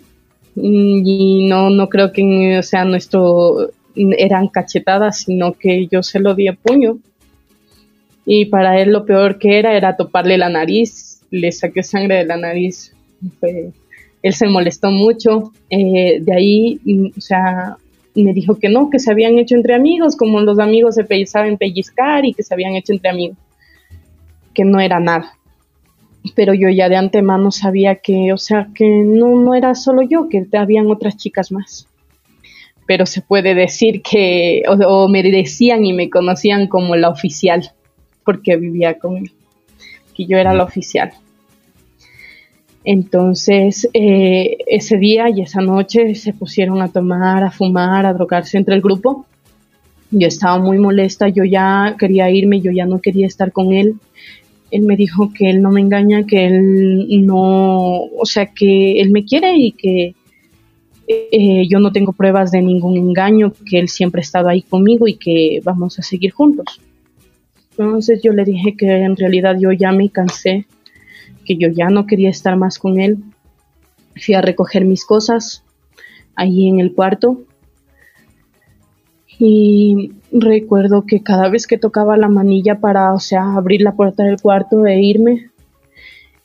Y 0.57 1.47
no, 1.49 1.71
no 1.71 1.89
creo 1.89 2.13
que, 2.13 2.59
o 2.59 2.63
sea, 2.63 2.85
nuestro, 2.85 3.71
eran 3.95 4.49
cachetadas, 4.49 5.23
sino 5.23 5.53
que 5.53 5.87
yo 5.87 6.03
se 6.03 6.21
lo 6.21 6.35
di 6.35 6.49
a 6.49 6.55
puño 6.55 6.99
y 8.31 8.45
para 8.45 8.79
él 8.79 8.93
lo 8.93 9.07
peor 9.07 9.39
que 9.39 9.59
era 9.59 9.75
era 9.75 9.97
toparle 9.97 10.37
la 10.37 10.51
nariz, 10.51 11.23
le 11.31 11.51
saqué 11.51 11.83
sangre 11.83 12.17
de 12.17 12.25
la 12.27 12.37
nariz, 12.37 12.93
él 13.41 14.35
se 14.35 14.47
molestó 14.49 14.91
mucho, 14.91 15.51
eh, 15.71 16.19
de 16.21 16.35
ahí, 16.35 16.79
mm, 16.85 17.07
o 17.17 17.21
sea, 17.23 17.79
me 18.23 18.33
dijo 18.33 18.59
que 18.59 18.69
no, 18.69 18.91
que 18.91 18.99
se 18.99 19.11
habían 19.11 19.39
hecho 19.39 19.55
entre 19.55 19.75
amigos, 19.75 20.17
como 20.17 20.41
los 20.41 20.59
amigos 20.59 20.97
se 20.97 21.27
saben 21.27 21.59
pellizcar 21.59 22.25
y 22.25 22.35
que 22.35 22.43
se 22.43 22.55
habían 22.55 22.75
hecho 22.75 22.93
entre 22.93 23.11
amigos, 23.11 23.37
que 24.55 24.65
no 24.65 24.81
era 24.81 25.01
nada. 25.01 25.35
Pero 26.35 26.53
yo 26.55 26.69
ya 26.69 26.89
de 26.89 26.97
antemano 26.97 27.51
sabía 27.51 27.97
que, 27.97 28.33
o 28.33 28.39
sea, 28.39 28.69
que 28.75 28.87
no, 28.87 29.41
no 29.41 29.55
era 29.55 29.75
solo 29.75 30.03
yo, 30.03 30.29
que 30.29 30.47
habían 30.53 30.91
otras 30.91 31.17
chicas 31.17 31.53
más. 31.53 31.87
Pero 32.87 33.07
se 33.07 33.21
puede 33.21 33.55
decir 33.55 34.03
que, 34.03 34.63
o 34.67 35.09
me 35.09 35.23
decían 35.23 35.85
y 35.85 35.93
me 35.93 36.11
conocían 36.11 36.67
como 36.67 36.97
la 36.97 37.09
oficial 37.11 37.73
porque 38.25 38.57
vivía 38.57 38.99
con 38.99 39.17
él, 39.17 39.33
que 40.15 40.27
yo 40.27 40.37
era 40.37 40.53
la 40.53 40.65
oficial. 40.65 41.13
Entonces, 42.85 43.89
eh, 43.93 44.59
ese 44.67 44.97
día 44.99 45.29
y 45.31 45.43
esa 45.43 45.61
noche 45.61 46.15
se 46.15 46.33
pusieron 46.33 46.81
a 46.81 46.89
tomar, 46.89 47.45
a 47.45 47.51
fumar, 47.51 48.07
a 48.07 48.15
drogarse 48.15 48.57
entre 48.57 48.75
el 48.75 48.81
grupo. 48.81 49.27
Yo 50.11 50.27
estaba 50.27 50.59
muy 50.59 50.79
molesta, 50.79 51.29
yo 51.29 51.45
ya 51.45 51.97
quería 51.99 52.31
irme, 52.31 52.61
yo 52.61 52.71
ya 52.71 52.87
no 52.87 53.01
quería 53.01 53.27
estar 53.27 53.53
con 53.53 53.73
él. 53.73 53.95
Él 54.71 54.83
me 54.83 54.97
dijo 54.97 55.33
que 55.33 55.51
él 55.51 55.61
no 55.61 55.71
me 55.71 55.81
engaña, 55.81 56.25
que 56.25 56.47
él 56.47 57.27
no, 57.27 58.05
o 58.05 58.25
sea, 58.25 58.47
que 58.47 59.01
él 59.01 59.11
me 59.11 59.25
quiere 59.25 59.57
y 59.57 59.73
que 59.73 60.15
eh, 61.09 61.67
yo 61.69 61.81
no 61.81 61.91
tengo 61.91 62.13
pruebas 62.13 62.51
de 62.51 62.61
ningún 62.61 62.97
engaño, 62.97 63.53
que 63.69 63.79
él 63.79 63.89
siempre 63.89 64.21
ha 64.21 64.23
estado 64.23 64.49
ahí 64.49 64.63
conmigo 64.63 65.09
y 65.09 65.15
que 65.15 65.61
vamos 65.65 65.99
a 65.99 66.03
seguir 66.03 66.33
juntos. 66.33 66.81
Entonces 67.71 68.21
yo 68.23 68.33
le 68.33 68.45
dije 68.45 68.77
que 68.77 68.91
en 68.91 69.17
realidad 69.17 69.57
yo 69.59 69.73
ya 69.73 69.91
me 69.93 70.11
cansé, 70.11 70.67
que 71.49 71.57
yo 71.57 71.69
ya 71.69 71.89
no 71.89 72.07
quería 72.07 72.29
estar 72.29 72.57
más 72.57 72.79
con 72.79 73.01
él. 73.01 73.25
Fui 74.23 74.35
a 74.35 74.43
recoger 74.43 74.85
mis 74.85 75.07
cosas 75.07 75.65
ahí 76.37 76.69
en 76.69 76.79
el 76.79 76.93
cuarto 76.93 77.39
y 79.39 80.13
recuerdo 80.31 81.07
que 81.07 81.23
cada 81.23 81.49
vez 81.49 81.67
que 81.67 81.79
tocaba 81.79 82.19
la 82.19 82.29
manilla 82.29 82.81
para, 82.81 83.15
o 83.15 83.19
sea, 83.19 83.55
abrir 83.55 83.81
la 83.81 83.93
puerta 83.93 84.25
del 84.25 84.41
cuarto 84.41 84.85
e 84.85 85.01
irme, 85.01 85.51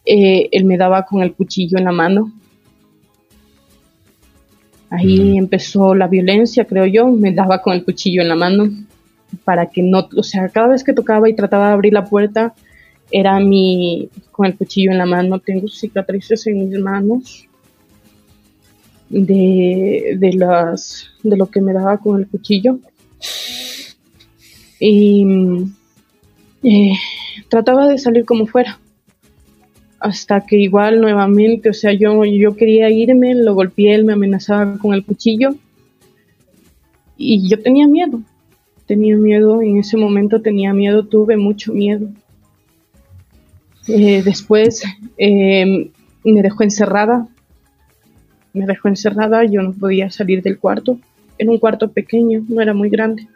eh, 0.05 0.47
él 0.51 0.63
me 0.63 0.77
daba 0.77 1.03
con 1.05 1.21
el 1.21 1.33
cuchillo 1.33 1.77
en 1.77 1.83
la 1.83 1.91
mano. 1.91 2.31
Ahí 4.89 5.37
empezó 5.37 5.95
la 5.95 6.07
violencia, 6.07 6.65
creo 6.65 6.85
yo, 6.85 7.07
me 7.07 7.33
daba 7.33 7.61
con 7.61 7.73
el 7.73 7.83
cuchillo 7.83 8.21
en 8.21 8.29
la 8.29 8.35
mano 8.35 8.69
para 9.43 9.65
que 9.65 9.81
no, 9.81 10.07
o 10.15 10.23
sea, 10.23 10.47
cada 10.49 10.67
vez 10.69 10.83
que 10.83 10.93
tocaba 10.93 11.27
y 11.27 11.35
trataba 11.35 11.67
de 11.67 11.73
abrir 11.73 11.93
la 11.93 12.05
puerta, 12.05 12.53
era 13.13 13.39
mi, 13.39 14.09
con 14.31 14.47
el 14.47 14.57
cuchillo 14.57 14.91
en 14.91 14.97
la 14.97 15.05
mano, 15.05 15.37
tengo 15.37 15.67
cicatrices 15.67 16.47
en 16.47 16.67
mis 16.67 16.79
manos 16.79 17.47
de, 19.07 20.17
de 20.17 20.33
las, 20.33 21.11
de 21.21 21.37
lo 21.37 21.45
que 21.45 21.61
me 21.61 21.73
daba 21.73 21.99
con 21.99 22.19
el 22.19 22.27
cuchillo. 22.27 22.79
Y 24.79 25.25
eh, 26.63 26.93
trataba 27.49 27.87
de 27.87 27.99
salir 27.99 28.25
como 28.25 28.47
fuera. 28.47 28.79
Hasta 29.99 30.41
que 30.41 30.57
igual 30.57 30.99
nuevamente, 30.99 31.69
o 31.69 31.73
sea, 31.73 31.93
yo, 31.93 32.25
yo 32.25 32.55
quería 32.55 32.89
irme, 32.89 33.35
lo 33.35 33.53
golpeé, 33.53 33.93
él 33.93 34.05
me 34.05 34.13
amenazaba 34.13 34.79
con 34.79 34.95
el 34.95 35.05
cuchillo. 35.05 35.55
Y 37.15 37.47
yo 37.47 37.61
tenía 37.61 37.87
miedo 37.87 38.23
tenía 38.85 39.15
miedo, 39.15 39.61
en 39.61 39.77
ese 39.77 39.97
momento 39.97 40.41
tenía 40.41 40.73
miedo, 40.73 41.05
tuve 41.05 41.37
mucho 41.37 41.73
miedo. 41.73 42.09
Eh, 43.87 44.21
después 44.23 44.83
em, 45.17 45.89
me 46.23 46.41
dejó 46.41 46.63
encerrada, 46.63 47.27
me 48.53 48.65
dejó 48.65 48.87
encerrada, 48.87 49.43
yo 49.45 49.61
no 49.61 49.73
podía 49.73 50.09
salir 50.09 50.41
del 50.41 50.57
cuarto, 50.57 50.99
era 51.37 51.51
un 51.51 51.57
cuarto 51.57 51.91
pequeño, 51.91 52.43
no 52.47 52.61
era 52.61 52.73
muy 52.73 52.89
grande. 52.89 53.27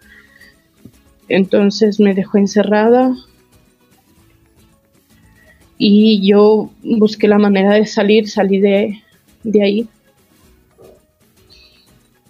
Entonces 1.28 2.00
me 2.00 2.14
dejó 2.14 2.38
encerrada 2.38 3.14
y 5.78 6.26
yo 6.28 6.72
busqué 6.82 7.28
la 7.28 7.38
manera 7.38 7.74
de 7.74 7.86
salir, 7.86 8.30
salí 8.30 8.60
de, 8.60 9.02
de 9.44 9.64
ahí 9.64 9.90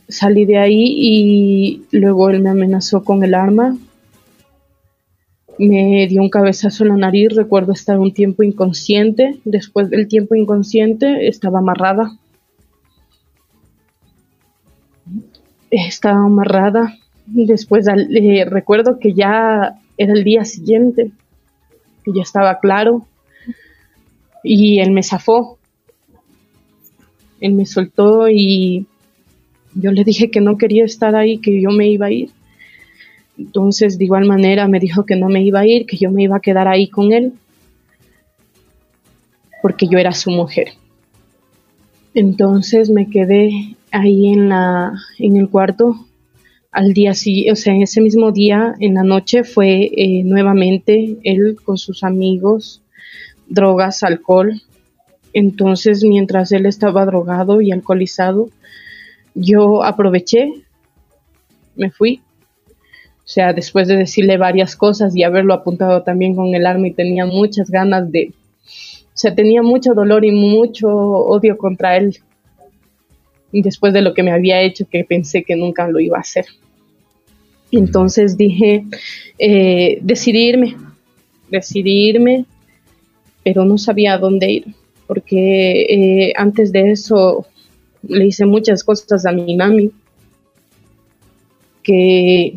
salí 0.07 0.45
de 0.45 0.57
ahí 0.57 0.83
y 0.97 1.81
luego 1.91 2.29
él 2.29 2.41
me 2.41 2.49
amenazó 2.49 3.03
con 3.03 3.23
el 3.23 3.33
arma. 3.33 3.77
Me 5.59 6.05
dio 6.07 6.21
un 6.21 6.29
cabezazo 6.29 6.83
en 6.83 6.89
la 6.89 6.97
nariz, 6.97 7.35
recuerdo 7.35 7.71
estar 7.71 7.97
un 7.97 8.13
tiempo 8.13 8.43
inconsciente. 8.43 9.39
Después 9.43 9.89
del 9.89 10.07
tiempo 10.07 10.35
inconsciente 10.35 11.27
estaba 11.27 11.59
amarrada. 11.59 12.17
Estaba 15.71 16.25
amarrada. 16.25 16.95
Después 17.25 17.87
eh, 17.87 18.45
recuerdo 18.45 18.99
que 18.99 19.13
ya 19.13 19.79
era 19.97 20.13
el 20.13 20.23
día 20.23 20.45
siguiente, 20.45 21.11
que 22.05 22.11
ya 22.13 22.21
estaba 22.21 22.59
claro. 22.59 23.07
Y 24.43 24.79
él 24.79 24.91
me 24.91 25.01
zafó. 25.01 25.57
Él 27.39 27.53
me 27.53 27.65
soltó 27.65 28.29
y 28.29 28.85
yo 29.73 29.91
le 29.91 30.03
dije 30.03 30.29
que 30.29 30.41
no 30.41 30.57
quería 30.57 30.85
estar 30.85 31.15
ahí, 31.15 31.39
que 31.39 31.61
yo 31.61 31.71
me 31.71 31.87
iba 31.89 32.07
a 32.07 32.11
ir. 32.11 32.29
Entonces, 33.37 33.97
de 33.97 34.05
igual 34.05 34.25
manera, 34.25 34.67
me 34.67 34.79
dijo 34.79 35.05
que 35.05 35.15
no 35.15 35.29
me 35.29 35.43
iba 35.43 35.59
a 35.59 35.65
ir, 35.65 35.85
que 35.85 35.97
yo 35.97 36.11
me 36.11 36.23
iba 36.23 36.37
a 36.37 36.41
quedar 36.41 36.67
ahí 36.67 36.87
con 36.87 37.13
él, 37.13 37.33
porque 39.61 39.87
yo 39.87 39.99
era 39.99 40.13
su 40.13 40.31
mujer. 40.31 40.69
Entonces 42.13 42.89
me 42.89 43.09
quedé 43.09 43.75
ahí 43.91 44.29
en, 44.29 44.49
la, 44.49 44.93
en 45.19 45.37
el 45.37 45.49
cuarto. 45.49 45.95
Al 46.71 46.93
día 46.93 47.13
siguiente, 47.13 47.51
o 47.51 47.55
sea, 47.55 47.75
ese 47.75 48.01
mismo 48.01 48.31
día, 48.31 48.75
en 48.79 48.95
la 48.95 49.03
noche, 49.03 49.43
fue 49.43 49.89
eh, 49.95 50.23
nuevamente 50.23 51.17
él 51.23 51.57
con 51.63 51.77
sus 51.77 52.03
amigos, 52.03 52.81
drogas, 53.47 54.03
alcohol. 54.03 54.61
Entonces, 55.33 56.03
mientras 56.03 56.51
él 56.51 56.65
estaba 56.65 57.05
drogado 57.05 57.61
y 57.61 57.71
alcoholizado, 57.71 58.49
yo 59.35 59.83
aproveché, 59.83 60.51
me 61.75 61.91
fui 61.91 62.21
O 63.27 63.29
sea, 63.29 63.51
después 63.51 63.89
de 63.89 63.97
decirle 63.97 64.37
varias 64.37 64.77
cosas 64.77 65.13
y 65.13 65.23
haberlo 65.23 65.53
apuntado 65.53 66.01
también 66.01 66.33
con 66.33 66.55
el 66.55 66.65
arma 66.65 66.87
y 66.87 66.93
tenía 66.93 67.25
muchas 67.25 67.69
ganas 67.69 68.09
de, 68.09 68.31
o 68.63 69.19
sea, 69.19 69.35
tenía 69.35 69.61
mucho 69.61 69.93
dolor 69.93 70.23
y 70.23 70.31
mucho 70.31 70.87
odio 70.87 71.57
contra 71.57 71.97
él. 71.97 72.17
Después 73.51 73.91
de 73.91 74.01
lo 74.01 74.13
que 74.13 74.23
me 74.23 74.31
había 74.31 74.61
hecho, 74.61 74.87
que 74.89 75.03
pensé 75.03 75.43
que 75.43 75.57
nunca 75.57 75.89
lo 75.89 75.99
iba 75.99 76.15
a 76.17 76.21
hacer. 76.21 76.45
Entonces 77.69 78.37
dije, 78.37 78.85
eh, 79.37 79.99
decidirme, 80.01 80.77
decidirme, 81.51 82.45
pero 83.43 83.65
no 83.65 83.77
sabía 83.77 84.13
a 84.13 84.19
dónde 84.19 84.51
ir, 84.51 84.65
porque 85.05 85.81
eh, 85.81 86.33
antes 86.37 86.71
de 86.71 86.91
eso 86.91 87.45
le 88.03 88.27
hice 88.27 88.45
muchas 88.45 88.85
cosas 88.85 89.25
a 89.25 89.33
mi 89.33 89.57
mami 89.57 89.91
que, 91.83 92.55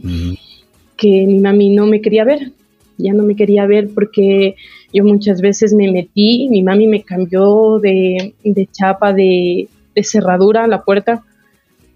que 1.01 1.27
mi 1.27 1.39
mami 1.41 1.71
no 1.71 1.87
me 1.87 2.03
quería 2.03 2.25
ver, 2.25 2.53
ya 2.99 3.15
no 3.15 3.23
me 3.23 3.35
quería 3.35 3.67
ver 3.67 3.89
porque 3.95 4.55
yo 4.93 5.03
muchas 5.03 5.41
veces 5.41 5.73
me 5.73 5.91
metí, 5.91 6.49
mi 6.51 6.63
mami 6.63 6.87
me 6.87 7.03
cambió 7.03 7.79
de, 7.79 8.35
chapa 8.71 9.15
de, 9.15 9.69
cerradura 10.03 10.65
a 10.65 10.69
la 10.69 10.83
puerta 10.83 11.23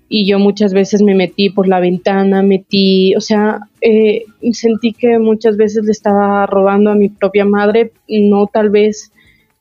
y 0.08 0.26
yo 0.26 0.38
muchas 0.38 0.72
veces 0.72 1.02
me 1.02 1.14
metí 1.14 1.50
por 1.50 1.68
la 1.68 1.80
ventana, 1.80 2.42
metí, 2.42 3.14
o 3.14 3.20
sea, 3.20 3.60
eh, 3.82 4.24
sentí 4.52 4.92
que 4.92 5.18
muchas 5.18 5.56
veces 5.58 5.84
le 5.84 5.92
estaba 5.92 6.46
robando 6.46 6.90
a 6.90 6.94
mi 6.94 7.10
propia 7.10 7.44
madre, 7.44 7.92
no 8.08 8.46
tal 8.46 8.70
vez 8.70 9.12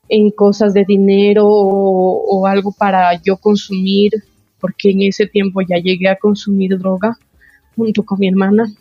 en 0.08 0.30
cosas 0.30 0.72
de 0.72 0.84
dinero 0.86 1.46
o, 1.46 2.46
algo 2.46 2.72
para 2.72 3.20
yo 3.22 3.36
consumir, 3.36 4.12
porque 4.60 4.90
en 4.90 5.02
ese 5.02 5.26
tiempo 5.26 5.60
ya 5.60 5.76
llegué 5.76 6.08
a 6.08 6.16
consumir 6.16 6.78
droga 6.78 7.18
junto 7.76 8.04
con 8.04 8.18
mi 8.20 8.28
hermana. 8.28 8.72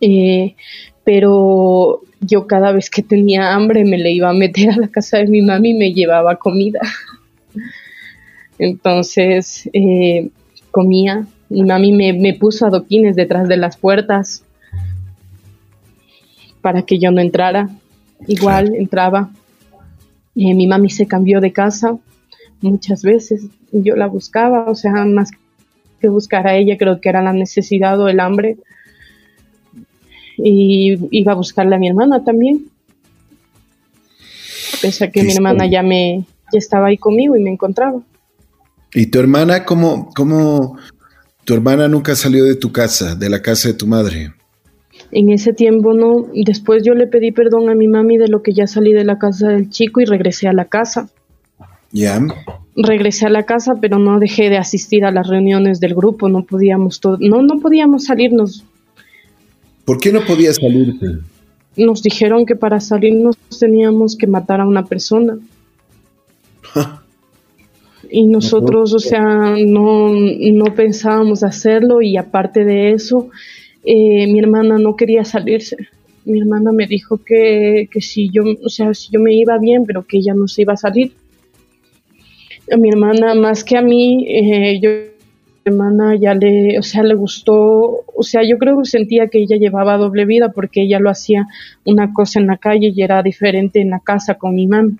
Eh, 0.00 0.54
pero 1.04 2.02
yo 2.20 2.46
cada 2.46 2.72
vez 2.72 2.90
que 2.90 3.02
tenía 3.02 3.54
hambre 3.54 3.84
me 3.84 3.98
le 3.98 4.12
iba 4.12 4.28
a 4.28 4.34
meter 4.34 4.70
a 4.70 4.76
la 4.76 4.88
casa 4.88 5.18
de 5.18 5.26
mi 5.26 5.42
mami 5.42 5.70
y 5.70 5.74
me 5.74 5.92
llevaba 5.92 6.36
comida. 6.36 6.80
Entonces 8.58 9.68
eh, 9.72 10.30
comía. 10.70 11.26
Mi 11.48 11.62
mami 11.62 11.92
me, 11.92 12.12
me, 12.12 12.34
puso 12.34 12.66
adoquines 12.66 13.14
detrás 13.14 13.48
de 13.48 13.56
las 13.56 13.76
puertas 13.76 14.42
para 16.60 16.82
que 16.82 16.98
yo 16.98 17.10
no 17.12 17.20
entrara. 17.20 17.68
Igual 18.26 18.74
entraba. 18.74 19.30
Eh, 20.34 20.54
mi 20.54 20.66
mami 20.66 20.90
se 20.90 21.06
cambió 21.06 21.40
de 21.40 21.52
casa 21.52 21.96
muchas 22.60 23.02
veces. 23.02 23.46
Yo 23.72 23.94
la 23.96 24.06
buscaba, 24.06 24.64
o 24.68 24.74
sea, 24.74 25.04
más 25.04 25.30
que 26.00 26.08
buscar 26.08 26.46
a 26.46 26.56
ella, 26.56 26.76
creo 26.76 27.00
que 27.00 27.08
era 27.08 27.22
la 27.22 27.32
necesidad 27.32 28.00
o 28.00 28.08
el 28.08 28.20
hambre. 28.20 28.56
Y 30.38 30.96
iba 31.10 31.32
a 31.32 31.36
buscarle 31.36 31.76
a 31.76 31.78
mi 31.78 31.88
hermana 31.88 32.24
también. 32.24 32.66
Pese 34.82 35.04
a 35.04 35.10
que 35.10 35.22
mi 35.22 35.32
hermana 35.32 35.66
ya 35.66 35.82
me 35.82 36.24
ya 36.52 36.58
estaba 36.58 36.88
ahí 36.88 36.96
conmigo 36.96 37.36
y 37.36 37.40
me 37.40 37.50
encontraba. 37.50 38.00
¿Y 38.94 39.06
tu 39.06 39.18
hermana 39.18 39.64
cómo, 39.64 40.10
cómo, 40.14 40.76
tu 41.44 41.54
hermana 41.54 41.88
nunca 41.88 42.14
salió 42.14 42.44
de 42.44 42.54
tu 42.54 42.72
casa, 42.72 43.14
de 43.14 43.28
la 43.28 43.42
casa 43.42 43.68
de 43.68 43.74
tu 43.74 43.86
madre? 43.86 44.32
En 45.10 45.30
ese 45.30 45.52
tiempo 45.52 45.94
no, 45.94 46.26
después 46.34 46.82
yo 46.84 46.94
le 46.94 47.06
pedí 47.06 47.30
perdón 47.30 47.68
a 47.68 47.74
mi 47.74 47.88
mami 47.88 48.16
de 48.16 48.28
lo 48.28 48.42
que 48.42 48.52
ya 48.52 48.66
salí 48.66 48.92
de 48.92 49.04
la 49.04 49.18
casa 49.18 49.48
del 49.48 49.70
chico 49.70 50.00
y 50.00 50.04
regresé 50.04 50.48
a 50.48 50.52
la 50.52 50.66
casa. 50.66 51.08
¿Ya? 51.92 52.20
Regresé 52.74 53.26
a 53.26 53.30
la 53.30 53.44
casa, 53.44 53.74
pero 53.80 53.98
no 53.98 54.18
dejé 54.18 54.50
de 54.50 54.58
asistir 54.58 55.04
a 55.04 55.10
las 55.10 55.28
reuniones 55.28 55.80
del 55.80 55.94
grupo, 55.94 56.28
no 56.28 56.44
podíamos 56.44 57.00
no, 57.20 57.42
no 57.42 57.60
podíamos 57.60 58.04
salirnos. 58.04 58.64
¿Por 59.86 59.98
qué 59.98 60.12
no 60.12 60.20
podías 60.26 60.56
salirte? 60.56 61.06
Nos 61.76 62.02
dijeron 62.02 62.44
que 62.44 62.56
para 62.56 62.80
salirnos 62.80 63.36
teníamos 63.60 64.16
que 64.16 64.26
matar 64.26 64.60
a 64.60 64.66
una 64.66 64.84
persona. 64.84 65.38
y 68.10 68.24
nosotros, 68.24 68.92
o 68.92 68.98
sea, 68.98 69.54
no, 69.56 70.12
no 70.12 70.74
pensábamos 70.74 71.44
hacerlo 71.44 72.02
y 72.02 72.16
aparte 72.16 72.64
de 72.64 72.90
eso, 72.90 73.30
eh, 73.84 74.26
mi 74.26 74.40
hermana 74.40 74.76
no 74.76 74.96
quería 74.96 75.24
salirse. 75.24 75.76
Mi 76.24 76.40
hermana 76.40 76.72
me 76.72 76.88
dijo 76.88 77.18
que, 77.18 77.88
que, 77.88 78.00
si 78.00 78.28
yo, 78.30 78.42
o 78.64 78.68
sea, 78.68 78.92
si 78.92 79.10
yo 79.12 79.20
me 79.20 79.34
iba 79.34 79.56
bien, 79.58 79.86
pero 79.86 80.04
que 80.04 80.18
ella 80.18 80.34
no 80.34 80.48
se 80.48 80.62
iba 80.62 80.72
a 80.72 80.76
salir. 80.76 81.12
A 82.72 82.76
mi 82.76 82.88
hermana, 82.88 83.36
más 83.36 83.62
que 83.62 83.76
a 83.76 83.82
mí, 83.82 84.26
eh, 84.28 84.80
yo 84.82 85.15
mi 85.66 85.72
hermana 85.72 86.14
ya 86.16 86.34
le, 86.34 86.78
o 86.78 86.82
sea, 86.82 87.02
le 87.02 87.14
gustó, 87.14 88.04
o 88.14 88.22
sea, 88.22 88.42
yo 88.48 88.56
creo 88.56 88.78
que 88.78 88.88
sentía 88.88 89.26
que 89.26 89.38
ella 89.38 89.56
llevaba 89.56 89.96
doble 89.96 90.24
vida 90.24 90.52
porque 90.52 90.82
ella 90.82 91.00
lo 91.00 91.10
hacía 91.10 91.48
una 91.84 92.12
cosa 92.12 92.38
en 92.38 92.46
la 92.46 92.56
calle 92.56 92.92
y 92.94 93.02
era 93.02 93.22
diferente 93.22 93.80
en 93.80 93.90
la 93.90 93.98
casa 93.98 94.34
con 94.34 94.54
mi 94.54 94.68
mamá. 94.68 94.92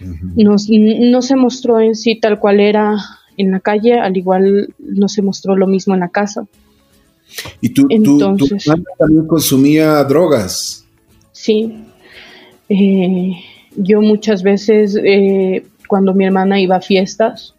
no 0.00 1.22
se 1.22 1.36
mostró 1.36 1.78
en 1.80 1.94
sí 1.94 2.16
tal 2.16 2.38
cual 2.38 2.60
era 2.60 2.96
en 3.36 3.50
la 3.50 3.60
calle, 3.60 3.98
al 3.98 4.16
igual 4.16 4.74
no 4.78 5.08
se 5.08 5.20
mostró 5.20 5.56
lo 5.56 5.66
mismo 5.66 5.92
en 5.94 6.00
la 6.00 6.08
casa. 6.08 6.46
¿Y 7.60 7.70
tú, 7.70 7.86
Entonces, 7.90 8.64
también 8.98 9.26
consumía 9.26 10.02
drogas? 10.04 10.86
Sí. 11.32 11.84
Eh, 12.68 13.32
yo 13.76 14.00
muchas 14.00 14.42
veces, 14.42 14.98
eh, 15.02 15.64
cuando 15.86 16.14
mi 16.14 16.24
hermana 16.24 16.60
iba 16.60 16.76
a 16.76 16.80
fiestas, 16.80 17.54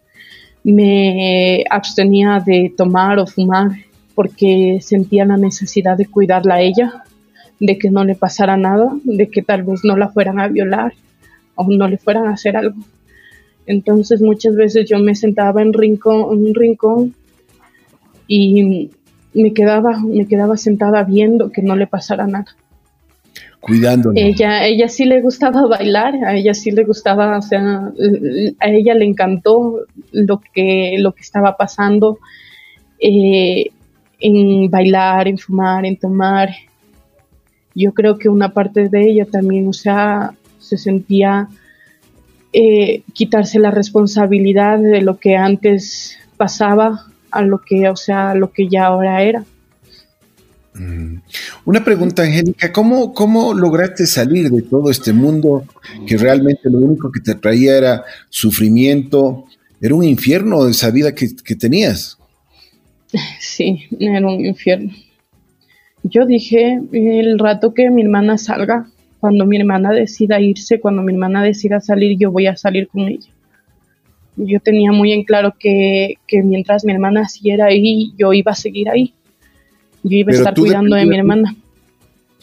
me 0.64 1.64
abstenía 1.70 2.42
de 2.44 2.72
tomar 2.76 3.18
o 3.18 3.26
fumar 3.26 3.70
porque 4.14 4.78
sentía 4.80 5.24
la 5.24 5.36
necesidad 5.36 5.96
de 5.96 6.06
cuidarla 6.06 6.56
a 6.56 6.60
ella, 6.62 7.04
de 7.60 7.78
que 7.78 7.90
no 7.90 8.04
le 8.04 8.14
pasara 8.14 8.56
nada, 8.56 8.88
de 9.04 9.28
que 9.28 9.42
tal 9.42 9.62
vez 9.62 9.84
no 9.84 9.96
la 9.96 10.08
fueran 10.08 10.40
a 10.40 10.48
violar 10.48 10.94
o 11.54 11.66
no 11.68 11.86
le 11.86 11.98
fueran 11.98 12.26
a 12.26 12.32
hacer 12.32 12.56
algo. 12.56 12.76
Entonces 13.66 14.22
muchas 14.22 14.56
veces 14.56 14.88
yo 14.88 14.98
me 14.98 15.14
sentaba 15.14 15.62
en, 15.62 15.72
rincón, 15.72 16.22
un 16.24 16.54
rincón 16.54 17.14
y 18.26 18.90
me 19.34 19.52
quedaba, 19.52 19.98
me 20.00 20.26
quedaba 20.26 20.56
sentada 20.56 21.02
viendo 21.04 21.50
que 21.50 21.62
no 21.62 21.76
le 21.76 21.86
pasara 21.86 22.26
nada. 22.26 22.56
Ella, 24.14 24.66
ella 24.66 24.88
sí 24.88 25.04
le 25.04 25.20
gustaba 25.20 25.66
bailar, 25.66 26.14
a 26.24 26.34
ella 26.36 26.54
sí 26.54 26.70
le 26.70 26.84
gustaba, 26.84 27.38
o 27.38 27.42
sea, 27.42 27.92
a 28.60 28.68
ella 28.68 28.94
le 28.94 29.04
encantó 29.04 29.86
lo 30.12 30.40
que, 30.52 30.96
lo 30.98 31.12
que 31.12 31.22
estaba 31.22 31.56
pasando 31.56 32.18
eh, 32.98 33.70
en 34.20 34.70
bailar, 34.70 35.28
en 35.28 35.38
fumar, 35.38 35.86
en 35.86 35.96
tomar. 35.96 36.50
Yo 37.74 37.92
creo 37.92 38.18
que 38.18 38.28
una 38.28 38.50
parte 38.50 38.88
de 38.88 39.10
ella 39.10 39.26
también, 39.26 39.68
o 39.68 39.72
sea, 39.72 40.34
se 40.58 40.76
sentía 40.76 41.48
eh, 42.52 43.02
quitarse 43.12 43.58
la 43.58 43.70
responsabilidad 43.70 44.78
de 44.78 45.02
lo 45.02 45.18
que 45.18 45.36
antes 45.36 46.18
pasaba 46.36 47.06
a 47.30 47.42
lo 47.42 47.58
que, 47.58 47.88
o 47.88 47.96
sea, 47.96 48.34
lo 48.34 48.52
que 48.52 48.68
ya 48.68 48.86
ahora 48.86 49.22
era. 49.22 49.44
Mm. 50.74 51.18
Una 51.64 51.84
pregunta, 51.84 52.22
Angélica, 52.22 52.72
¿cómo, 52.72 53.12
¿cómo 53.12 53.54
lograste 53.54 54.06
salir 54.06 54.50
de 54.50 54.62
todo 54.62 54.90
este 54.90 55.12
mundo 55.12 55.64
que 56.06 56.16
realmente 56.16 56.68
lo 56.70 56.78
único 56.78 57.10
que 57.12 57.20
te 57.20 57.34
traía 57.34 57.76
era 57.76 58.04
sufrimiento? 58.28 59.46
Era 59.80 59.94
un 59.94 60.04
infierno 60.04 60.66
esa 60.68 60.90
vida 60.90 61.14
que, 61.14 61.28
que 61.44 61.54
tenías. 61.54 62.18
Sí, 63.38 63.84
era 64.00 64.26
un 64.26 64.44
infierno. 64.44 64.92
Yo 66.02 66.26
dije, 66.26 66.80
el 66.92 67.38
rato 67.38 67.72
que 67.72 67.90
mi 67.90 68.02
hermana 68.02 68.36
salga, 68.36 68.90
cuando 69.20 69.46
mi 69.46 69.56
hermana 69.56 69.92
decida 69.92 70.40
irse, 70.40 70.80
cuando 70.80 71.02
mi 71.02 71.12
hermana 71.12 71.42
decida 71.42 71.80
salir, 71.80 72.18
yo 72.18 72.30
voy 72.30 72.46
a 72.46 72.56
salir 72.56 72.88
con 72.88 73.02
ella 73.02 73.28
yo 74.36 74.60
tenía 74.60 74.92
muy 74.92 75.12
en 75.12 75.24
claro 75.24 75.54
que, 75.58 76.16
mientras 76.42 76.84
mi 76.84 76.92
hermana 76.92 77.28
siguiera 77.28 77.66
ahí, 77.66 78.12
yo 78.16 78.32
iba 78.32 78.52
a 78.52 78.56
seguir 78.56 78.88
ahí. 78.88 79.14
Yo 80.04 80.18
iba 80.18 80.32
a 80.32 80.34
estar 80.36 80.54
cuidando 80.54 80.94
de 80.94 81.06
mi 81.06 81.16
hermana. 81.16 81.56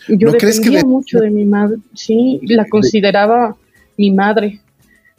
Yo 0.08 0.32
dependía 0.32 0.84
mucho 0.84 1.20
de 1.20 1.30
mi 1.30 1.46
madre, 1.46 1.78
sí, 1.94 2.40
la 2.44 2.66
consideraba 2.66 3.56
mi 3.98 4.12
madre. 4.12 4.60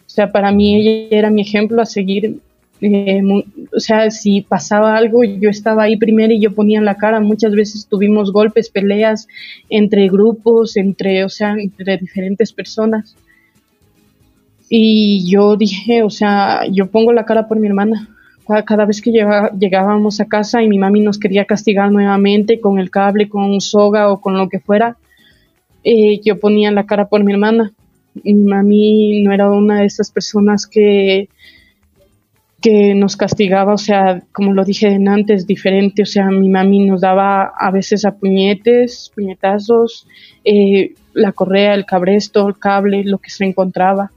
O 0.04 0.10
sea, 0.10 0.30
para 0.30 0.52
mí 0.52 0.74
ella 0.76 1.16
era 1.16 1.30
mi 1.30 1.40
ejemplo 1.40 1.80
a 1.80 1.86
seguir. 1.86 2.38
Eh, 2.80 3.22
o 3.72 3.78
sea, 3.78 4.10
si 4.10 4.42
pasaba 4.42 4.96
algo, 4.96 5.22
yo 5.22 5.48
estaba 5.48 5.84
ahí 5.84 5.96
primero 5.96 6.32
y 6.32 6.40
yo 6.40 6.52
ponía 6.52 6.80
la 6.80 6.96
cara. 6.96 7.20
Muchas 7.20 7.54
veces 7.54 7.86
tuvimos 7.86 8.32
golpes, 8.32 8.68
peleas 8.68 9.28
entre 9.70 10.08
grupos, 10.08 10.76
entre, 10.76 11.24
o 11.24 11.28
sea, 11.28 11.54
entre 11.54 11.96
diferentes 11.96 12.52
personas. 12.52 13.14
Y 14.68 15.30
yo 15.30 15.56
dije, 15.56 16.02
o 16.02 16.10
sea, 16.10 16.66
yo 16.70 16.88
pongo 16.88 17.12
la 17.12 17.24
cara 17.24 17.46
por 17.46 17.60
mi 17.60 17.68
hermana. 17.68 18.08
Cada, 18.46 18.84
vez 18.84 19.00
que 19.00 19.12
llegábamos 19.12 20.20
a 20.20 20.26
casa 20.26 20.62
y 20.62 20.68
mi 20.68 20.78
mami 20.78 21.00
nos 21.00 21.18
quería 21.18 21.44
castigar 21.44 21.92
nuevamente 21.92 22.60
con 22.60 22.78
el 22.78 22.90
cable, 22.90 23.28
con 23.28 23.60
soga 23.60 24.10
o 24.10 24.20
con 24.20 24.36
lo 24.36 24.48
que 24.48 24.58
fuera, 24.58 24.96
eh, 25.84 26.20
yo 26.24 26.38
ponía 26.38 26.70
la 26.72 26.84
cara 26.84 27.08
por 27.08 27.22
mi 27.22 27.32
hermana. 27.32 27.72
Mi 28.24 28.34
mami 28.34 29.22
no 29.22 29.32
era 29.32 29.50
una 29.50 29.80
de 29.80 29.86
esas 29.86 30.10
personas 30.10 30.66
que, 30.66 31.28
que 32.60 32.94
nos 32.94 33.16
castigaba, 33.16 33.74
o 33.74 33.78
sea, 33.78 34.22
como 34.32 34.52
lo 34.52 34.64
dije 34.64 34.98
antes, 35.08 35.46
diferente, 35.46 36.02
o 36.02 36.06
sea, 36.06 36.30
mi 36.30 36.48
mami 36.48 36.84
nos 36.86 37.00
daba 37.00 37.52
a 37.58 37.70
veces 37.70 38.04
a 38.04 38.14
puñetes, 38.14 39.10
puñetazos, 39.14 40.06
eh, 40.44 40.94
la 41.14 41.32
correa, 41.32 41.74
el 41.74 41.86
cabresto, 41.86 42.46
el 42.48 42.58
cable, 42.58 43.04
lo 43.04 43.18
que 43.18 43.30
se 43.30 43.44
encontraba. 43.44 44.10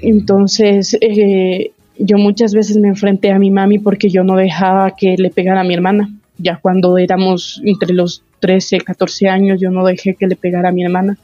Entonces, 0.00 0.96
eh, 1.00 1.72
yo 2.00 2.18
muchas 2.18 2.54
veces 2.54 2.76
me 2.78 2.88
enfrenté 2.88 3.30
a 3.30 3.38
mi 3.38 3.50
mami 3.50 3.78
porque 3.78 4.08
yo 4.08 4.24
no 4.24 4.36
dejaba 4.36 4.96
que 4.96 5.16
le 5.16 5.30
pegara 5.30 5.60
a 5.60 5.64
mi 5.64 5.74
hermana. 5.74 6.10
Ya 6.38 6.56
cuando 6.56 6.96
éramos 6.96 7.60
entre 7.64 7.92
los 7.92 8.22
13, 8.40 8.80
14 8.80 9.28
años, 9.28 9.60
yo 9.60 9.70
no 9.70 9.84
dejé 9.84 10.14
que 10.14 10.26
le 10.26 10.36
pegara 10.36 10.70
a 10.70 10.72
mi 10.72 10.82
hermana. 10.82 11.18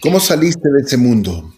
¿Cómo 0.00 0.18
saliste 0.18 0.70
de 0.70 0.80
ese 0.80 0.96
mundo? 0.96 1.52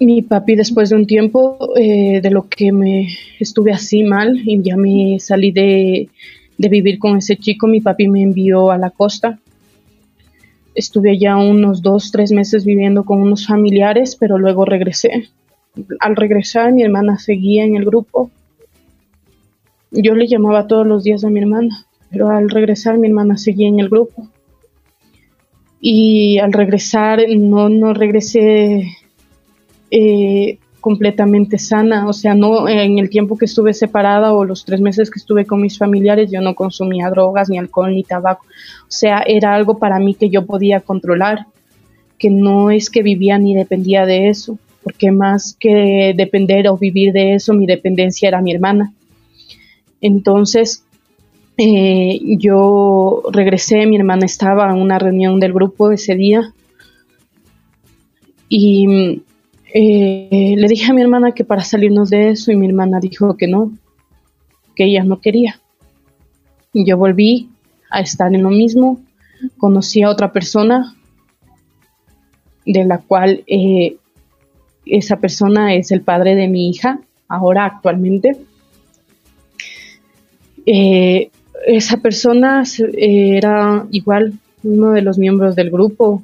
Mi 0.00 0.20
papi 0.22 0.56
después 0.56 0.90
de 0.90 0.96
un 0.96 1.06
tiempo 1.06 1.58
eh, 1.76 2.20
de 2.20 2.30
lo 2.30 2.48
que 2.48 2.72
me 2.72 3.08
estuve 3.38 3.72
así 3.72 4.02
mal 4.02 4.42
y 4.44 4.60
ya 4.62 4.76
me 4.76 5.18
salí 5.20 5.52
de, 5.52 6.10
de 6.58 6.68
vivir 6.68 6.98
con 6.98 7.16
ese 7.16 7.36
chico, 7.36 7.68
mi 7.68 7.80
papi 7.80 8.08
me 8.08 8.22
envió 8.22 8.72
a 8.72 8.78
la 8.78 8.90
costa. 8.90 9.38
Estuve 10.76 11.12
allá 11.12 11.38
unos 11.38 11.80
dos, 11.80 12.12
tres 12.12 12.32
meses 12.32 12.66
viviendo 12.66 13.04
con 13.04 13.22
unos 13.22 13.46
familiares, 13.46 14.14
pero 14.14 14.36
luego 14.36 14.66
regresé. 14.66 15.30
Al 16.00 16.16
regresar 16.16 16.72
mi 16.74 16.82
hermana 16.82 17.18
seguía 17.18 17.64
en 17.64 17.76
el 17.76 17.86
grupo. 17.86 18.30
Yo 19.90 20.14
le 20.14 20.26
llamaba 20.26 20.66
todos 20.66 20.86
los 20.86 21.02
días 21.02 21.24
a 21.24 21.30
mi 21.30 21.40
hermana, 21.40 21.86
pero 22.10 22.28
al 22.28 22.50
regresar 22.50 22.98
mi 22.98 23.08
hermana 23.08 23.38
seguía 23.38 23.68
en 23.68 23.80
el 23.80 23.88
grupo. 23.88 24.28
Y 25.80 26.38
al 26.38 26.52
regresar 26.52 27.20
no, 27.38 27.70
no 27.70 27.94
regresé 27.94 28.96
eh, 29.90 30.58
completamente 30.86 31.58
sana, 31.58 32.06
o 32.06 32.12
sea, 32.12 32.36
no 32.36 32.68
en 32.68 33.00
el 33.00 33.10
tiempo 33.10 33.36
que 33.36 33.46
estuve 33.46 33.74
separada 33.74 34.32
o 34.32 34.44
los 34.44 34.64
tres 34.64 34.80
meses 34.80 35.10
que 35.10 35.18
estuve 35.18 35.44
con 35.44 35.60
mis 35.60 35.78
familiares, 35.78 36.30
yo 36.30 36.40
no 36.40 36.54
consumía 36.54 37.10
drogas, 37.10 37.48
ni 37.48 37.58
alcohol, 37.58 37.92
ni 37.92 38.04
tabaco, 38.04 38.46
o 38.82 38.90
sea, 38.92 39.24
era 39.26 39.52
algo 39.52 39.78
para 39.78 39.98
mí 39.98 40.14
que 40.14 40.30
yo 40.30 40.46
podía 40.46 40.78
controlar, 40.78 41.46
que 42.20 42.30
no 42.30 42.70
es 42.70 42.88
que 42.88 43.02
vivía 43.02 43.36
ni 43.36 43.56
dependía 43.56 44.06
de 44.06 44.28
eso, 44.28 44.60
porque 44.84 45.10
más 45.10 45.56
que 45.58 46.14
depender 46.16 46.68
o 46.68 46.78
vivir 46.78 47.12
de 47.12 47.34
eso, 47.34 47.52
mi 47.52 47.66
dependencia 47.66 48.28
era 48.28 48.40
mi 48.40 48.54
hermana. 48.54 48.92
Entonces, 50.00 50.84
eh, 51.56 52.20
yo 52.38 53.24
regresé, 53.32 53.86
mi 53.86 53.96
hermana 53.96 54.24
estaba 54.24 54.70
en 54.70 54.80
una 54.80 55.00
reunión 55.00 55.40
del 55.40 55.52
grupo 55.52 55.90
ese 55.90 56.14
día 56.14 56.52
y 58.48 59.24
eh, 59.78 60.54
le 60.56 60.68
dije 60.68 60.90
a 60.90 60.94
mi 60.94 61.02
hermana 61.02 61.32
que 61.32 61.44
para 61.44 61.62
salirnos 61.62 62.08
de 62.08 62.30
eso 62.30 62.50
y 62.50 62.56
mi 62.56 62.66
hermana 62.66 62.98
dijo 62.98 63.36
que 63.36 63.46
no, 63.46 63.72
que 64.74 64.84
ella 64.84 65.04
no 65.04 65.20
quería. 65.20 65.60
Y 66.72 66.86
yo 66.86 66.96
volví 66.96 67.50
a 67.90 68.00
estar 68.00 68.34
en 68.34 68.42
lo 68.42 68.48
mismo, 68.48 68.98
conocí 69.58 70.00
a 70.00 70.08
otra 70.08 70.32
persona 70.32 70.94
de 72.64 72.86
la 72.86 72.98
cual 72.98 73.44
eh, 73.46 73.98
esa 74.86 75.18
persona 75.18 75.74
es 75.74 75.90
el 75.90 76.00
padre 76.00 76.36
de 76.36 76.48
mi 76.48 76.70
hija, 76.70 77.00
ahora 77.28 77.66
actualmente. 77.66 78.34
Eh, 80.64 81.28
esa 81.66 81.98
persona 81.98 82.64
era 82.96 83.86
igual 83.90 84.32
uno 84.62 84.92
de 84.92 85.02
los 85.02 85.18
miembros 85.18 85.54
del 85.54 85.70
grupo, 85.70 86.22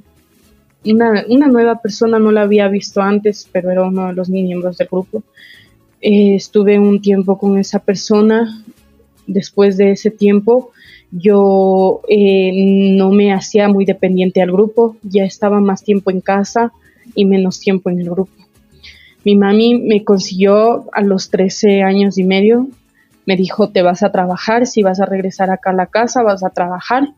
una, 0.85 1.25
una, 1.29 1.49
nueva 1.49 1.77
persona, 1.77 2.19
no 2.19 2.33
la 2.33 2.43
había 2.43 2.69
visto 2.69 3.01
antes, 3.01 3.49
pero 3.51 3.71
era 3.71 3.85
uno 3.85 4.09
de 4.09 4.15
los 4.15 4.29
miembros 4.29 4.79
del 4.79 4.89
grupo. 4.89 5.23
Eh, 6.01 6.35
estuve 6.35 6.79
un 6.79 7.01
tiempo 7.01 7.39
con 7.39 7.59
esa 7.59 7.79
persona. 7.79 8.65
Después 9.27 9.77
de 9.77 9.93
ese 9.93 10.11
tiempo, 10.11 10.73
yo 11.13 12.01
eh, 12.09 12.51
no 12.97 13.11
me 13.11 13.33
hacía 13.33 13.69
muy 13.69 13.85
dependiente 13.85 14.43
al 14.43 14.51
grupo, 14.51 14.97
ya 15.03 15.25
estaba 15.25 15.61
más 15.61 15.85
tiempo 15.85 16.11
en 16.11 16.21
casa 16.21 16.73
y 17.15 17.25
menos 17.25 17.61
tiempo 17.61 17.91
en 17.91 18.01
el 18.01 18.11
grupo. 18.11 18.33
Mi 19.25 19.37
mami 19.37 19.79
me 19.79 20.03
consiguió 20.03 20.87
a 20.93 21.03
los 21.03 21.31
13 21.31 21.83
años 21.83 22.19
y 22.19 22.25
medio, 22.25 22.67
me 23.25 23.37
dijo, 23.37 23.69
te 23.69 23.83
vas 23.83 24.03
a 24.03 24.11
trabajar, 24.11 24.67
si 24.67 24.83
vas 24.83 25.01
a 25.01 25.07
regresar 25.07 25.51
acá 25.51 25.71
a 25.71 25.75
la 25.75 25.87
casa, 25.87 26.25
vas 26.25 26.43
a 26.43 26.51
trabajar 26.51 27.11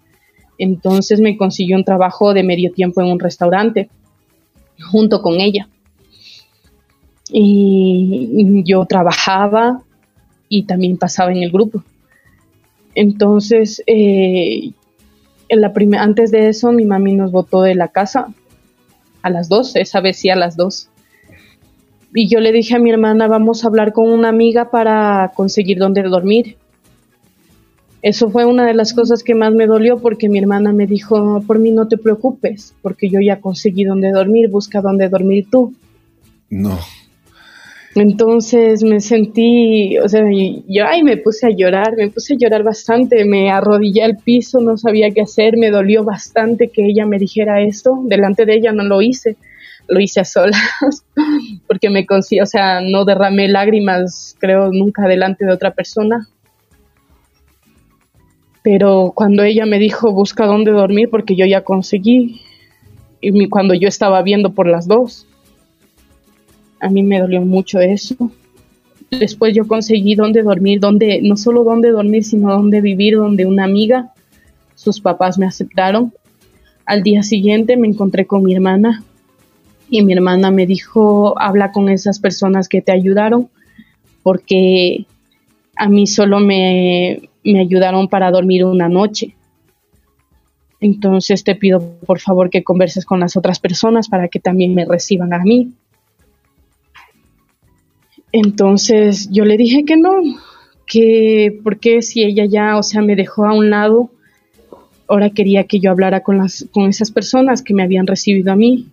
entonces 0.58 1.20
me 1.20 1.36
consiguió 1.36 1.76
un 1.76 1.84
trabajo 1.84 2.34
de 2.34 2.42
medio 2.42 2.72
tiempo 2.72 3.00
en 3.00 3.08
un 3.08 3.20
restaurante 3.20 3.88
junto 4.90 5.22
con 5.22 5.40
ella. 5.40 5.68
Y 7.30 8.62
yo 8.64 8.84
trabajaba 8.86 9.82
y 10.48 10.64
también 10.64 10.96
pasaba 10.98 11.32
en 11.32 11.42
el 11.42 11.50
grupo. 11.50 11.82
Entonces, 12.94 13.82
eh, 13.86 14.70
en 15.48 15.60
la 15.60 15.72
antes 15.98 16.30
de 16.30 16.48
eso, 16.48 16.72
mi 16.72 16.84
mami 16.84 17.14
nos 17.14 17.32
botó 17.32 17.62
de 17.62 17.74
la 17.74 17.88
casa 17.88 18.28
a 19.22 19.30
las 19.30 19.48
dos, 19.48 19.74
esa 19.76 20.00
vez 20.00 20.18
sí 20.18 20.30
a 20.30 20.36
las 20.36 20.56
dos. 20.56 20.90
Y 22.14 22.28
yo 22.28 22.40
le 22.40 22.52
dije 22.52 22.76
a 22.76 22.78
mi 22.78 22.90
hermana, 22.90 23.26
vamos 23.26 23.64
a 23.64 23.68
hablar 23.68 23.92
con 23.92 24.08
una 24.08 24.28
amiga 24.28 24.70
para 24.70 25.32
conseguir 25.34 25.78
dónde 25.78 26.02
dormir. 26.02 26.56
Eso 28.04 28.28
fue 28.28 28.44
una 28.44 28.66
de 28.66 28.74
las 28.74 28.92
cosas 28.92 29.22
que 29.22 29.34
más 29.34 29.54
me 29.54 29.66
dolió 29.66 29.98
porque 29.98 30.28
mi 30.28 30.38
hermana 30.38 30.74
me 30.74 30.86
dijo, 30.86 31.42
por 31.46 31.58
mí 31.58 31.70
no 31.70 31.88
te 31.88 31.96
preocupes, 31.96 32.74
porque 32.82 33.08
yo 33.08 33.18
ya 33.18 33.40
conseguí 33.40 33.84
dónde 33.84 34.12
dormir, 34.12 34.50
busca 34.50 34.82
dónde 34.82 35.08
dormir 35.08 35.46
tú. 35.50 35.72
No. 36.50 36.78
Entonces 37.94 38.82
me 38.82 39.00
sentí, 39.00 39.96
o 39.96 40.06
sea, 40.06 40.22
yo 40.68 40.86
ahí 40.86 41.02
me 41.02 41.16
puse 41.16 41.46
a 41.46 41.50
llorar, 41.56 41.96
me 41.96 42.10
puse 42.10 42.34
a 42.34 42.36
llorar 42.36 42.62
bastante, 42.62 43.24
me 43.24 43.50
arrodillé 43.50 44.02
al 44.02 44.18
piso, 44.18 44.60
no 44.60 44.76
sabía 44.76 45.10
qué 45.10 45.22
hacer, 45.22 45.56
me 45.56 45.70
dolió 45.70 46.04
bastante 46.04 46.68
que 46.68 46.84
ella 46.84 47.06
me 47.06 47.18
dijera 47.18 47.62
esto, 47.62 48.02
delante 48.04 48.44
de 48.44 48.56
ella 48.56 48.72
no 48.72 48.84
lo 48.84 49.00
hice, 49.00 49.38
lo 49.88 49.98
hice 49.98 50.20
a 50.20 50.24
solas, 50.26 50.60
porque 51.66 51.88
me 51.88 52.04
consigo, 52.04 52.42
o 52.42 52.46
sea, 52.46 52.82
no 52.82 53.06
derramé 53.06 53.48
lágrimas, 53.48 54.36
creo, 54.40 54.70
nunca 54.72 55.08
delante 55.08 55.46
de 55.46 55.52
otra 55.52 55.70
persona, 55.72 56.28
pero 58.64 59.12
cuando 59.14 59.42
ella 59.42 59.66
me 59.66 59.78
dijo 59.78 60.10
busca 60.10 60.46
dónde 60.46 60.72
dormir 60.72 61.10
porque 61.10 61.36
yo 61.36 61.44
ya 61.44 61.60
conseguí 61.60 62.40
y 63.20 63.48
cuando 63.50 63.74
yo 63.74 63.86
estaba 63.86 64.22
viendo 64.22 64.54
por 64.54 64.66
las 64.66 64.88
dos 64.88 65.26
a 66.80 66.88
mí 66.88 67.02
me 67.02 67.20
dolió 67.20 67.40
mucho 67.42 67.80
eso. 67.80 68.30
Después 69.10 69.54
yo 69.54 69.68
conseguí 69.68 70.14
dónde 70.14 70.42
dormir 70.42 70.80
dónde 70.80 71.20
no 71.22 71.36
solo 71.36 71.62
dónde 71.62 71.90
dormir 71.90 72.24
sino 72.24 72.52
dónde 72.52 72.80
vivir 72.80 73.16
donde 73.16 73.44
una 73.44 73.64
amiga 73.64 74.14
sus 74.74 74.98
papás 74.98 75.38
me 75.38 75.44
aceptaron. 75.44 76.14
Al 76.86 77.02
día 77.02 77.22
siguiente 77.22 77.76
me 77.76 77.86
encontré 77.86 78.24
con 78.24 78.42
mi 78.44 78.54
hermana 78.54 79.04
y 79.90 80.02
mi 80.02 80.14
hermana 80.14 80.50
me 80.50 80.64
dijo 80.64 81.38
habla 81.38 81.70
con 81.70 81.90
esas 81.90 82.18
personas 82.18 82.70
que 82.70 82.80
te 82.80 82.92
ayudaron 82.92 83.50
porque 84.22 85.04
a 85.76 85.88
mí 85.88 86.06
solo 86.06 86.40
me, 86.40 87.28
me 87.44 87.60
ayudaron 87.60 88.08
para 88.08 88.30
dormir 88.30 88.64
una 88.64 88.88
noche. 88.88 89.34
Entonces 90.80 91.44
te 91.44 91.54
pido 91.54 91.80
por 92.06 92.20
favor 92.20 92.50
que 92.50 92.62
converses 92.62 93.06
con 93.06 93.20
las 93.20 93.36
otras 93.36 93.58
personas 93.58 94.08
para 94.08 94.28
que 94.28 94.40
también 94.40 94.74
me 94.74 94.84
reciban 94.84 95.32
a 95.32 95.38
mí. 95.38 95.72
Entonces 98.32 99.28
yo 99.30 99.44
le 99.44 99.56
dije 99.56 99.84
que 99.84 99.96
no, 99.96 100.16
que 100.86 101.58
porque 101.62 102.02
si 102.02 102.24
ella 102.24 102.44
ya, 102.46 102.76
o 102.76 102.82
sea, 102.82 103.00
me 103.00 103.16
dejó 103.16 103.46
a 103.46 103.54
un 103.54 103.70
lado, 103.70 104.10
ahora 105.08 105.30
quería 105.30 105.64
que 105.64 105.80
yo 105.80 105.90
hablara 105.90 106.20
con 106.22 106.38
las 106.38 106.66
con 106.72 106.88
esas 106.88 107.10
personas 107.10 107.62
que 107.62 107.74
me 107.74 107.82
habían 107.82 108.06
recibido 108.06 108.52
a 108.52 108.56
mí. 108.56 108.88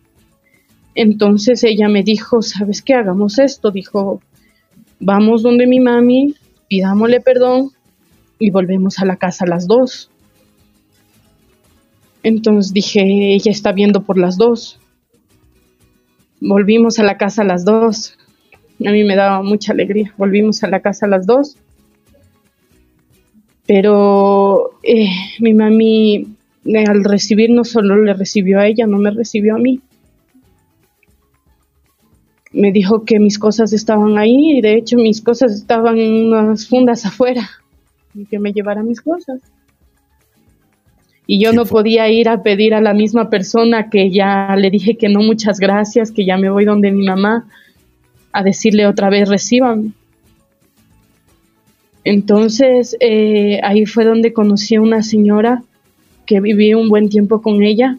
Entonces 0.94 1.64
ella 1.64 1.90
me 1.90 2.04
dijo, 2.04 2.42
"¿Sabes 2.42 2.82
qué? 2.82 2.94
Hagamos 2.94 3.40
esto." 3.40 3.72
Dijo, 3.72 4.22
"Vamos 5.00 5.42
donde 5.42 5.66
mi 5.68 5.80
mami, 5.80 6.36
pidámosle 6.72 7.19
perdón 7.19 7.72
y 8.39 8.49
volvemos 8.49 8.99
a 8.99 9.05
la 9.05 9.17
casa 9.17 9.45
las 9.45 9.67
dos. 9.67 10.09
Entonces 12.24 12.72
dije, 12.72 13.34
ella 13.34 13.51
está 13.51 13.74
viendo 13.74 14.03
por 14.03 14.17
las 14.17 14.38
dos. 14.38 14.80
Volvimos 16.39 16.97
a 16.97 17.03
la 17.03 17.17
casa 17.17 17.41
a 17.41 17.45
las 17.45 17.65
dos. 17.65 18.17
A 18.86 18.91
mí 18.91 19.03
me 19.03 19.17
daba 19.17 19.43
mucha 19.43 19.74
alegría. 19.74 20.13
Volvimos 20.15 20.63
a 20.63 20.69
la 20.69 20.80
casa 20.80 21.07
a 21.07 21.09
las 21.09 21.28
dos. 21.28 21.57
Pero 23.67 24.80
eh, 24.84 25.09
mi 25.41 25.53
mami 25.53 26.38
al 26.88 27.03
recibir 27.03 27.49
no 27.49 27.65
solo 27.65 27.97
le 27.97 28.13
recibió 28.13 28.61
a 28.61 28.67
ella, 28.67 28.88
no 28.88 28.97
me 28.97 29.11
recibió 29.11 29.57
a 29.57 29.59
mí. 29.59 29.82
Me 32.54 32.72
dijo 32.72 33.06
que 33.06 33.20
mis 33.20 33.39
cosas 33.39 33.74
estaban 33.74 34.18
ahí 34.18 34.58
y 34.58 34.62
de 34.62 34.76
hecho 34.76 34.97
mis 34.97 35.22
cosas 35.22 35.54
estaban 35.54 35.97
en 35.97 36.28
unas 36.28 36.68
fundas 36.68 37.06
afuera 37.06 37.49
y 38.14 38.26
que 38.26 38.39
me 38.39 38.52
llevara 38.52 38.84
mis 38.84 39.02
cosas. 39.02 39.39
y 41.28 41.39
yo 41.39 41.54
no 41.54 41.66
podía 41.66 42.10
ir 42.10 42.28
a 42.28 42.43
pedir 42.43 42.74
a 42.74 42.82
la 42.82 42.93
misma 42.93 43.30
persona 43.30 43.89
que 43.89 44.12
ya 44.12 44.54
le 44.58 44.70
dije 44.70 44.97
que 44.97 45.08
no, 45.08 45.22
muchas 45.22 45.60
gracias, 45.60 46.12
que 46.12 46.26
ya 46.26 46.36
me 46.36 46.49
voy 46.49 46.66
donde 46.66 46.91
mi 46.91 47.06
mamá 47.06 47.45
a 48.34 48.43
decirle 48.43 48.86
otra 48.86 49.10
vez 49.10 49.30
reciban. 49.30 49.93
Entonces 52.04 52.97
eh, 52.99 53.60
ahí 53.64 53.86
fue 53.86 54.06
donde 54.06 54.34
conocí 54.34 54.76
a 54.76 54.82
una 54.82 55.04
señora 55.04 55.64
que 56.26 56.39
viví 56.39 56.74
un 56.74 56.89
buen 56.89 57.10
tiempo 57.10 57.41
con 57.41 57.64
ella. 57.64 57.97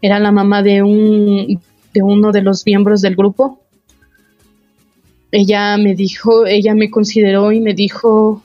Era 0.00 0.18
la 0.18 0.32
mamá 0.32 0.62
de, 0.62 0.82
un, 0.82 1.60
de 1.92 2.02
uno 2.02 2.32
de 2.32 2.42
los 2.42 2.64
miembros 2.66 3.00
del 3.00 3.16
grupo. 3.16 3.60
Ella 5.30 5.76
me 5.78 5.94
dijo, 5.94 6.46
ella 6.46 6.74
me 6.74 6.90
consideró 6.90 7.52
y 7.52 7.60
me 7.60 7.74
dijo, 7.74 8.42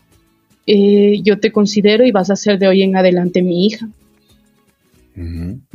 eh, 0.66 1.22
yo 1.24 1.40
te 1.40 1.52
considero 1.52 2.06
y 2.06 2.12
vas 2.12 2.30
a 2.30 2.36
ser 2.36 2.60
de 2.60 2.68
hoy 2.68 2.84
en 2.84 2.96
adelante 2.96 3.42
mi 3.42 3.66
hija. 3.66 3.88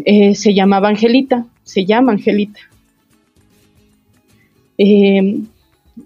Eh, 0.04 0.34
se 0.34 0.54
llamaba 0.54 0.88
Angelita, 0.88 1.46
se 1.64 1.84
llama 1.84 2.12
Angelita. 2.12 2.60
Eh, 4.78 5.40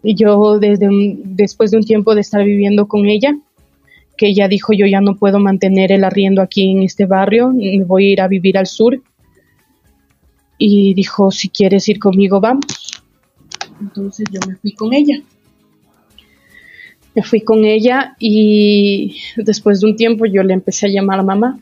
y 0.03 0.15
yo 0.15 0.59
desde 0.59 0.89
después 1.25 1.71
de 1.71 1.77
un 1.77 1.85
tiempo 1.85 2.15
de 2.15 2.21
estar 2.23 2.45
viviendo 2.45 2.89
con 2.89 3.07
ella, 3.07 3.37
que 4.17 4.29
ella 4.29 4.49
dijo 4.49 4.73
yo 4.73 4.87
ya 4.87 5.01
no 5.01 5.17
puedo 5.17 5.39
mantener 5.39 5.93
el 5.93 6.05
arriendo 6.05 6.43
aquí 6.43 6.71
en 6.71 6.83
este 6.83 7.07
barrio, 7.07 7.51
me 7.51 7.85
voy 7.85 8.07
a 8.07 8.13
ir 8.13 8.21
a 8.21 8.29
vivir 8.29 8.57
al 8.59 8.67
sur. 8.67 9.01
Y 10.59 10.95
dijo, 10.95 11.31
si 11.31 11.49
quieres 11.49 11.89
ir 11.89 11.99
conmigo, 11.99 12.41
vamos. 12.41 13.03
Entonces 13.81 14.27
yo 14.31 14.41
me 14.49 14.57
fui 14.57 14.73
con 14.73 14.93
ella. 14.95 15.23
Me 17.15 17.23
fui 17.23 17.41
con 17.41 17.65
ella 17.65 18.15
y 18.19 19.17
después 19.37 19.81
de 19.81 19.87
un 19.87 19.97
tiempo 19.97 20.27
yo 20.27 20.43
le 20.43 20.55
empecé 20.55 20.87
a 20.87 20.91
llamar 20.91 21.21
a 21.21 21.23
mamá. 21.23 21.59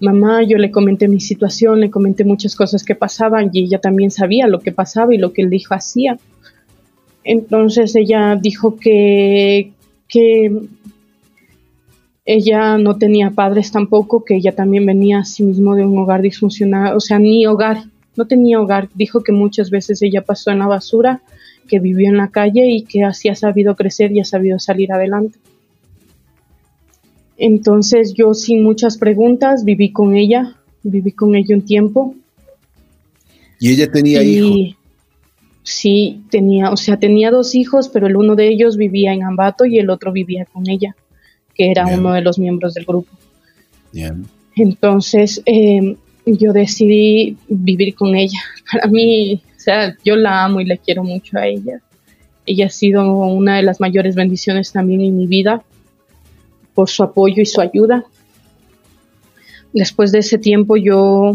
Mamá, 0.00 0.42
yo 0.42 0.56
le 0.56 0.70
comenté 0.70 1.08
mi 1.08 1.20
situación, 1.20 1.80
le 1.80 1.90
comenté 1.90 2.24
muchas 2.24 2.56
cosas 2.56 2.84
que 2.84 2.94
pasaban 2.94 3.50
y 3.52 3.64
ella 3.64 3.80
también 3.80 4.10
sabía 4.10 4.46
lo 4.46 4.60
que 4.60 4.72
pasaba 4.72 5.14
y 5.14 5.18
lo 5.18 5.32
que 5.32 5.42
el 5.42 5.52
hijo 5.52 5.74
hacía. 5.74 6.18
Entonces 7.24 7.94
ella 7.96 8.36
dijo 8.36 8.76
que, 8.76 9.72
que 10.08 10.50
ella 12.24 12.78
no 12.78 12.96
tenía 12.96 13.30
padres 13.30 13.72
tampoco, 13.72 14.24
que 14.24 14.36
ella 14.36 14.54
también 14.54 14.86
venía 14.86 15.20
a 15.20 15.24
sí 15.24 15.42
mismo 15.42 15.74
de 15.74 15.84
un 15.84 15.98
hogar 15.98 16.22
disfuncional, 16.22 16.96
o 16.96 17.00
sea, 17.00 17.18
ni 17.18 17.46
hogar, 17.46 17.84
no 18.16 18.26
tenía 18.26 18.60
hogar. 18.60 18.88
Dijo 18.94 19.22
que 19.22 19.32
muchas 19.32 19.70
veces 19.70 20.02
ella 20.02 20.22
pasó 20.22 20.50
en 20.50 20.60
la 20.60 20.66
basura 20.66 21.22
que 21.68 21.78
vivió 21.78 22.08
en 22.08 22.16
la 22.16 22.28
calle 22.28 22.68
y 22.68 22.82
que 22.82 23.04
así 23.04 23.28
ha 23.28 23.34
sabido 23.34 23.76
crecer 23.76 24.12
y 24.12 24.20
ha 24.20 24.24
sabido 24.24 24.58
salir 24.58 24.92
adelante. 24.92 25.38
Entonces 27.36 28.12
yo 28.12 28.34
sin 28.34 28.62
muchas 28.62 28.98
preguntas 28.98 29.64
viví 29.64 29.92
con 29.92 30.14
ella, 30.14 30.56
viví 30.82 31.12
con 31.12 31.34
ella 31.34 31.54
un 31.54 31.64
tiempo. 31.64 32.14
¿Y 33.58 33.70
ella 33.70 33.90
tenía 33.90 34.22
hijos? 34.22 34.76
Sí, 35.62 36.22
tenía, 36.30 36.70
o 36.70 36.76
sea, 36.76 36.98
tenía 36.98 37.30
dos 37.30 37.54
hijos, 37.54 37.88
pero 37.88 38.06
el 38.08 38.16
uno 38.16 38.34
de 38.34 38.48
ellos 38.48 38.76
vivía 38.76 39.12
en 39.12 39.22
Ambato 39.22 39.64
y 39.64 39.78
el 39.78 39.90
otro 39.90 40.10
vivía 40.10 40.46
con 40.46 40.68
ella, 40.68 40.96
que 41.60 41.70
era 41.70 41.84
uno 41.86 42.14
de 42.14 42.22
los 42.22 42.38
miembros 42.38 42.72
del 42.72 42.86
grupo. 42.86 43.10
Entonces 44.56 45.42
eh, 45.44 45.94
yo 46.24 46.54
decidí 46.54 47.36
vivir 47.48 47.94
con 47.94 48.16
ella. 48.16 48.40
Para 48.72 48.86
mí 48.86 49.42
o 49.58 49.60
sea, 49.60 49.94
yo 50.02 50.16
la 50.16 50.44
amo 50.44 50.62
y 50.62 50.64
le 50.64 50.78
quiero 50.78 51.04
mucho 51.04 51.36
a 51.36 51.46
ella. 51.46 51.82
Ella 52.46 52.64
ha 52.64 52.70
sido 52.70 53.04
una 53.26 53.56
de 53.56 53.62
las 53.62 53.78
mayores 53.78 54.14
bendiciones 54.14 54.72
también 54.72 55.02
en 55.02 55.18
mi 55.18 55.26
vida 55.26 55.62
por 56.72 56.88
su 56.88 57.02
apoyo 57.02 57.42
y 57.42 57.46
su 57.46 57.60
ayuda. 57.60 58.06
Después 59.74 60.12
de 60.12 60.20
ese 60.20 60.38
tiempo 60.38 60.78
yo 60.78 61.34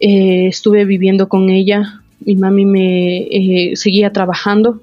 eh, 0.00 0.46
estuve 0.46 0.86
viviendo 0.86 1.28
con 1.28 1.50
ella. 1.50 2.00
Mi 2.20 2.36
mami 2.36 2.64
me 2.64 3.18
eh, 3.18 3.76
seguía 3.76 4.14
trabajando, 4.14 4.80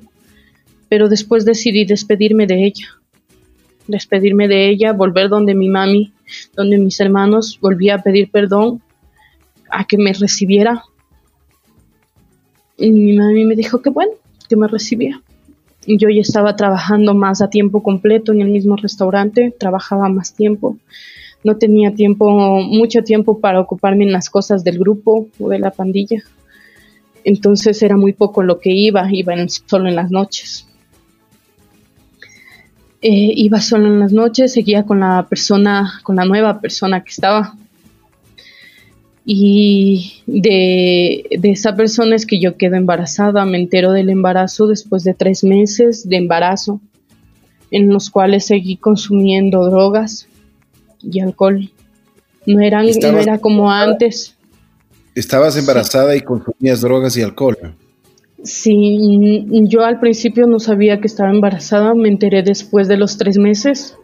pero 0.89 1.09
después 1.09 1.43
decidí 1.43 1.85
despedirme 1.85 2.45
de 2.45 2.65
ella. 2.67 2.85
Despedirme 3.87 4.47
de 4.47 4.69
ella, 4.69 4.93
volver 4.93 5.29
donde 5.29 5.53
mi 5.53 5.69
mami, 5.69 6.13
donde 6.55 6.77
mis 6.77 6.99
hermanos, 6.99 7.59
volví 7.61 7.89
a 7.89 7.99
pedir 7.99 8.31
perdón, 8.31 8.81
a 9.69 9.85
que 9.85 9.97
me 9.97 10.13
recibiera 10.13 10.83
y 12.77 12.91
mi 12.91 13.17
mami 13.17 13.45
me 13.45 13.55
dijo 13.55 13.81
que 13.81 13.89
bueno, 13.89 14.11
que 14.49 14.55
me 14.55 14.67
recibía. 14.67 15.21
Yo 15.87 16.09
ya 16.09 16.21
estaba 16.21 16.55
trabajando 16.55 17.13
más 17.13 17.41
a 17.41 17.49
tiempo 17.49 17.83
completo 17.83 18.31
en 18.31 18.41
el 18.41 18.49
mismo 18.49 18.75
restaurante, 18.75 19.53
trabajaba 19.57 20.09
más 20.09 20.33
tiempo. 20.33 20.77
No 21.43 21.57
tenía 21.57 21.93
tiempo, 21.93 22.31
mucho 22.63 23.03
tiempo 23.03 23.39
para 23.39 23.59
ocuparme 23.59 24.03
en 24.03 24.11
las 24.11 24.29
cosas 24.29 24.63
del 24.63 24.79
grupo 24.79 25.27
o 25.39 25.49
de 25.49 25.59
la 25.59 25.71
pandilla. 25.71 26.23
Entonces 27.23 27.81
era 27.83 27.97
muy 27.97 28.13
poco 28.13 28.41
lo 28.41 28.59
que 28.59 28.71
iba, 28.71 29.07
iba 29.11 29.35
solo 29.47 29.87
en 29.87 29.95
las 29.95 30.09
noches. 30.09 30.67
Eh, 33.07 33.33
iba 33.35 33.61
solo 33.61 33.85
en 33.85 33.99
las 33.99 34.13
noches, 34.13 34.53
seguía 34.53 34.83
con 34.83 35.01
la 35.01 35.27
persona, 35.29 35.99
con 36.01 36.15
la 36.15 36.25
nueva 36.25 36.59
persona 36.59 37.03
que 37.03 37.11
estaba 37.11 37.55
y 39.25 40.21
de, 40.27 41.25
esa 41.43 41.75
persona 41.75 42.15
es 42.15 42.27
que 42.27 42.39
yo 42.39 42.57
quedo 42.57 42.75
embarazada, 42.75 43.43
me 43.45 43.57
entero 43.57 43.91
del 43.91 44.11
embarazo 44.11 44.67
después 44.67 45.03
de 45.03 45.15
tres 45.15 45.43
meses 45.43 46.07
de 46.07 46.17
embarazo, 46.17 46.79
en 47.71 47.89
los 47.89 48.11
cuales 48.11 48.45
seguí 48.45 48.77
consumiendo 48.77 49.65
drogas 49.65 50.27
y 51.01 51.21
alcohol. 51.21 51.71
No, 52.45 52.61
eran, 52.61 52.85
no 52.85 53.19
era 53.19 53.39
como 53.39 53.71
antes. 53.71 54.35
¿Estabas 55.15 55.57
embarazada 55.57 56.15
y 56.15 56.21
consumías 56.21 56.81
drogas 56.81 57.17
y 57.17 57.23
alcohol? 57.23 57.57
Sí, 58.45 59.43
yo 59.67 59.83
al 59.83 59.99
principio 59.99 60.45
no 60.45 60.59
sabía 60.59 61.01
que 61.01 61.07
estaba 61.07 61.31
embarazada, 61.31 61.95
me 61.95 62.09
enteré 62.09 62.43
después 62.43 62.87
de 62.87 62.95
los 62.95 63.17
tres 63.17 63.39
meses 63.39 63.97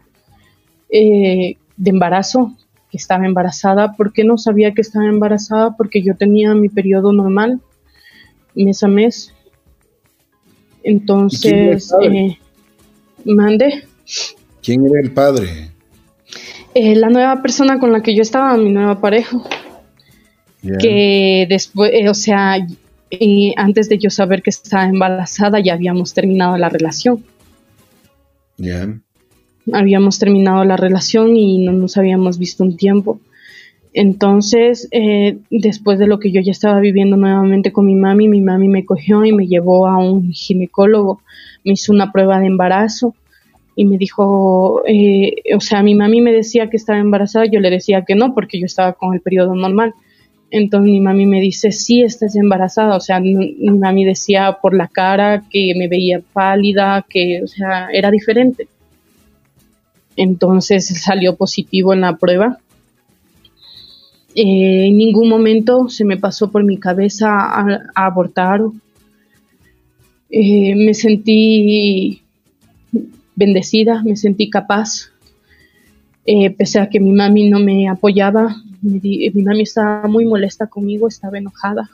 eh, 0.89 1.57
de 1.77 1.89
embarazo, 1.89 2.51
que 2.89 2.97
estaba 2.97 3.27
embarazada. 3.27 3.93
¿Por 3.95 4.11
qué 4.11 4.23
no 4.23 4.39
sabía 4.39 4.73
que 4.73 4.81
estaba 4.81 5.05
embarazada? 5.05 5.77
Porque 5.77 6.01
yo 6.01 6.15
tenía 6.15 6.55
mi 6.55 6.69
periodo 6.69 7.13
normal, 7.13 7.61
mes 8.55 8.83
a 8.83 8.87
mes. 8.87 9.31
Entonces, 10.83 11.93
eh, 12.03 12.39
mande. 13.23 13.83
¿Quién 14.63 14.87
era 14.87 15.01
el 15.01 15.11
padre? 15.11 15.69
Eh, 16.73 16.95
la 16.95 17.09
nueva 17.09 17.43
persona 17.43 17.79
con 17.79 17.91
la 17.91 18.01
que 18.01 18.15
yo 18.15 18.23
estaba, 18.23 18.57
mi 18.57 18.71
nueva 18.71 18.99
pareja. 18.99 19.37
Que 20.79 21.45
después, 21.47 21.91
eh, 21.93 22.09
o 22.09 22.13
sea, 22.13 22.57
antes 23.57 23.89
de 23.89 23.97
yo 23.97 24.09
saber 24.09 24.41
que 24.41 24.49
estaba 24.49 24.85
embarazada, 24.85 25.59
ya 25.59 25.73
habíamos 25.73 26.13
terminado 26.13 26.57
la 26.57 26.69
relación. 26.69 27.23
Ya 28.57 28.87
habíamos 29.71 30.19
terminado 30.19 30.63
la 30.63 30.77
relación 30.77 31.35
y 31.35 31.59
no 31.59 31.71
nos 31.71 31.97
habíamos 31.97 32.37
visto 32.37 32.63
un 32.63 32.77
tiempo. 32.77 33.19
Entonces, 33.93 34.87
eh, 34.91 35.37
después 35.49 35.99
de 35.99 36.07
lo 36.07 36.19
que 36.19 36.31
yo 36.31 36.39
ya 36.41 36.51
estaba 36.51 36.79
viviendo 36.79 37.17
nuevamente 37.17 37.73
con 37.73 37.85
mi 37.85 37.95
mami, 37.95 38.27
mi 38.29 38.41
mami 38.41 38.69
me 38.69 38.85
cogió 38.85 39.25
y 39.25 39.33
me 39.33 39.47
llevó 39.47 39.87
a 39.87 39.97
un 39.97 40.31
ginecólogo, 40.31 41.21
me 41.65 41.73
hizo 41.73 41.91
una 41.91 42.11
prueba 42.11 42.39
de 42.39 42.47
embarazo 42.47 43.13
y 43.75 43.85
me 43.85 43.97
dijo, 43.97 44.81
eh, 44.87 45.35
o 45.55 45.59
sea, 45.59 45.83
mi 45.83 45.95
mami 45.95 46.21
me 46.21 46.31
decía 46.31 46.69
que 46.69 46.77
estaba 46.77 46.99
embarazada, 46.99 47.45
yo 47.45 47.59
le 47.59 47.69
decía 47.69 48.03
que 48.05 48.15
no, 48.15 48.33
porque 48.33 48.59
yo 48.59 48.65
estaba 48.65 48.93
con 48.93 49.13
el 49.13 49.21
periodo 49.21 49.55
normal. 49.55 49.93
Entonces 50.51 50.91
mi 50.91 50.99
mami 50.99 51.25
me 51.25 51.41
dice, 51.41 51.71
sí, 51.71 52.03
estás 52.03 52.35
embarazada. 52.35 52.95
O 52.95 52.99
sea, 52.99 53.19
mi 53.19 53.55
mami 53.57 54.05
decía 54.05 54.57
por 54.61 54.75
la 54.75 54.87
cara 54.87 55.43
que 55.49 55.73
me 55.75 55.87
veía 55.87 56.21
pálida, 56.33 57.05
que, 57.09 57.41
o 57.43 57.47
sea, 57.47 57.87
era 57.91 58.11
diferente 58.11 58.67
entonces 60.15 60.87
salió 61.01 61.35
positivo 61.35 61.93
en 61.93 62.01
la 62.01 62.15
prueba. 62.15 62.57
Eh, 64.35 64.87
en 64.87 64.97
ningún 64.97 65.27
momento 65.27 65.89
se 65.89 66.05
me 66.05 66.17
pasó 66.17 66.51
por 66.51 66.63
mi 66.63 66.77
cabeza 66.77 67.29
a, 67.31 67.79
abortar. 67.95 68.61
Eh, 70.29 70.75
me 70.75 70.93
sentí 70.93 72.21
bendecida, 73.35 74.03
me 74.03 74.15
sentí 74.15 74.49
capaz, 74.49 75.11
eh, 76.25 76.51
pese 76.51 76.79
a 76.79 76.89
que 76.89 76.99
mi 76.99 77.11
mami 77.11 77.49
no 77.49 77.59
me 77.59 77.89
apoyaba. 77.89 78.55
Mi, 78.81 79.29
mi 79.29 79.41
mami 79.43 79.61
estaba 79.61 80.07
muy 80.07 80.25
molesta 80.25 80.67
conmigo, 80.67 81.07
estaba 81.07 81.37
enojada. 81.37 81.89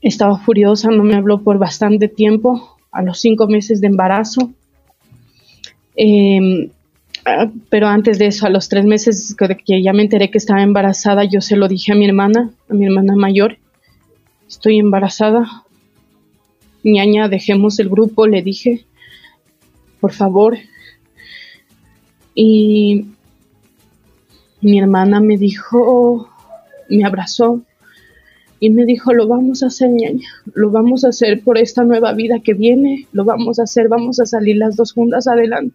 Estaba 0.00 0.38
furiosa, 0.38 0.90
no 0.90 1.04
me 1.04 1.14
habló 1.14 1.42
por 1.42 1.58
bastante 1.58 2.08
tiempo. 2.08 2.76
A 2.90 3.02
los 3.02 3.20
cinco 3.20 3.46
meses 3.46 3.80
de 3.80 3.86
embarazo, 3.86 4.52
Em, 6.02 6.70
ah, 7.26 7.50
pero 7.68 7.86
antes 7.86 8.18
de 8.18 8.26
eso, 8.26 8.46
a 8.46 8.50
los 8.50 8.70
tres 8.70 8.86
meses 8.86 9.36
que 9.66 9.82
ya 9.82 9.92
me 9.92 10.02
enteré 10.02 10.30
que 10.30 10.38
estaba 10.38 10.62
embarazada, 10.62 11.24
yo 11.24 11.42
se 11.42 11.56
lo 11.56 11.68
dije 11.68 11.92
a 11.92 11.94
mi 11.94 12.06
hermana, 12.06 12.50
a 12.70 12.74
mi 12.74 12.86
hermana 12.86 13.14
mayor, 13.16 13.58
estoy 14.48 14.78
embarazada. 14.78 15.64
Ñaña, 16.82 17.28
dejemos 17.28 17.78
el 17.78 17.90
grupo, 17.90 18.26
le 18.26 18.40
dije, 18.42 18.86
por 20.00 20.12
favor. 20.12 20.56
Y 22.34 23.08
mi 24.60 24.78
hermana 24.78 25.20
me 25.20 25.36
dijo, 25.36 26.28
me 26.88 27.04
abrazó 27.04 27.62
y 28.58 28.68
me 28.70 28.84
dijo, 28.84 29.14
lo 29.14 29.26
vamos 29.26 29.62
a 29.62 29.68
hacer, 29.68 29.88
ñaña, 29.90 30.28
lo 30.52 30.70
vamos 30.70 31.04
a 31.04 31.08
hacer 31.08 31.42
por 31.42 31.56
esta 31.56 31.82
nueva 31.82 32.12
vida 32.12 32.40
que 32.40 32.52
viene, 32.52 33.06
lo 33.12 33.24
vamos 33.24 33.58
a 33.58 33.62
hacer, 33.62 33.88
vamos 33.88 34.20
a 34.20 34.26
salir 34.26 34.56
las 34.56 34.76
dos 34.76 34.92
juntas 34.92 35.26
adelante. 35.26 35.74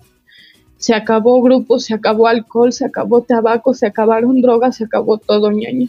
Se 0.77 0.93
acabó 0.93 1.41
grupo, 1.41 1.79
se 1.79 1.95
acabó 1.95 2.27
alcohol, 2.27 2.71
se 2.71 2.85
acabó 2.85 3.21
tabaco, 3.21 3.73
se 3.73 3.87
acabaron 3.87 4.39
drogas, 4.41 4.75
se 4.75 4.83
acabó 4.83 5.17
todo, 5.17 5.51
ñaña. 5.51 5.87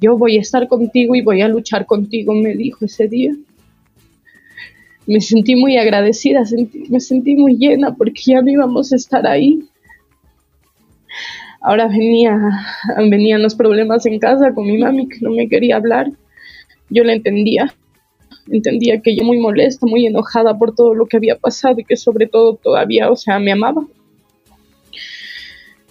Yo 0.00 0.16
voy 0.16 0.36
a 0.36 0.40
estar 0.40 0.68
contigo 0.68 1.16
y 1.16 1.22
voy 1.22 1.40
a 1.40 1.48
luchar 1.48 1.86
contigo, 1.86 2.34
me 2.34 2.54
dijo 2.54 2.84
ese 2.84 3.08
día. 3.08 3.34
Me 5.08 5.20
sentí 5.20 5.56
muy 5.56 5.76
agradecida, 5.76 6.44
me 6.88 7.00
sentí 7.00 7.34
muy 7.34 7.56
llena 7.56 7.96
porque 7.96 8.20
ya 8.26 8.42
no 8.42 8.50
íbamos 8.50 8.92
a 8.92 8.96
estar 8.96 9.26
ahí. 9.26 9.64
Ahora 11.68 11.86
venía, 11.86 12.38
venían 13.10 13.42
los 13.42 13.54
problemas 13.54 14.06
en 14.06 14.18
casa 14.18 14.54
con 14.54 14.66
mi 14.66 14.78
mami 14.78 15.08
que 15.08 15.18
no 15.20 15.30
me 15.32 15.48
quería 15.48 15.76
hablar 15.76 16.10
yo 16.90 17.04
la 17.04 17.12
entendía. 17.12 17.74
Entendía 18.50 19.00
que 19.00 19.14
yo 19.14 19.24
muy 19.24 19.38
molesta, 19.38 19.86
muy 19.86 20.06
enojada 20.06 20.56
por 20.58 20.74
todo 20.74 20.94
lo 20.94 21.06
que 21.06 21.18
había 21.18 21.36
pasado 21.36 21.80
y 21.80 21.84
que 21.84 21.96
sobre 21.96 22.26
todo 22.26 22.54
todavía, 22.54 23.10
o 23.10 23.16
sea, 23.16 23.38
me 23.38 23.52
amaba. 23.52 23.86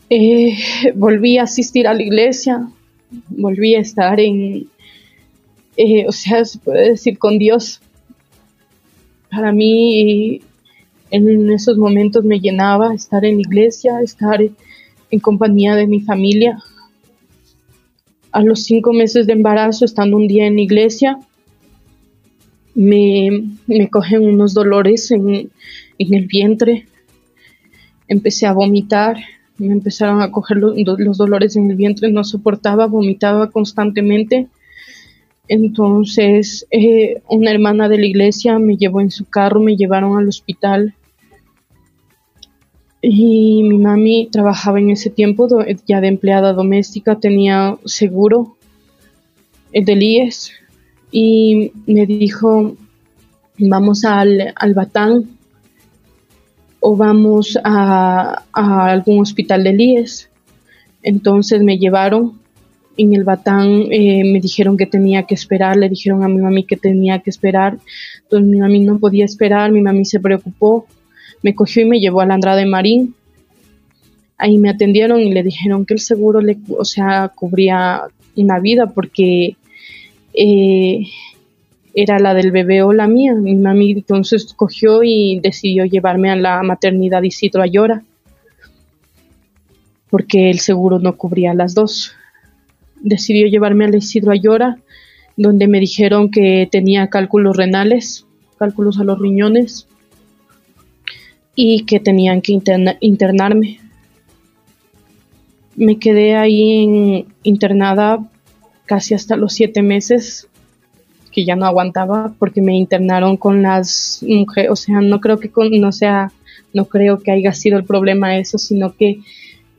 Eh, 0.10 0.58
volví 0.96 1.38
a 1.38 1.44
asistir 1.44 1.88
a 1.88 1.94
la 1.94 2.02
iglesia, 2.02 2.68
volví 3.30 3.76
a 3.76 3.80
estar 3.80 4.20
en, 4.20 4.68
eh, 5.76 6.06
o 6.08 6.12
sea, 6.12 6.44
se 6.46 6.58
puede 6.60 6.90
decir 6.90 7.20
con 7.20 7.38
Dios. 7.38 7.82
Para 9.30 9.52
mí, 9.52 10.42
en 11.12 11.52
esos 11.52 11.78
momentos 11.78 12.24
me 12.24 12.40
llenaba 12.40 12.94
estar 12.94 13.24
en 13.24 13.36
la 13.36 13.42
iglesia, 13.42 14.02
estar 14.02 14.40
en 15.12 15.20
compañía 15.20 15.76
de 15.76 15.88
mi 15.88 16.01
familia, 16.01 16.58
a 18.32 18.41
los 18.41 18.64
cinco 18.64 18.93
meses 18.93 19.26
de 19.26 19.34
embarazo, 19.34 19.86
estando 19.86 20.18
un 20.18 20.28
día 20.28 20.45
en 20.45 20.55
la 20.55 20.62
iglesia, 20.62 21.20
me, 22.76 23.55
me 23.66 23.89
cogen 23.89 24.24
unos 24.24 24.53
dolores 24.53 25.10
en, 25.10 25.49
el 25.97 26.28
vientre. 26.28 26.86
Empecé 28.08 28.45
a 28.45 28.53
vomitar, 28.53 29.18
me 29.58 29.74
empezaron 29.74 30.22
a 30.22 30.32
coger 30.32 30.58
los, 30.58 31.18
dolores 31.18 31.55
en 31.55 31.72
el 31.72 31.76
vientre, 31.76 32.12
no 32.12 32.24
soportaba, 32.24 32.86
vomitaba 32.86 33.49
constantemente. 33.49 34.47
Entonces, 35.47 36.68
eh, 36.70 37.22
una 37.30 37.51
hermana 37.51 37.89
de 37.89 37.97
la 37.97 38.05
iglesia 38.05 38.60
me 38.60 38.78
llevó 38.78 39.01
en 39.01 39.10
su 39.10 39.26
carro, 39.26 39.60
me 39.60 39.76
llevaron 39.76 40.18
al 40.18 40.28
hospital 40.28 40.93
y 43.02 43.64
mi 43.64 43.78
mami 43.78 44.30
trabajaba 44.32 44.80
en 44.80 44.89
ese 44.89 45.10
tiempo 45.10 45.48
ya 45.86 46.02
de 46.02 46.08
empleada 46.08 46.54
doméstica, 46.54 47.20
tenía 47.20 47.78
seguro, 47.86 48.58
el 49.72 49.86
del 49.86 50.04
IES, 50.04 50.52
y 51.12 51.72
me 51.86 52.06
dijo, 52.06 52.76
vamos 53.58 54.04
al, 54.04 54.54
al 54.56 54.74
Batán 54.74 55.38
o 56.80 56.95
vamos 56.95 57.58
a, 57.64 58.43
algún 58.54 59.22
hospital 59.22 59.64
del 59.64 59.80
IES. 59.80 60.30
Entonces 61.04 61.62
me 61.62 61.78
llevaron. 61.78 62.39
En 63.00 63.14
el 63.14 63.24
Batán, 63.24 63.84
eh, 63.91 64.24
me 64.24 64.39
dijeron 64.39 64.76
que 64.76 64.88
tenía 64.88 65.24
que 65.24 65.36
esperar, 65.36 65.78
le 65.78 65.88
dijeron 65.88 66.24
a 66.24 66.28
mi 66.28 66.38
mami 66.38 66.64
que 66.64 66.78
tenía 66.78 67.20
que 67.20 67.30
esperar, 67.30 67.78
entonces 68.24 68.50
mi 68.50 68.58
mami 68.58 68.80
no 68.80 68.98
podía 68.98 69.24
esperar, 69.24 69.72
mi 69.72 69.82
mami 69.82 70.04
se 70.04 70.20
preocupó 70.20 70.88
me 71.42 71.56
cogió 71.56 71.84
y 71.84 71.86
me 71.86 72.00
llevó 72.00 72.22
a 72.22 72.26
la 72.26 72.36
Andrade 72.36 72.66
Marín. 72.66 73.16
Ahí 74.38 74.58
me 74.58 74.70
atendieron 74.70 75.20
y 75.20 75.32
le 75.32 75.44
dijeron 75.44 75.86
que 75.86 75.96
el 75.96 76.00
seguro 76.00 76.42
le, 76.42 76.58
o 76.78 76.86
sea, 76.86 77.32
cubría 77.34 78.04
una 78.36 78.60
vida 78.60 78.88
porque 78.88 79.58
eh, 80.34 81.08
era 81.94 82.20
la 82.20 82.34
del 82.34 82.52
bebé 82.52 82.84
o 82.84 82.94
la 82.94 83.08
mía. 83.08 83.34
Mi 83.34 83.56
mami 83.56 83.92
entonces 83.92 84.54
cogió 84.56 85.04
y 85.04 85.40
decidió 85.42 85.86
llevarme 85.86 86.30
a 86.30 86.36
la 86.36 86.62
maternidad 86.64 87.24
Isidro 87.24 87.64
Ayora 87.64 88.04
porque 90.10 90.50
el 90.50 90.60
seguro 90.60 91.00
no 91.00 91.18
cubría 91.18 91.54
las 91.54 91.74
dos. 91.74 92.14
Decidió 93.02 93.48
llevarme 93.48 93.86
a 93.86 93.90
la 93.90 93.98
Isidro 93.98 94.32
Ayora 94.32 94.78
donde 95.36 95.68
me 95.68 95.80
dijeron 95.80 96.32
que 96.32 96.68
tenía 96.72 97.10
cálculos 97.10 97.56
renales, 97.56 98.26
cálculos 98.58 99.00
a 99.00 99.04
los 99.04 99.20
riñones 99.20 99.88
y 101.60 101.86
que 101.86 101.99
tenían 101.99 102.41
que 102.41 102.53
internarme. 103.01 103.80
Me 105.76 105.97
quedé 105.97 106.36
ahí 106.36 107.26
internada 107.41 108.24
casi 108.86 109.16
hasta 109.16 109.36
los 109.36 109.53
siete 109.53 109.82
meses, 109.82 110.47
que 111.32 111.45
ya 111.45 111.55
no 111.55 111.66
aguantaba 111.66 112.36
porque 112.38 112.62
me 112.62 112.78
internaron 112.78 113.38
con 113.38 113.64
las 113.64 114.24
mujeres, 114.26 114.70
o 114.70 114.76
sea, 114.76 115.01
no 115.01 115.20
creo 115.20 115.39
que 115.39 115.49
no 115.80 115.91
sea, 115.91 116.32
no 116.74 116.86
creo 116.86 117.18
que 117.18 117.32
haya 117.32 117.53
sido 117.53 117.80
el 117.80 117.86
problema 117.86 118.38
eso, 118.38 118.60
sino 118.60 118.95
que 118.95 119.22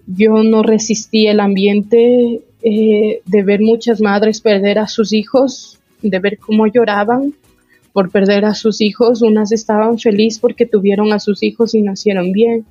yo 0.09 0.43
no 0.43 0.64
resistí 0.64 1.29
el 1.29 1.39
ambiente 1.39 2.41
eh, 2.62 3.22
de 3.24 3.43
ver 3.45 3.61
muchas 3.61 4.01
madres 4.01 4.41
perder 4.41 4.81
a 4.81 4.89
sus 4.89 5.12
hijos, 5.12 5.79
de 6.03 6.18
ver 6.18 6.39
cómo 6.39 6.66
lloraban, 6.66 7.35
por 7.93 8.11
perder 8.11 8.45
a 8.45 8.55
sus 8.55 8.80
hijos, 8.80 9.22
unas 9.22 9.53
estaban 9.53 9.99
felices 9.99 10.41
porque 10.41 10.66
tuvieron 10.66 11.12
a 11.12 11.18
sus 11.18 11.43
hijos 11.43 11.74
y 11.74 11.82
nacieron 11.82 12.32
bien, 12.32 12.64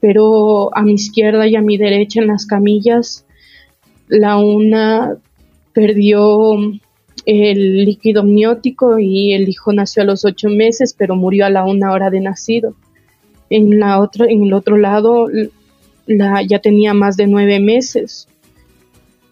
pero 0.00 0.76
a 0.76 0.82
mi 0.82 0.94
izquierda 0.94 1.46
y 1.46 1.56
a 1.56 1.62
mi 1.62 1.76
derecha 1.76 2.20
en 2.20 2.26
las 2.26 2.46
camillas, 2.46 3.24
la 4.08 4.36
una 4.36 5.16
perdió 5.72 6.56
el 7.26 7.84
líquido 7.84 8.20
amniótico 8.20 8.98
y 8.98 9.32
el 9.32 9.48
hijo 9.48 9.72
nació 9.72 10.02
a 10.02 10.06
los 10.06 10.24
ocho 10.24 10.48
meses, 10.48 10.94
pero 10.96 11.16
murió 11.16 11.46
a 11.46 11.50
la 11.50 11.64
una 11.64 11.92
hora 11.92 12.10
de 12.10 12.20
nacido. 12.20 12.74
En 13.50 13.78
la 13.78 14.00
otra, 14.00 14.26
en 14.26 14.44
el 14.44 14.52
otro 14.52 14.76
lado, 14.76 15.28
la, 16.06 16.42
ya 16.42 16.58
tenía 16.58 16.94
más 16.94 17.16
de 17.16 17.26
nueve 17.26 17.60
meses. 17.60 18.28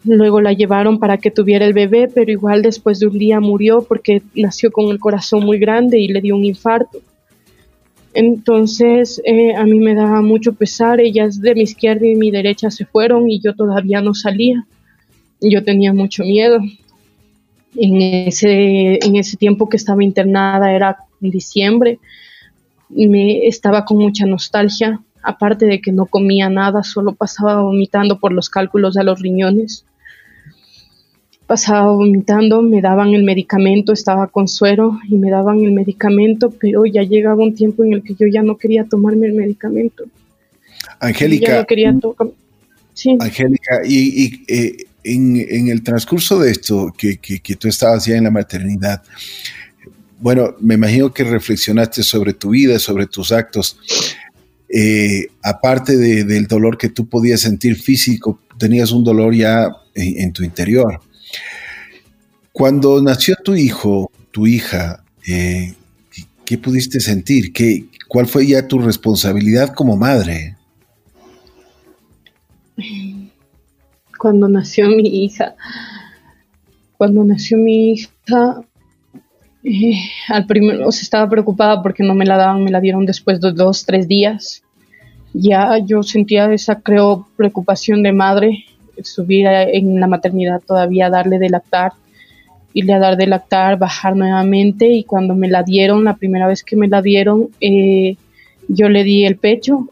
Luego 0.05 0.40
la 0.40 0.53
llevaron 0.53 0.98
para 0.98 1.18
que 1.18 1.30
tuviera 1.30 1.64
el 1.64 1.74
bebé, 1.74 2.09
pero 2.12 2.30
igual 2.32 2.62
después 2.62 2.98
de 2.98 3.07
un 3.07 3.18
día 3.18 3.38
murió 3.38 3.82
porque 3.82 4.22
nació 4.34 4.72
con 4.72 4.90
el 4.90 4.98
corazón 4.98 5.44
muy 5.44 5.59
grande 5.59 6.00
y 6.00 6.09
le 6.09 6.20
dio 6.20 6.34
un 6.34 6.44
infarto. 6.44 7.00
Entonces 8.12 9.22
eh, 9.24 9.55
a 9.55 9.64
mí 9.64 9.78
me 9.78 9.94
daba 9.94 10.20
mucho 10.20 10.55
pesar, 10.55 11.00
ellas 11.00 11.40
de 11.40 11.55
mi 11.55 11.62
izquierda 11.62 12.07
y 12.07 12.16
mi 12.16 12.30
derecha 12.30 12.70
se 12.70 12.84
fueron 12.84 13.30
y 13.30 13.40
yo 13.40 13.55
todavía 13.55 14.00
no 14.00 14.12
salía. 14.12 14.66
Yo 15.40 15.62
tenía 15.62 15.92
mucho 15.92 16.24
miedo. 16.24 16.59
En 17.76 18.03
ese, 18.03 18.98
en 19.03 19.16
ese 19.16 19.36
tiempo 19.36 19.68
que 19.68 19.76
estaba 19.76 20.05
internada 20.05 20.72
era 20.72 20.98
diciembre, 21.20 22.00
me 22.90 23.46
estaba 23.46 23.84
con 23.86 23.98
mucha 23.98 24.26
nostalgia, 24.26 25.00
aparte 25.22 25.64
de 25.64 25.80
que 25.80 25.90
no 25.90 26.05
comía 26.05 26.50
nada, 26.50 26.82
solo 26.82 27.14
pasaba 27.14 27.62
vomitando 27.62 28.18
por 28.18 28.32
los 28.32 28.50
cálculos 28.50 28.94
de 28.94 29.05
los 29.05 29.20
riñones 29.20 29.86
pasaba 31.53 31.92
vomitando, 31.92 32.62
me 32.62 32.80
daban 32.80 33.12
el 33.12 33.24
medicamento, 33.24 33.92
estaba 33.92 34.26
con 34.26 34.48
suero 34.48 34.98
y 35.07 35.16
me 35.16 35.28
daban 35.28 35.61
el 35.61 35.72
medicamento, 35.72 36.50
pero 36.50 36.86
ya 36.86 37.03
llegaba 37.03 37.42
un 37.42 37.55
tiempo 37.55 37.84
en 37.84 37.92
el 37.92 38.03
que 38.03 38.14
yo 38.14 38.26
ya 38.26 38.42
no 38.42 38.57
quería 38.57 38.84
tomarme 38.84 39.26
el 39.26 39.34
medicamento. 39.34 40.05
Angélica. 40.98 41.59
no 41.59 41.66
quería 41.66 41.94
sí. 42.94 43.18
Angélica, 43.20 43.82
y, 43.86 44.42
eh, 44.48 44.76
en, 45.05 45.68
el 45.68 45.82
transcurso 45.82 46.40
de 46.40 46.53
esto 46.53 46.90
que, 46.96 47.57
tú 47.57 47.68
estabas 47.68 48.07
ya 48.07 48.16
en 48.16 48.24
la 48.24 48.30
maternidad, 48.30 49.03
bueno, 50.20 50.55
me 50.59 50.76
imagino 50.76 51.12
que 51.12 51.22
reflexionaste 51.22 52.03
sobre 52.03 52.32
tu 52.32 52.48
vida, 52.48 52.78
sobre 52.78 53.09
tus 53.09 53.30
actos. 53.30 53.76
Eh, 54.70 55.26
aparte 55.42 55.98
del 55.98 56.46
dolor 56.46 56.78
que 56.78 56.88
tú 56.88 57.07
podías 57.07 57.42
sentir 57.42 57.76
físico, 57.76 58.40
tenías 58.59 58.90
un 58.90 59.05
dolor 59.05 59.34
ya 59.34 59.68
en 59.94 60.32
tu 60.32 60.44
interior. 60.44 60.98
Cuando 62.53 63.01
nació 63.03 63.37
tu 63.43 63.55
hijo, 63.55 64.11
tu 64.30 64.47
hija, 64.47 65.05
eh, 65.26 65.74
¿qué 66.45 66.59
pudiste 66.59 67.01
sentir? 67.01 67.53
¿Qué, 67.53 67.87
¿Cuál 68.09 68.26
fue 68.26 68.47
ya 68.47 68.68
tu 68.68 68.78
responsabilidad 68.78 69.72
como 69.74 69.97
madre? 69.97 70.57
Cuando 74.18 74.49
nació 74.49 74.89
mi 74.89 75.24
hija, 75.24 75.55
cuando 76.99 77.24
nació 77.24 77.57
mi 77.57 77.93
hija, 77.93 78.62
eh, 79.64 79.95
al 80.28 80.47
primero 80.47 80.89
estaba 80.89 81.28
preocupada 81.30 81.83
porque 81.83 82.03
no 82.03 82.14
me 82.14 82.26
la 82.26 82.37
daban, 82.37 82.64
me 82.64 82.70
la 82.70 82.80
dieron 82.80 83.07
después 83.07 83.41
de 83.41 83.53
dos, 83.53 83.87
tres 83.87 84.07
días. 84.09 84.62
Ya 85.33 85.78
yo 85.78 86.03
sentía 86.03 86.53
esa, 86.53 86.80
creo, 86.80 87.26
preocupación 87.37 88.03
de 88.03 88.12
madre, 88.12 88.64
subir 89.05 89.46
en 89.46 90.00
la 90.00 90.07
maternidad 90.07 90.61
todavía, 90.66 91.11
darle 91.11 91.38
de 91.38 91.50
lactar 91.50 91.92
irle 92.74 92.94
a 92.94 92.98
dar 92.98 93.16
de 93.16 93.26
lactar, 93.26 93.78
bajar 93.78 94.16
nuevamente 94.16 94.88
y 94.88 95.05
cuando 95.05 95.34
me 95.34 95.48
la 95.48 95.62
dieron, 95.62 96.05
la 96.05 96.16
primera 96.16 96.46
vez 96.46 96.62
que 96.62 96.76
me 96.76 96.88
la 96.88 97.03
dieron, 97.03 97.50
eh, 97.61 98.16
yo 98.68 98.88
le 98.88 99.05
di 99.05 99.24
el 99.24 99.36
pecho 99.36 99.88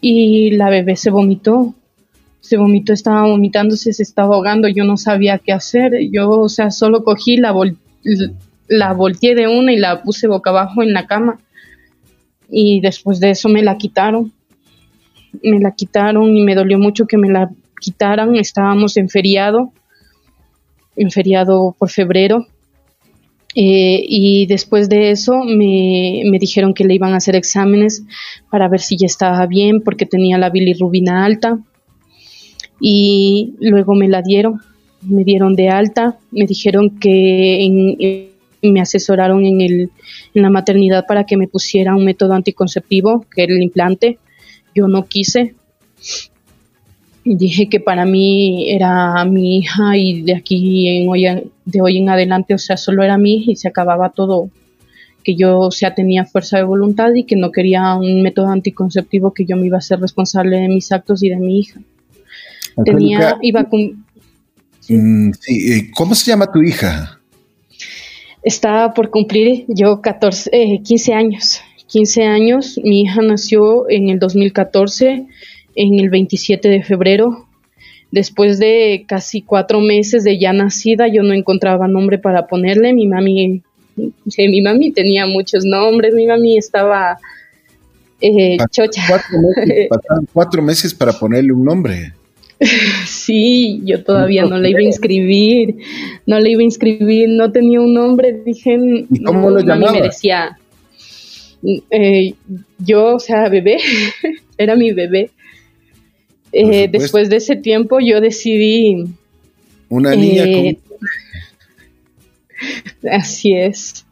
y 0.00 0.52
la 0.52 0.70
bebé 0.70 0.96
se 0.96 1.10
vomitó. 1.10 1.74
Se 2.40 2.56
vomitó, 2.56 2.92
estaba 2.92 3.26
vomitándose, 3.26 3.92
se 3.92 4.02
estaba 4.02 4.34
ahogando, 4.34 4.66
yo 4.66 4.84
no 4.84 4.96
sabía 4.96 5.38
qué 5.38 5.52
hacer. 5.52 5.92
Yo, 6.10 6.30
o 6.30 6.48
sea, 6.48 6.70
solo 6.70 7.04
cogí, 7.04 7.36
la, 7.36 7.54
la 8.66 8.92
volteé 8.94 9.34
de 9.34 9.46
una 9.46 9.72
y 9.72 9.76
la 9.76 10.02
puse 10.02 10.26
boca 10.26 10.50
abajo 10.50 10.82
en 10.82 10.94
la 10.94 11.06
cama. 11.06 11.38
Y 12.48 12.80
después 12.80 13.20
de 13.20 13.30
eso 13.30 13.48
me 13.50 13.62
la 13.62 13.76
quitaron. 13.76 14.32
Me 15.42 15.60
la 15.60 15.72
quitaron 15.72 16.34
y 16.34 16.42
me 16.42 16.54
dolió 16.54 16.78
mucho 16.78 17.06
que 17.06 17.18
me 17.18 17.28
la 17.28 17.50
quitaran. 17.80 18.36
Estábamos 18.36 18.96
en 18.96 19.08
feriado, 19.08 19.72
en 20.96 21.10
feriado 21.10 21.74
por 21.78 21.90
febrero 21.90 22.46
eh, 23.54 24.04
y 24.06 24.46
después 24.46 24.88
de 24.88 25.10
eso 25.10 25.42
me, 25.44 26.22
dijeron 26.38 26.72
que 26.72 26.84
le 26.84 26.94
iban 26.94 27.14
a 27.14 27.16
hacer 27.16 27.34
exámenes 27.34 28.04
para 28.48 28.68
ver 28.68 28.80
si 28.80 28.96
ya 28.96 29.06
estaba 29.06 29.44
bien 29.46 29.80
porque 29.80 30.06
tenía 30.06 30.38
la 30.38 30.50
bilirrubina 30.50 31.24
alta. 31.24 31.58
Y 32.80 33.54
luego 33.60 33.94
me 33.94 34.08
la 34.08 34.22
dieron, 34.22 34.60
me 35.02 35.24
dieron 35.24 35.54
de 35.54 35.68
alta, 35.68 36.18
me 36.30 36.46
dijeron 36.46 36.98
que 36.98 38.30
me 38.62 38.80
asesoraron 38.80 39.44
en, 39.44 39.60
el, 39.60 39.90
en 40.34 40.42
la 40.42 40.50
maternidad 40.50 41.04
para 41.06 41.24
que 41.24 41.36
me 41.36 41.48
pusiera 41.48 41.94
un 41.94 42.04
método 42.04 42.34
anticonceptivo, 42.34 43.26
que 43.34 43.42
era 43.42 43.54
el 43.54 43.62
implante. 43.62 44.18
Yo 44.74 44.86
no 44.86 45.06
quise, 45.06 45.54
dije 47.36 47.68
que 47.68 47.80
para 47.80 48.04
mí 48.04 48.70
era 48.70 49.24
mi 49.24 49.58
hija 49.58 49.96
y 49.96 50.22
de 50.22 50.34
aquí 50.34 50.88
en 50.88 51.08
hoy, 51.08 51.24
de 51.64 51.80
hoy 51.80 51.98
en 51.98 52.08
adelante, 52.08 52.54
o 52.54 52.58
sea, 52.58 52.76
solo 52.76 53.02
era 53.02 53.18
mi 53.18 53.36
hija 53.36 53.52
y 53.52 53.56
se 53.56 53.68
acababa 53.68 54.10
todo, 54.10 54.50
que 55.22 55.36
yo, 55.36 55.58
o 55.58 55.70
sea, 55.70 55.94
tenía 55.94 56.24
fuerza 56.24 56.56
de 56.56 56.64
voluntad 56.64 57.14
y 57.14 57.24
que 57.24 57.36
no 57.36 57.52
quería 57.52 57.94
un 57.94 58.22
método 58.22 58.48
anticonceptivo 58.48 59.32
que 59.32 59.44
yo 59.44 59.56
me 59.56 59.66
iba 59.66 59.78
a 59.78 59.82
ser 59.82 60.00
responsable 60.00 60.58
de 60.58 60.68
mis 60.68 60.90
actos 60.92 61.22
y 61.22 61.28
de 61.28 61.36
mi 61.36 61.60
hija. 61.60 61.80
Tenía, 62.84 63.38
iba 63.42 63.64
con... 63.64 64.04
Mm, 64.88 65.30
eh, 65.48 65.90
¿Cómo 65.94 66.14
se 66.14 66.30
llama 66.30 66.50
tu 66.50 66.62
hija? 66.62 67.20
Estaba 68.42 68.94
por 68.94 69.10
cumplir 69.10 69.66
yo 69.68 70.00
14, 70.00 70.80
15 70.82 71.10
eh, 71.10 71.14
años. 71.14 71.60
15 71.86 72.24
años, 72.24 72.80
mi 72.82 73.02
hija 73.02 73.20
nació 73.20 73.90
en 73.90 74.08
el 74.08 74.18
2014 74.18 75.26
en 75.74 75.98
el 75.98 76.10
27 76.10 76.68
de 76.68 76.82
febrero. 76.82 77.46
Después 78.10 78.58
de 78.58 79.04
casi 79.06 79.42
cuatro 79.42 79.80
meses 79.80 80.24
de 80.24 80.38
ya 80.38 80.52
nacida, 80.52 81.06
yo 81.06 81.22
no 81.22 81.32
encontraba 81.32 81.86
nombre 81.86 82.18
para 82.18 82.46
ponerle. 82.46 82.92
Mi 82.92 83.06
mami, 83.06 83.62
mi 83.96 84.62
mami 84.62 84.90
tenía 84.90 85.26
muchos 85.26 85.64
nombres, 85.64 86.14
mi 86.14 86.26
mami 86.26 86.58
estaba 86.58 87.18
eh, 88.20 88.56
chocha. 88.70 89.02
Cuatro 90.32 90.62
meses, 90.62 90.94
para 90.94 91.12
ponerle 91.12 91.52
un 91.52 91.64
nombre. 91.64 92.12
Sí, 93.06 93.80
yo 93.84 94.04
todavía 94.04 94.44
no 94.44 94.58
le 94.58 94.70
iba 94.70 94.80
a 94.80 94.82
inscribir, 94.82 95.76
no 96.26 96.38
le 96.38 96.50
iba 96.50 96.60
a 96.60 96.64
inscribir, 96.64 97.28
no 97.30 97.50
tenía 97.50 97.80
un 97.80 97.94
nombre, 97.94 98.42
dije, 98.44 98.78
¿Y 99.10 99.22
cómo 99.22 99.48
lo 99.50 99.60
llamaba? 99.60 99.92
me 99.92 100.02
decía, 100.02 100.58
eh, 101.90 102.34
yo, 102.78 103.14
o 103.16 103.18
sea, 103.18 103.48
bebé, 103.48 103.78
era 104.58 104.76
mi 104.76 104.92
bebé, 104.92 105.30
eh, 106.52 106.88
después 106.90 107.28
de 107.28 107.36
ese 107.36 107.56
tiempo 107.56 107.98
yo 108.00 108.20
decidí... 108.20 109.06
Una 109.88 110.14
niña 110.14 110.44
eh, 110.44 110.78
Así 113.10 113.54
es. 113.54 114.06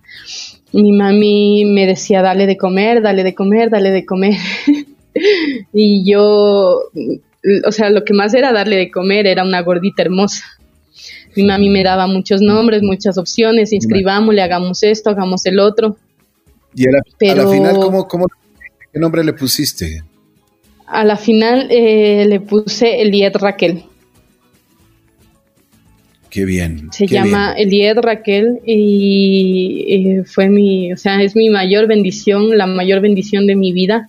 Mi 0.72 0.92
mami 0.92 1.64
me 1.64 1.86
decía, 1.86 2.22
dale 2.22 2.46
de 2.46 2.56
comer, 2.56 3.02
dale 3.02 3.22
de 3.22 3.34
comer, 3.34 3.70
dale 3.70 3.90
de 3.90 4.04
comer. 4.04 4.36
y 5.72 6.10
yo, 6.10 6.82
o 7.64 7.72
sea, 7.72 7.90
lo 7.90 8.04
que 8.04 8.12
más 8.12 8.34
era 8.34 8.52
darle 8.52 8.76
de 8.76 8.90
comer 8.90 9.26
era 9.26 9.44
una 9.44 9.62
gordita 9.62 10.02
hermosa. 10.02 10.44
Mi 11.36 11.44
mami 11.44 11.70
me 11.70 11.82
daba 11.82 12.06
muchos 12.06 12.40
nombres, 12.40 12.82
muchas 12.82 13.16
opciones, 13.16 13.72
inscribámosle, 13.72 14.42
hagamos 14.42 14.82
esto, 14.82 15.10
hagamos 15.10 15.46
el 15.46 15.60
otro. 15.60 15.96
Y 16.74 16.86
a 16.88 16.92
la, 16.92 17.48
final, 17.48 17.76
¿cómo, 17.76 18.06
cómo, 18.06 18.26
qué 18.92 18.98
nombre 18.98 19.24
le 19.24 19.32
pusiste? 19.32 20.02
A 20.90 21.04
la 21.04 21.16
final 21.16 21.68
eh, 21.70 22.24
le 22.26 22.40
puse 22.40 23.02
Elied 23.02 23.36
Raquel. 23.36 23.84
Qué 26.30 26.44
bien. 26.44 26.88
Se 26.92 27.06
llama 27.06 27.54
Elied 27.56 27.98
Raquel 27.98 28.60
y 28.66 29.84
eh, 29.88 30.24
fue 30.24 30.48
mi, 30.48 30.92
o 30.92 30.96
sea, 30.96 31.22
es 31.22 31.34
mi 31.34 31.48
mayor 31.48 31.86
bendición, 31.86 32.56
la 32.56 32.66
mayor 32.66 33.00
bendición 33.00 33.46
de 33.46 33.56
mi 33.56 33.72
vida. 33.72 34.06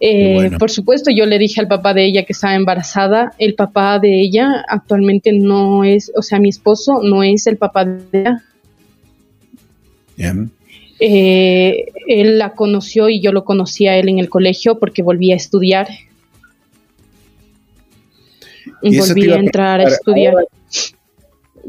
Eh, 0.00 0.50
por 0.58 0.70
supuesto, 0.70 1.10
yo 1.10 1.24
le 1.26 1.38
dije 1.38 1.60
al 1.60 1.68
papá 1.68 1.94
de 1.94 2.04
ella 2.04 2.24
que 2.24 2.32
estaba 2.32 2.54
embarazada. 2.54 3.32
El 3.38 3.54
papá 3.54 3.98
de 3.98 4.20
ella 4.20 4.64
actualmente 4.68 5.32
no 5.32 5.84
es, 5.84 6.12
o 6.16 6.22
sea, 6.22 6.38
mi 6.38 6.48
esposo 6.48 7.00
no 7.02 7.22
es 7.22 7.46
el 7.46 7.56
papá 7.56 7.84
de 7.84 8.20
ella. 8.20 8.42
Bien. 10.16 10.50
Eh, 10.98 11.86
él 12.06 12.38
la 12.38 12.54
conoció 12.54 13.08
y 13.08 13.20
yo 13.20 13.32
lo 13.32 13.44
conocí 13.44 13.86
a 13.86 13.96
él 13.96 14.08
en 14.08 14.18
el 14.18 14.28
colegio 14.28 14.78
porque 14.78 15.02
volví 15.02 15.32
a 15.32 15.36
estudiar. 15.36 15.88
Y 18.82 18.98
volví 18.98 19.30
a 19.30 19.36
entrar 19.36 19.80
a 19.80 19.84
estudiar. 19.84 20.34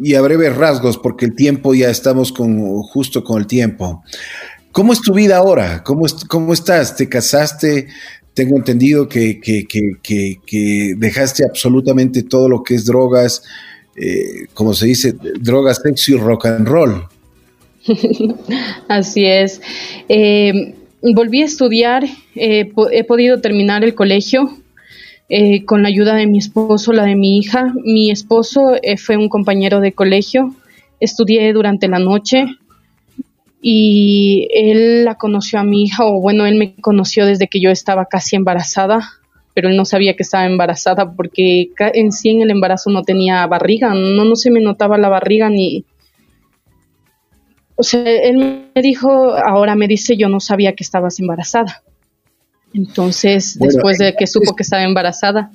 Y 0.01 0.13
a 0.13 0.21
breves 0.21 0.55
rasgos, 0.55 0.97
porque 0.97 1.25
el 1.25 1.35
tiempo 1.35 1.73
ya 1.73 1.89
estamos 1.89 2.31
con, 2.31 2.81
justo 2.83 3.23
con 3.23 3.39
el 3.39 3.47
tiempo. 3.47 4.03
¿Cómo 4.71 4.93
es 4.93 5.01
tu 5.01 5.13
vida 5.13 5.37
ahora? 5.37 5.83
¿Cómo, 5.83 6.05
cómo 6.27 6.53
estás? 6.53 6.95
¿Te 6.95 7.09
casaste? 7.09 7.87
Tengo 8.35 8.57
entendido 8.57 9.09
que, 9.09 9.39
que, 9.41 10.93
dejaste 10.95 11.43
absolutamente 11.43 12.21
todo 12.21 12.47
lo 12.47 12.61
que 12.61 12.75
es 12.75 12.85
drogas, 12.85 13.41
eh, 13.95 14.45
como 14.53 14.75
se 14.75 14.85
dice, 14.85 15.15
drogas, 15.39 15.81
sexo 15.81 16.11
y 16.11 16.17
rock 16.17 16.45
and 16.45 16.67
roll. 16.67 17.07
Así 18.87 19.25
es. 19.25 19.61
Eh, 20.09 20.75
volví 21.01 21.41
a 21.41 21.45
estudiar, 21.45 22.05
eh, 22.35 22.71
he 22.91 23.03
podido 23.03 23.41
terminar 23.41 23.83
el 23.83 23.95
colegio 23.95 24.49
eh, 25.29 25.65
con 25.65 25.83
la 25.83 25.89
ayuda 25.89 26.15
de 26.15 26.27
mi 26.27 26.39
esposo, 26.39 26.93
la 26.93 27.03
de 27.03 27.15
mi 27.15 27.37
hija. 27.37 27.73
Mi 27.83 28.11
esposo 28.11 28.73
fue 28.97 29.17
un 29.17 29.29
compañero 29.29 29.79
de 29.79 29.93
colegio, 29.93 30.53
estudié 30.99 31.51
durante 31.53 31.87
la 31.87 31.99
noche 31.99 32.45
y 33.61 34.47
él 34.53 35.05
la 35.05 35.15
conoció 35.15 35.59
a 35.59 35.63
mi 35.63 35.83
hija, 35.83 36.05
o 36.05 36.21
bueno, 36.21 36.45
él 36.45 36.55
me 36.55 36.75
conoció 36.75 37.25
desde 37.25 37.47
que 37.47 37.59
yo 37.59 37.69
estaba 37.69 38.05
casi 38.05 38.35
embarazada, 38.35 39.01
pero 39.53 39.69
él 39.69 39.75
no 39.75 39.83
sabía 39.83 40.15
que 40.15 40.23
estaba 40.23 40.45
embarazada 40.45 41.11
porque 41.11 41.71
en 41.79 42.11
sí 42.11 42.29
en 42.29 42.43
el 42.43 42.51
embarazo 42.51 42.91
no 42.91 43.01
tenía 43.01 43.45
barriga, 43.47 43.93
no, 43.93 44.25
no 44.25 44.35
se 44.35 44.51
me 44.51 44.61
notaba 44.61 44.97
la 44.99 45.09
barriga 45.09 45.49
ni, 45.49 45.83
o 47.77 47.83
sea, 47.83 48.01
él 48.01 48.37
me 48.75 48.81
dijo, 48.81 49.35
ahora 49.35 49.75
me 49.75 49.87
dice, 49.87 50.17
yo 50.17 50.29
no 50.29 50.39
sabía 50.39 50.73
que 50.73 50.83
estabas 50.83 51.19
embarazada. 51.19 51.83
Entonces, 52.73 53.57
después 53.59 53.99
de 53.99 54.15
que 54.17 54.25
supo 54.25 54.55
que 54.55 54.63
estaba 54.63 54.83
embarazada. 54.83 55.51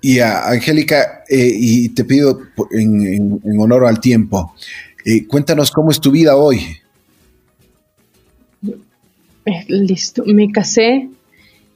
Y 0.00 0.18
a 0.18 0.48
Angélica, 0.48 1.22
eh, 1.28 1.50
y 1.54 1.88
te 1.90 2.04
pido 2.04 2.40
en, 2.72 3.40
honor 3.60 3.86
al 3.86 4.00
tiempo, 4.00 4.54
eh, 5.04 5.24
cuéntanos 5.26 5.70
cómo 5.70 5.92
es 5.92 6.00
tu 6.00 6.10
vida 6.10 6.36
hoy. 6.36 6.60
Eh, 8.64 9.64
listo, 9.68 10.24
me 10.26 10.50
casé, 10.50 11.08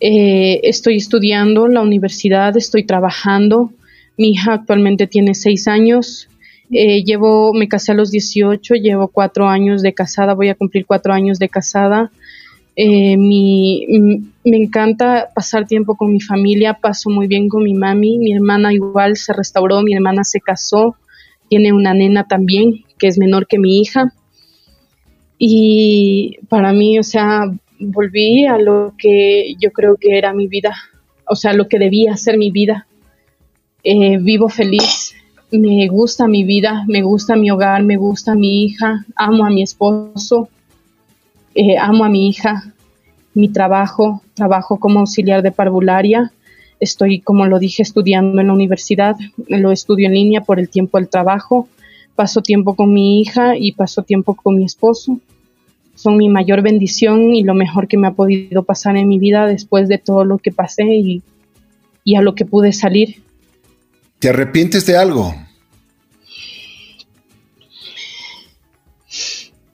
estoy 0.01 0.97
estudiando 0.97 1.69
la 1.69 1.81
universidad, 1.81 2.57
estoy 2.57 2.85
trabajando. 2.85 3.73
Mi 4.19 4.31
hija 4.31 4.55
actualmente 4.55 5.07
tiene 5.07 5.35
seis 5.35 5.69
años, 5.69 6.28
eh, 6.73 7.05
llevo, 7.05 7.53
me 7.53 7.69
casé 7.69 7.93
a 7.93 7.94
los 7.94 8.11
18, 8.11 8.74
llevo 8.77 9.09
cuatro 9.09 9.47
años 9.49 9.82
de 9.82 9.93
casada, 9.93 10.35
voy 10.35 10.49
a 10.49 10.55
cumplir 10.55 10.86
cuatro 10.86 11.12
años 11.12 11.39
de 11.39 11.49
casada. 11.49 12.11
Eh, 12.74 13.16
me 13.19 14.57
encanta 14.57 15.28
pasar 15.35 15.66
tiempo 15.66 15.94
con 15.94 16.11
mi 16.11 16.20
familia, 16.20 16.74
paso 16.74 17.11
muy 17.11 17.27
bien 17.27 17.49
con 17.49 17.62
mi 17.62 17.74
mami, 17.74 18.16
mi 18.16 18.32
hermana 18.32 18.73
igual 18.73 19.16
se 19.19 19.35
restauró, 19.35 19.82
mi 19.82 19.94
hermana 19.94 20.24
se 20.24 20.40
casó, 20.40 20.97
tiene 21.51 21.74
una 21.74 21.93
nena 21.93 22.24
también 22.24 22.85
que 22.99 23.09
es 23.09 23.19
menor 23.19 23.47
que 23.47 23.59
mi 23.59 23.81
hija. 23.81 24.12
Y 25.36 26.39
para 26.49 26.73
mí, 26.73 26.99
o 26.99 27.03
sea, 27.03 27.53
volví 27.78 28.47
a 28.47 28.57
lo 28.57 28.94
que 28.97 29.55
yo 29.61 29.73
creo 29.73 29.97
que 29.97 30.16
era 30.16 30.32
mi 30.32 30.47
vida, 30.47 30.74
o 31.28 31.36
sea, 31.36 31.53
lo 31.53 31.69
que 31.69 31.78
debía 31.78 32.16
ser 32.16 32.39
mi 32.39 32.51
vida. 32.51 32.86
Eh, 33.85 34.19
vivo 34.19 34.49
feliz, 34.49 35.02
me 35.53 35.87
gusta 35.89 36.27
mi 36.27 36.45
vida, 36.45 36.85
me 36.89 37.03
gusta 37.03 37.37
mi 37.37 37.51
hogar, 37.51 37.83
me 37.83 37.97
gusta 37.97 38.35
mi 38.35 38.65
hija, 38.65 39.05
amo 39.16 39.45
a 39.45 39.51
mi 39.51 39.62
esposo, 39.62 40.49
eh, 41.55 41.77
amo 41.79 42.05
a 42.05 42.09
mi 42.09 42.29
hija, 42.29 42.73
mi 43.35 43.49
trabajo, 43.49 44.23
trabajo 44.35 44.79
como 44.79 45.01
auxiliar 45.01 45.43
de 45.43 45.53
parvularia. 45.53 46.33
Estoy, 46.81 47.20
como 47.20 47.47
lo 47.47 47.59
dije, 47.59 47.83
estudiando 47.83 48.41
en 48.41 48.49
la 48.49 48.53
universidad, 48.53 49.16
lo 49.47 49.70
estudio 49.73 50.07
en 50.07 50.15
línea 50.15 50.41
por 50.41 50.59
el 50.59 50.69
tiempo 50.69 50.99
del 50.99 51.09
trabajo. 51.09 51.69
Paso 52.16 52.43
tiempo 52.43 52.74
con 52.74 52.93
mi 52.93 53.20
hija 53.20 53.57
y 53.57 53.73
paso 53.73 54.03
tiempo 54.03 54.35
con 54.35 54.57
mi 54.57 54.65
esposo. 54.65 55.19
son 55.95 56.16
mi 56.16 56.29
mayor 56.29 56.62
bendición 56.62 57.35
y 57.35 57.43
lo 57.43 57.55
mejor 57.55 57.87
que 57.87 57.99
me 57.99 58.09
ha 58.09 58.12
podido 58.12 58.62
pasar 58.62 58.97
en 58.97 59.07
mi 59.07 59.19
vida 59.19 59.47
después 59.47 59.89
de 59.89 59.99
todo 59.99 60.24
lo 60.24 60.39
que 60.39 60.51
pasé 60.51 60.85
y, 60.85 61.23
y 62.03 62.16
a 62.16 62.23
lo 62.23 62.35
que 62.35 62.47
pude 62.47 62.73
salir. 62.73 63.23
¿Te 64.23 64.28
arrepientes 64.28 64.86
de 64.86 64.97
algo? 64.97 65.35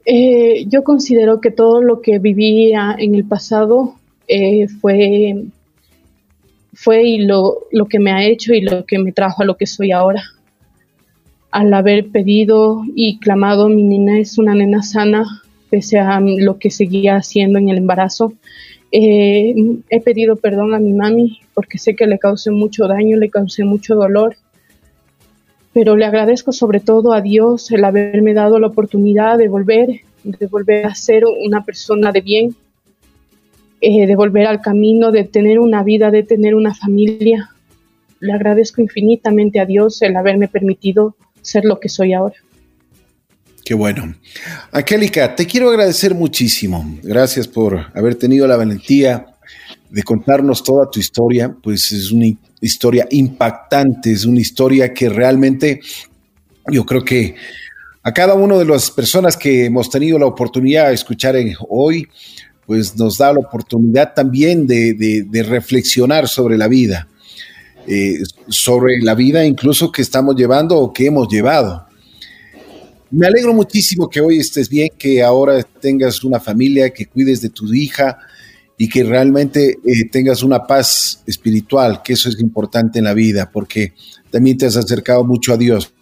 Eh, 0.07 0.65
yo 0.69 0.83
considero 0.83 1.43
que 1.43 1.51
todo 1.51 1.83
lo 1.83 2.01
que 2.01 2.19
vivía 2.19 2.97
en 2.99 3.15
el 3.15 3.25
pasado 3.25 3.97
eh, 4.27 4.67
fue, 4.81 5.45
fue 6.73 7.19
lo, 7.19 7.59
lo, 7.73 7.85
que 7.89 7.99
me 7.99 8.11
ha 8.11 8.25
hecho 8.25 8.55
y 8.55 8.63
lo 8.63 8.87
que 8.87 8.99
me 8.99 9.13
trajo 9.13 9.43
a 9.43 9.45
lo 9.45 9.59
que 9.59 9.67
soy 9.67 9.93
ahora. 9.93 10.23
Al 11.51 11.75
haber 11.75 12.09
pedido 12.09 12.85
y 12.95 13.19
clamado, 13.19 13.69
mi 13.69 13.83
nena 13.83 14.19
es 14.19 14.39
una 14.39 14.55
nena 14.55 14.83
sana, 14.83 15.43
pese 15.69 15.99
a 15.99 16.21
lo 16.21 16.59
que 16.59 16.71
seguía 16.71 17.17
haciendo 17.17 17.59
en 17.59 17.69
el 17.69 17.77
embarazo. 17.77 18.33
Eh, 18.93 19.55
he 19.91 20.01
pedido 20.01 20.37
perdón 20.37 20.73
a 20.73 20.79
mi 20.79 20.95
mami 20.95 21.39
porque 21.59 21.79
sé 21.79 21.97
que 21.97 22.07
le 22.07 22.21
causé 22.21 22.53
mucho 22.53 22.87
daño, 22.87 23.17
le 23.17 23.31
causé 23.31 23.65
mucho 23.65 23.97
dolor 23.97 24.37
pero 25.79 25.97
le 25.97 26.07
agradezco 26.07 26.51
sobre 26.51 26.81
todo 26.81 27.13
a 27.13 27.21
Dios 27.21 27.71
el 27.71 27.85
haberme 27.85 28.35
dado 28.35 28.59
la 28.59 28.67
oportunidad 28.67 29.39
de 29.39 29.47
volver, 29.47 30.01
de 30.25 30.47
volver 30.49 30.87
a 30.87 30.95
ser 30.97 31.23
una 31.25 31.65
persona 31.65 32.11
de 32.11 32.21
bien, 32.21 32.57
eh, 33.81 34.09
de 34.09 34.17
volver 34.17 34.49
al 34.49 34.61
camino, 34.61 35.13
de 35.13 35.23
tener 35.23 35.61
una 35.61 35.85
vida, 35.85 36.11
de 36.11 36.25
tener 36.25 36.57
una 36.57 36.75
familia. 36.75 37.51
Le 38.19 38.33
agradezco 38.33 38.83
infinitamente 38.83 39.61
a 39.61 39.67
Dios 39.67 40.03
el 40.03 40.17
haberme 40.17 40.49
permitido 40.49 41.15
ser 41.43 41.65
lo 41.65 41.79
que 41.79 41.89
soy 41.89 42.13
ahora. 42.13 42.35
Qué 43.65 43.75
bueno. 43.75 44.17
Angélica, 44.73 45.37
te 45.37 45.47
quiero 45.47 45.69
agradecer 45.69 46.13
muchísimo. 46.13 46.99
Gracias 47.05 47.47
por 47.47 47.87
haber 47.95 48.17
tenido 48.17 48.49
la 48.49 48.57
valentía 48.57 49.28
de 49.91 50.03
contarnos 50.03 50.63
toda 50.63 50.91
tu 50.91 51.01
historia, 51.01 51.55
pues 51.63 51.93
es 51.93 52.11
una 52.11 52.27
historia 52.61 53.07
impactante, 53.11 54.13
es 54.13 54.25
una 54.25 54.41
historia 54.41 54.93
que 54.93 55.09
realmente 55.09 55.81
yo 56.71 56.85
creo 56.85 57.05
que 57.05 57.35
a 58.03 58.13
cada 58.13 58.35
una 58.35 58.57
de 58.57 58.65
las 58.65 58.91
personas 58.91 59.37
que 59.37 59.67
hemos 59.67 59.91
tenido 59.91 60.19
la 60.19 60.27
oportunidad 60.27 60.89
de 60.89 60.95
escuchar 60.95 61.37
hoy, 61.69 62.09
pues 62.67 62.97
nos 62.97 63.19
da 63.19 63.33
la 63.33 63.41
oportunidad 63.41 64.13
también 64.15 64.67
de, 64.67 65.45
reflexionar 65.47 66.29
sobre 66.29 66.59
la 66.59 66.69
vida, 66.69 67.09
eh, 67.87 68.19
sobre 68.49 69.01
la 69.01 69.15
vida 69.15 69.45
incluso 69.45 69.91
que 69.91 70.03
estamos 70.03 70.37
llevando 70.37 70.77
o 70.77 70.93
que 70.93 71.07
hemos 71.07 71.29
llevado. 71.29 71.87
Me 73.11 73.27
alegro 73.27 73.55
muchísimo 73.55 74.09
que 74.09 74.21
hoy 74.21 74.39
estés 74.39 74.69
bien, 74.69 74.91
que 74.99 75.23
ahora 75.23 75.63
tengas 75.63 76.23
una 76.25 76.39
familia, 76.39 76.91
que 76.91 77.07
cuides 77.07 77.41
de 77.41 77.49
tu 77.49 77.73
hija, 77.73 78.19
y 78.79 78.89
que 78.89 79.03
realmente 79.03 79.79
eh, 79.85 80.09
tengas 80.09 80.45
una 80.45 80.65
paz 80.67 81.23
espiritual, 81.27 82.01
que 82.03 82.13
eso 82.13 82.29
es 82.29 82.39
importante 82.41 83.01
en 83.01 83.07
la 83.07 83.13
vida, 83.13 83.51
porque 83.53 83.93
también 84.31 84.57
te 84.57 84.67
has 84.67 84.77
acercado 84.77 85.25
mucho 85.25 85.53
a 85.53 85.57
Dios. 85.57 85.93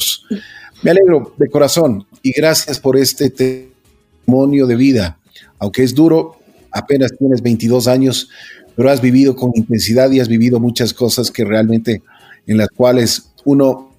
Me 0.83 0.91
alegro 0.91 1.35
de 1.39 1.49
corazón 1.49 2.07
y 2.23 2.33
gracias 2.33 2.79
por 2.79 2.99
este 2.99 3.31
testimonio 3.31 4.67
de 4.67 4.77
vida. 4.77 5.19
Aunque 5.59 5.83
es 5.83 5.95
duro, 5.95 6.37
apenas 6.71 7.13
tienes 7.19 7.43
22 7.43 7.89
años, 7.89 8.29
pero 8.77 8.91
has 8.91 9.01
vivido 9.01 9.35
con 9.35 9.53
intensidad 9.55 10.11
y 10.11 10.21
has 10.21 10.29
vivido 10.29 10.61
muchas 10.61 10.93
cosas 10.93 11.31
que 11.31 11.47
realmente 11.47 12.03
en 12.47 12.59
las 12.59 12.69
cuales 12.69 13.31
uno 13.47 13.91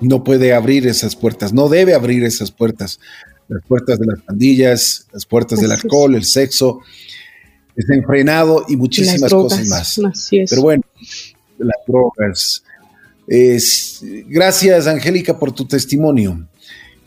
no 0.00 0.24
puede 0.24 0.54
abrir 0.54 0.86
esas 0.86 1.14
puertas, 1.14 1.52
no 1.52 1.68
debe 1.68 1.94
abrir 1.94 2.24
esas 2.24 2.50
puertas, 2.50 2.98
las 3.50 3.64
puertas 3.64 3.98
de 3.98 4.06
las 4.06 4.20
pandillas, 4.22 5.06
las 5.12 5.26
puertas 5.26 5.60
del 5.60 5.72
alcohol, 5.72 6.14
el 6.14 6.24
sexo, 6.24 6.80
desenfrenado 7.74 8.64
y 8.68 8.76
muchísimas 8.76 9.30
cosas 9.30 9.66
más. 9.66 10.00
Pero 10.30 10.62
bueno, 10.62 10.82
las 11.58 11.76
drogas. 11.86 12.62
gracias, 14.28 14.86
Angélica, 14.86 15.38
por 15.38 15.52
tu 15.52 15.66
testimonio. 15.66 16.46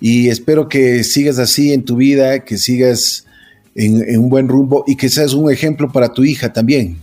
Y 0.01 0.27
espero 0.27 0.67
que 0.67 1.03
sigas 1.05 1.39
así 1.39 1.71
en 1.71 1.85
tu 1.85 1.95
vida, 1.95 2.43
que 2.43 2.57
sigas 2.57 3.25
en, 3.73 4.03
en 4.07 4.19
un 4.19 4.29
buen 4.29 4.49
rumbo 4.49 4.83
y 4.85 4.97
que 4.97 5.07
seas 5.07 5.33
un 5.33 5.49
ejemplo 5.49 5.89
para 5.89 6.09
tu 6.11 6.25
hija 6.25 6.51
también. 6.51 6.97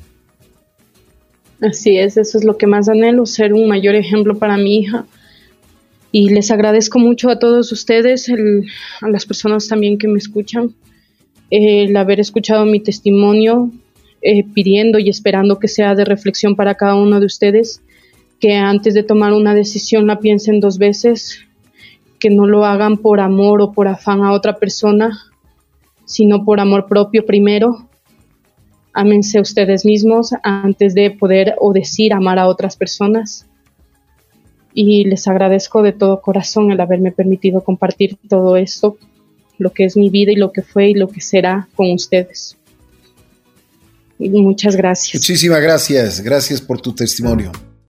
Así 1.62 1.96
es, 1.96 2.18
eso 2.18 2.36
es 2.36 2.44
lo 2.44 2.58
que 2.58 2.66
más 2.66 2.90
anhelo, 2.90 3.24
ser 3.24 3.54
un 3.54 3.68
mayor 3.68 3.94
ejemplo 3.94 4.38
para 4.38 4.58
mi 4.58 4.80
hija 4.80 5.06
y 6.12 6.30
les 6.30 6.50
agradezco 6.50 6.98
mucho 6.98 7.30
a 7.30 7.38
todos 7.38 7.70
ustedes, 7.72 8.28
a 9.00 9.08
las 9.08 9.26
personas 9.26 9.68
también 9.68 9.98
que 9.98 10.08
me 10.08 10.18
escuchan, 10.18 10.74
el 11.50 11.96
haber 11.96 12.20
escuchado 12.20 12.64
mi 12.64 12.80
testimonio, 12.80 13.70
eh, 14.22 14.44
pidiendo 14.44 14.98
y 14.98 15.08
esperando 15.08 15.58
que 15.58 15.68
sea 15.68 15.94
de 15.94 16.04
reflexión 16.04 16.56
para 16.56 16.74
cada 16.74 16.94
uno 16.94 17.20
de 17.20 17.26
ustedes, 17.26 17.82
que 18.40 18.54
antes 18.54 18.94
de 18.94 19.02
tomar 19.02 19.32
una 19.32 19.54
decisión 19.54 20.06
la 20.06 20.18
piensen 20.18 20.60
dos 20.60 20.78
veces, 20.78 21.40
que 22.18 22.30
no 22.30 22.46
lo 22.46 22.64
hagan 22.64 22.98
por 22.98 23.20
amor 23.20 23.62
o 23.62 23.72
por 23.72 23.88
afán 23.88 24.22
a 24.22 24.32
otra 24.32 24.56
persona, 24.56 25.18
sino 26.04 26.44
por 26.44 26.60
amor 26.60 26.86
propio 26.86 27.24
primero. 27.24 27.88
Ámense 28.92 29.40
ustedes 29.40 29.84
mismos 29.84 30.34
antes 30.42 30.94
de 30.94 31.12
poder 31.12 31.54
o 31.60 31.72
decir 31.72 32.12
amar 32.12 32.38
a 32.38 32.48
otras 32.48 32.76
personas 32.76 33.49
y 34.74 35.04
les 35.04 35.26
agradezco 35.28 35.82
de 35.82 35.92
todo 35.92 36.20
corazón 36.20 36.70
el 36.70 36.80
haberme 36.80 37.12
permitido 37.12 37.62
compartir 37.62 38.16
todo 38.28 38.56
esto, 38.56 38.96
lo 39.58 39.72
que 39.72 39.84
es 39.84 39.96
mi 39.96 40.10
vida 40.10 40.32
y 40.32 40.36
lo 40.36 40.52
que 40.52 40.62
fue 40.62 40.90
y 40.90 40.94
lo 40.94 41.08
que 41.08 41.20
será 41.20 41.68
con 41.74 41.90
ustedes. 41.92 42.56
muchas 44.18 44.76
gracias. 44.76 45.14
Muchísimas 45.14 45.60
gracias, 45.60 46.20
gracias 46.20 46.60
por 46.60 46.80
tu 46.80 46.94
testimonio. 46.94 47.52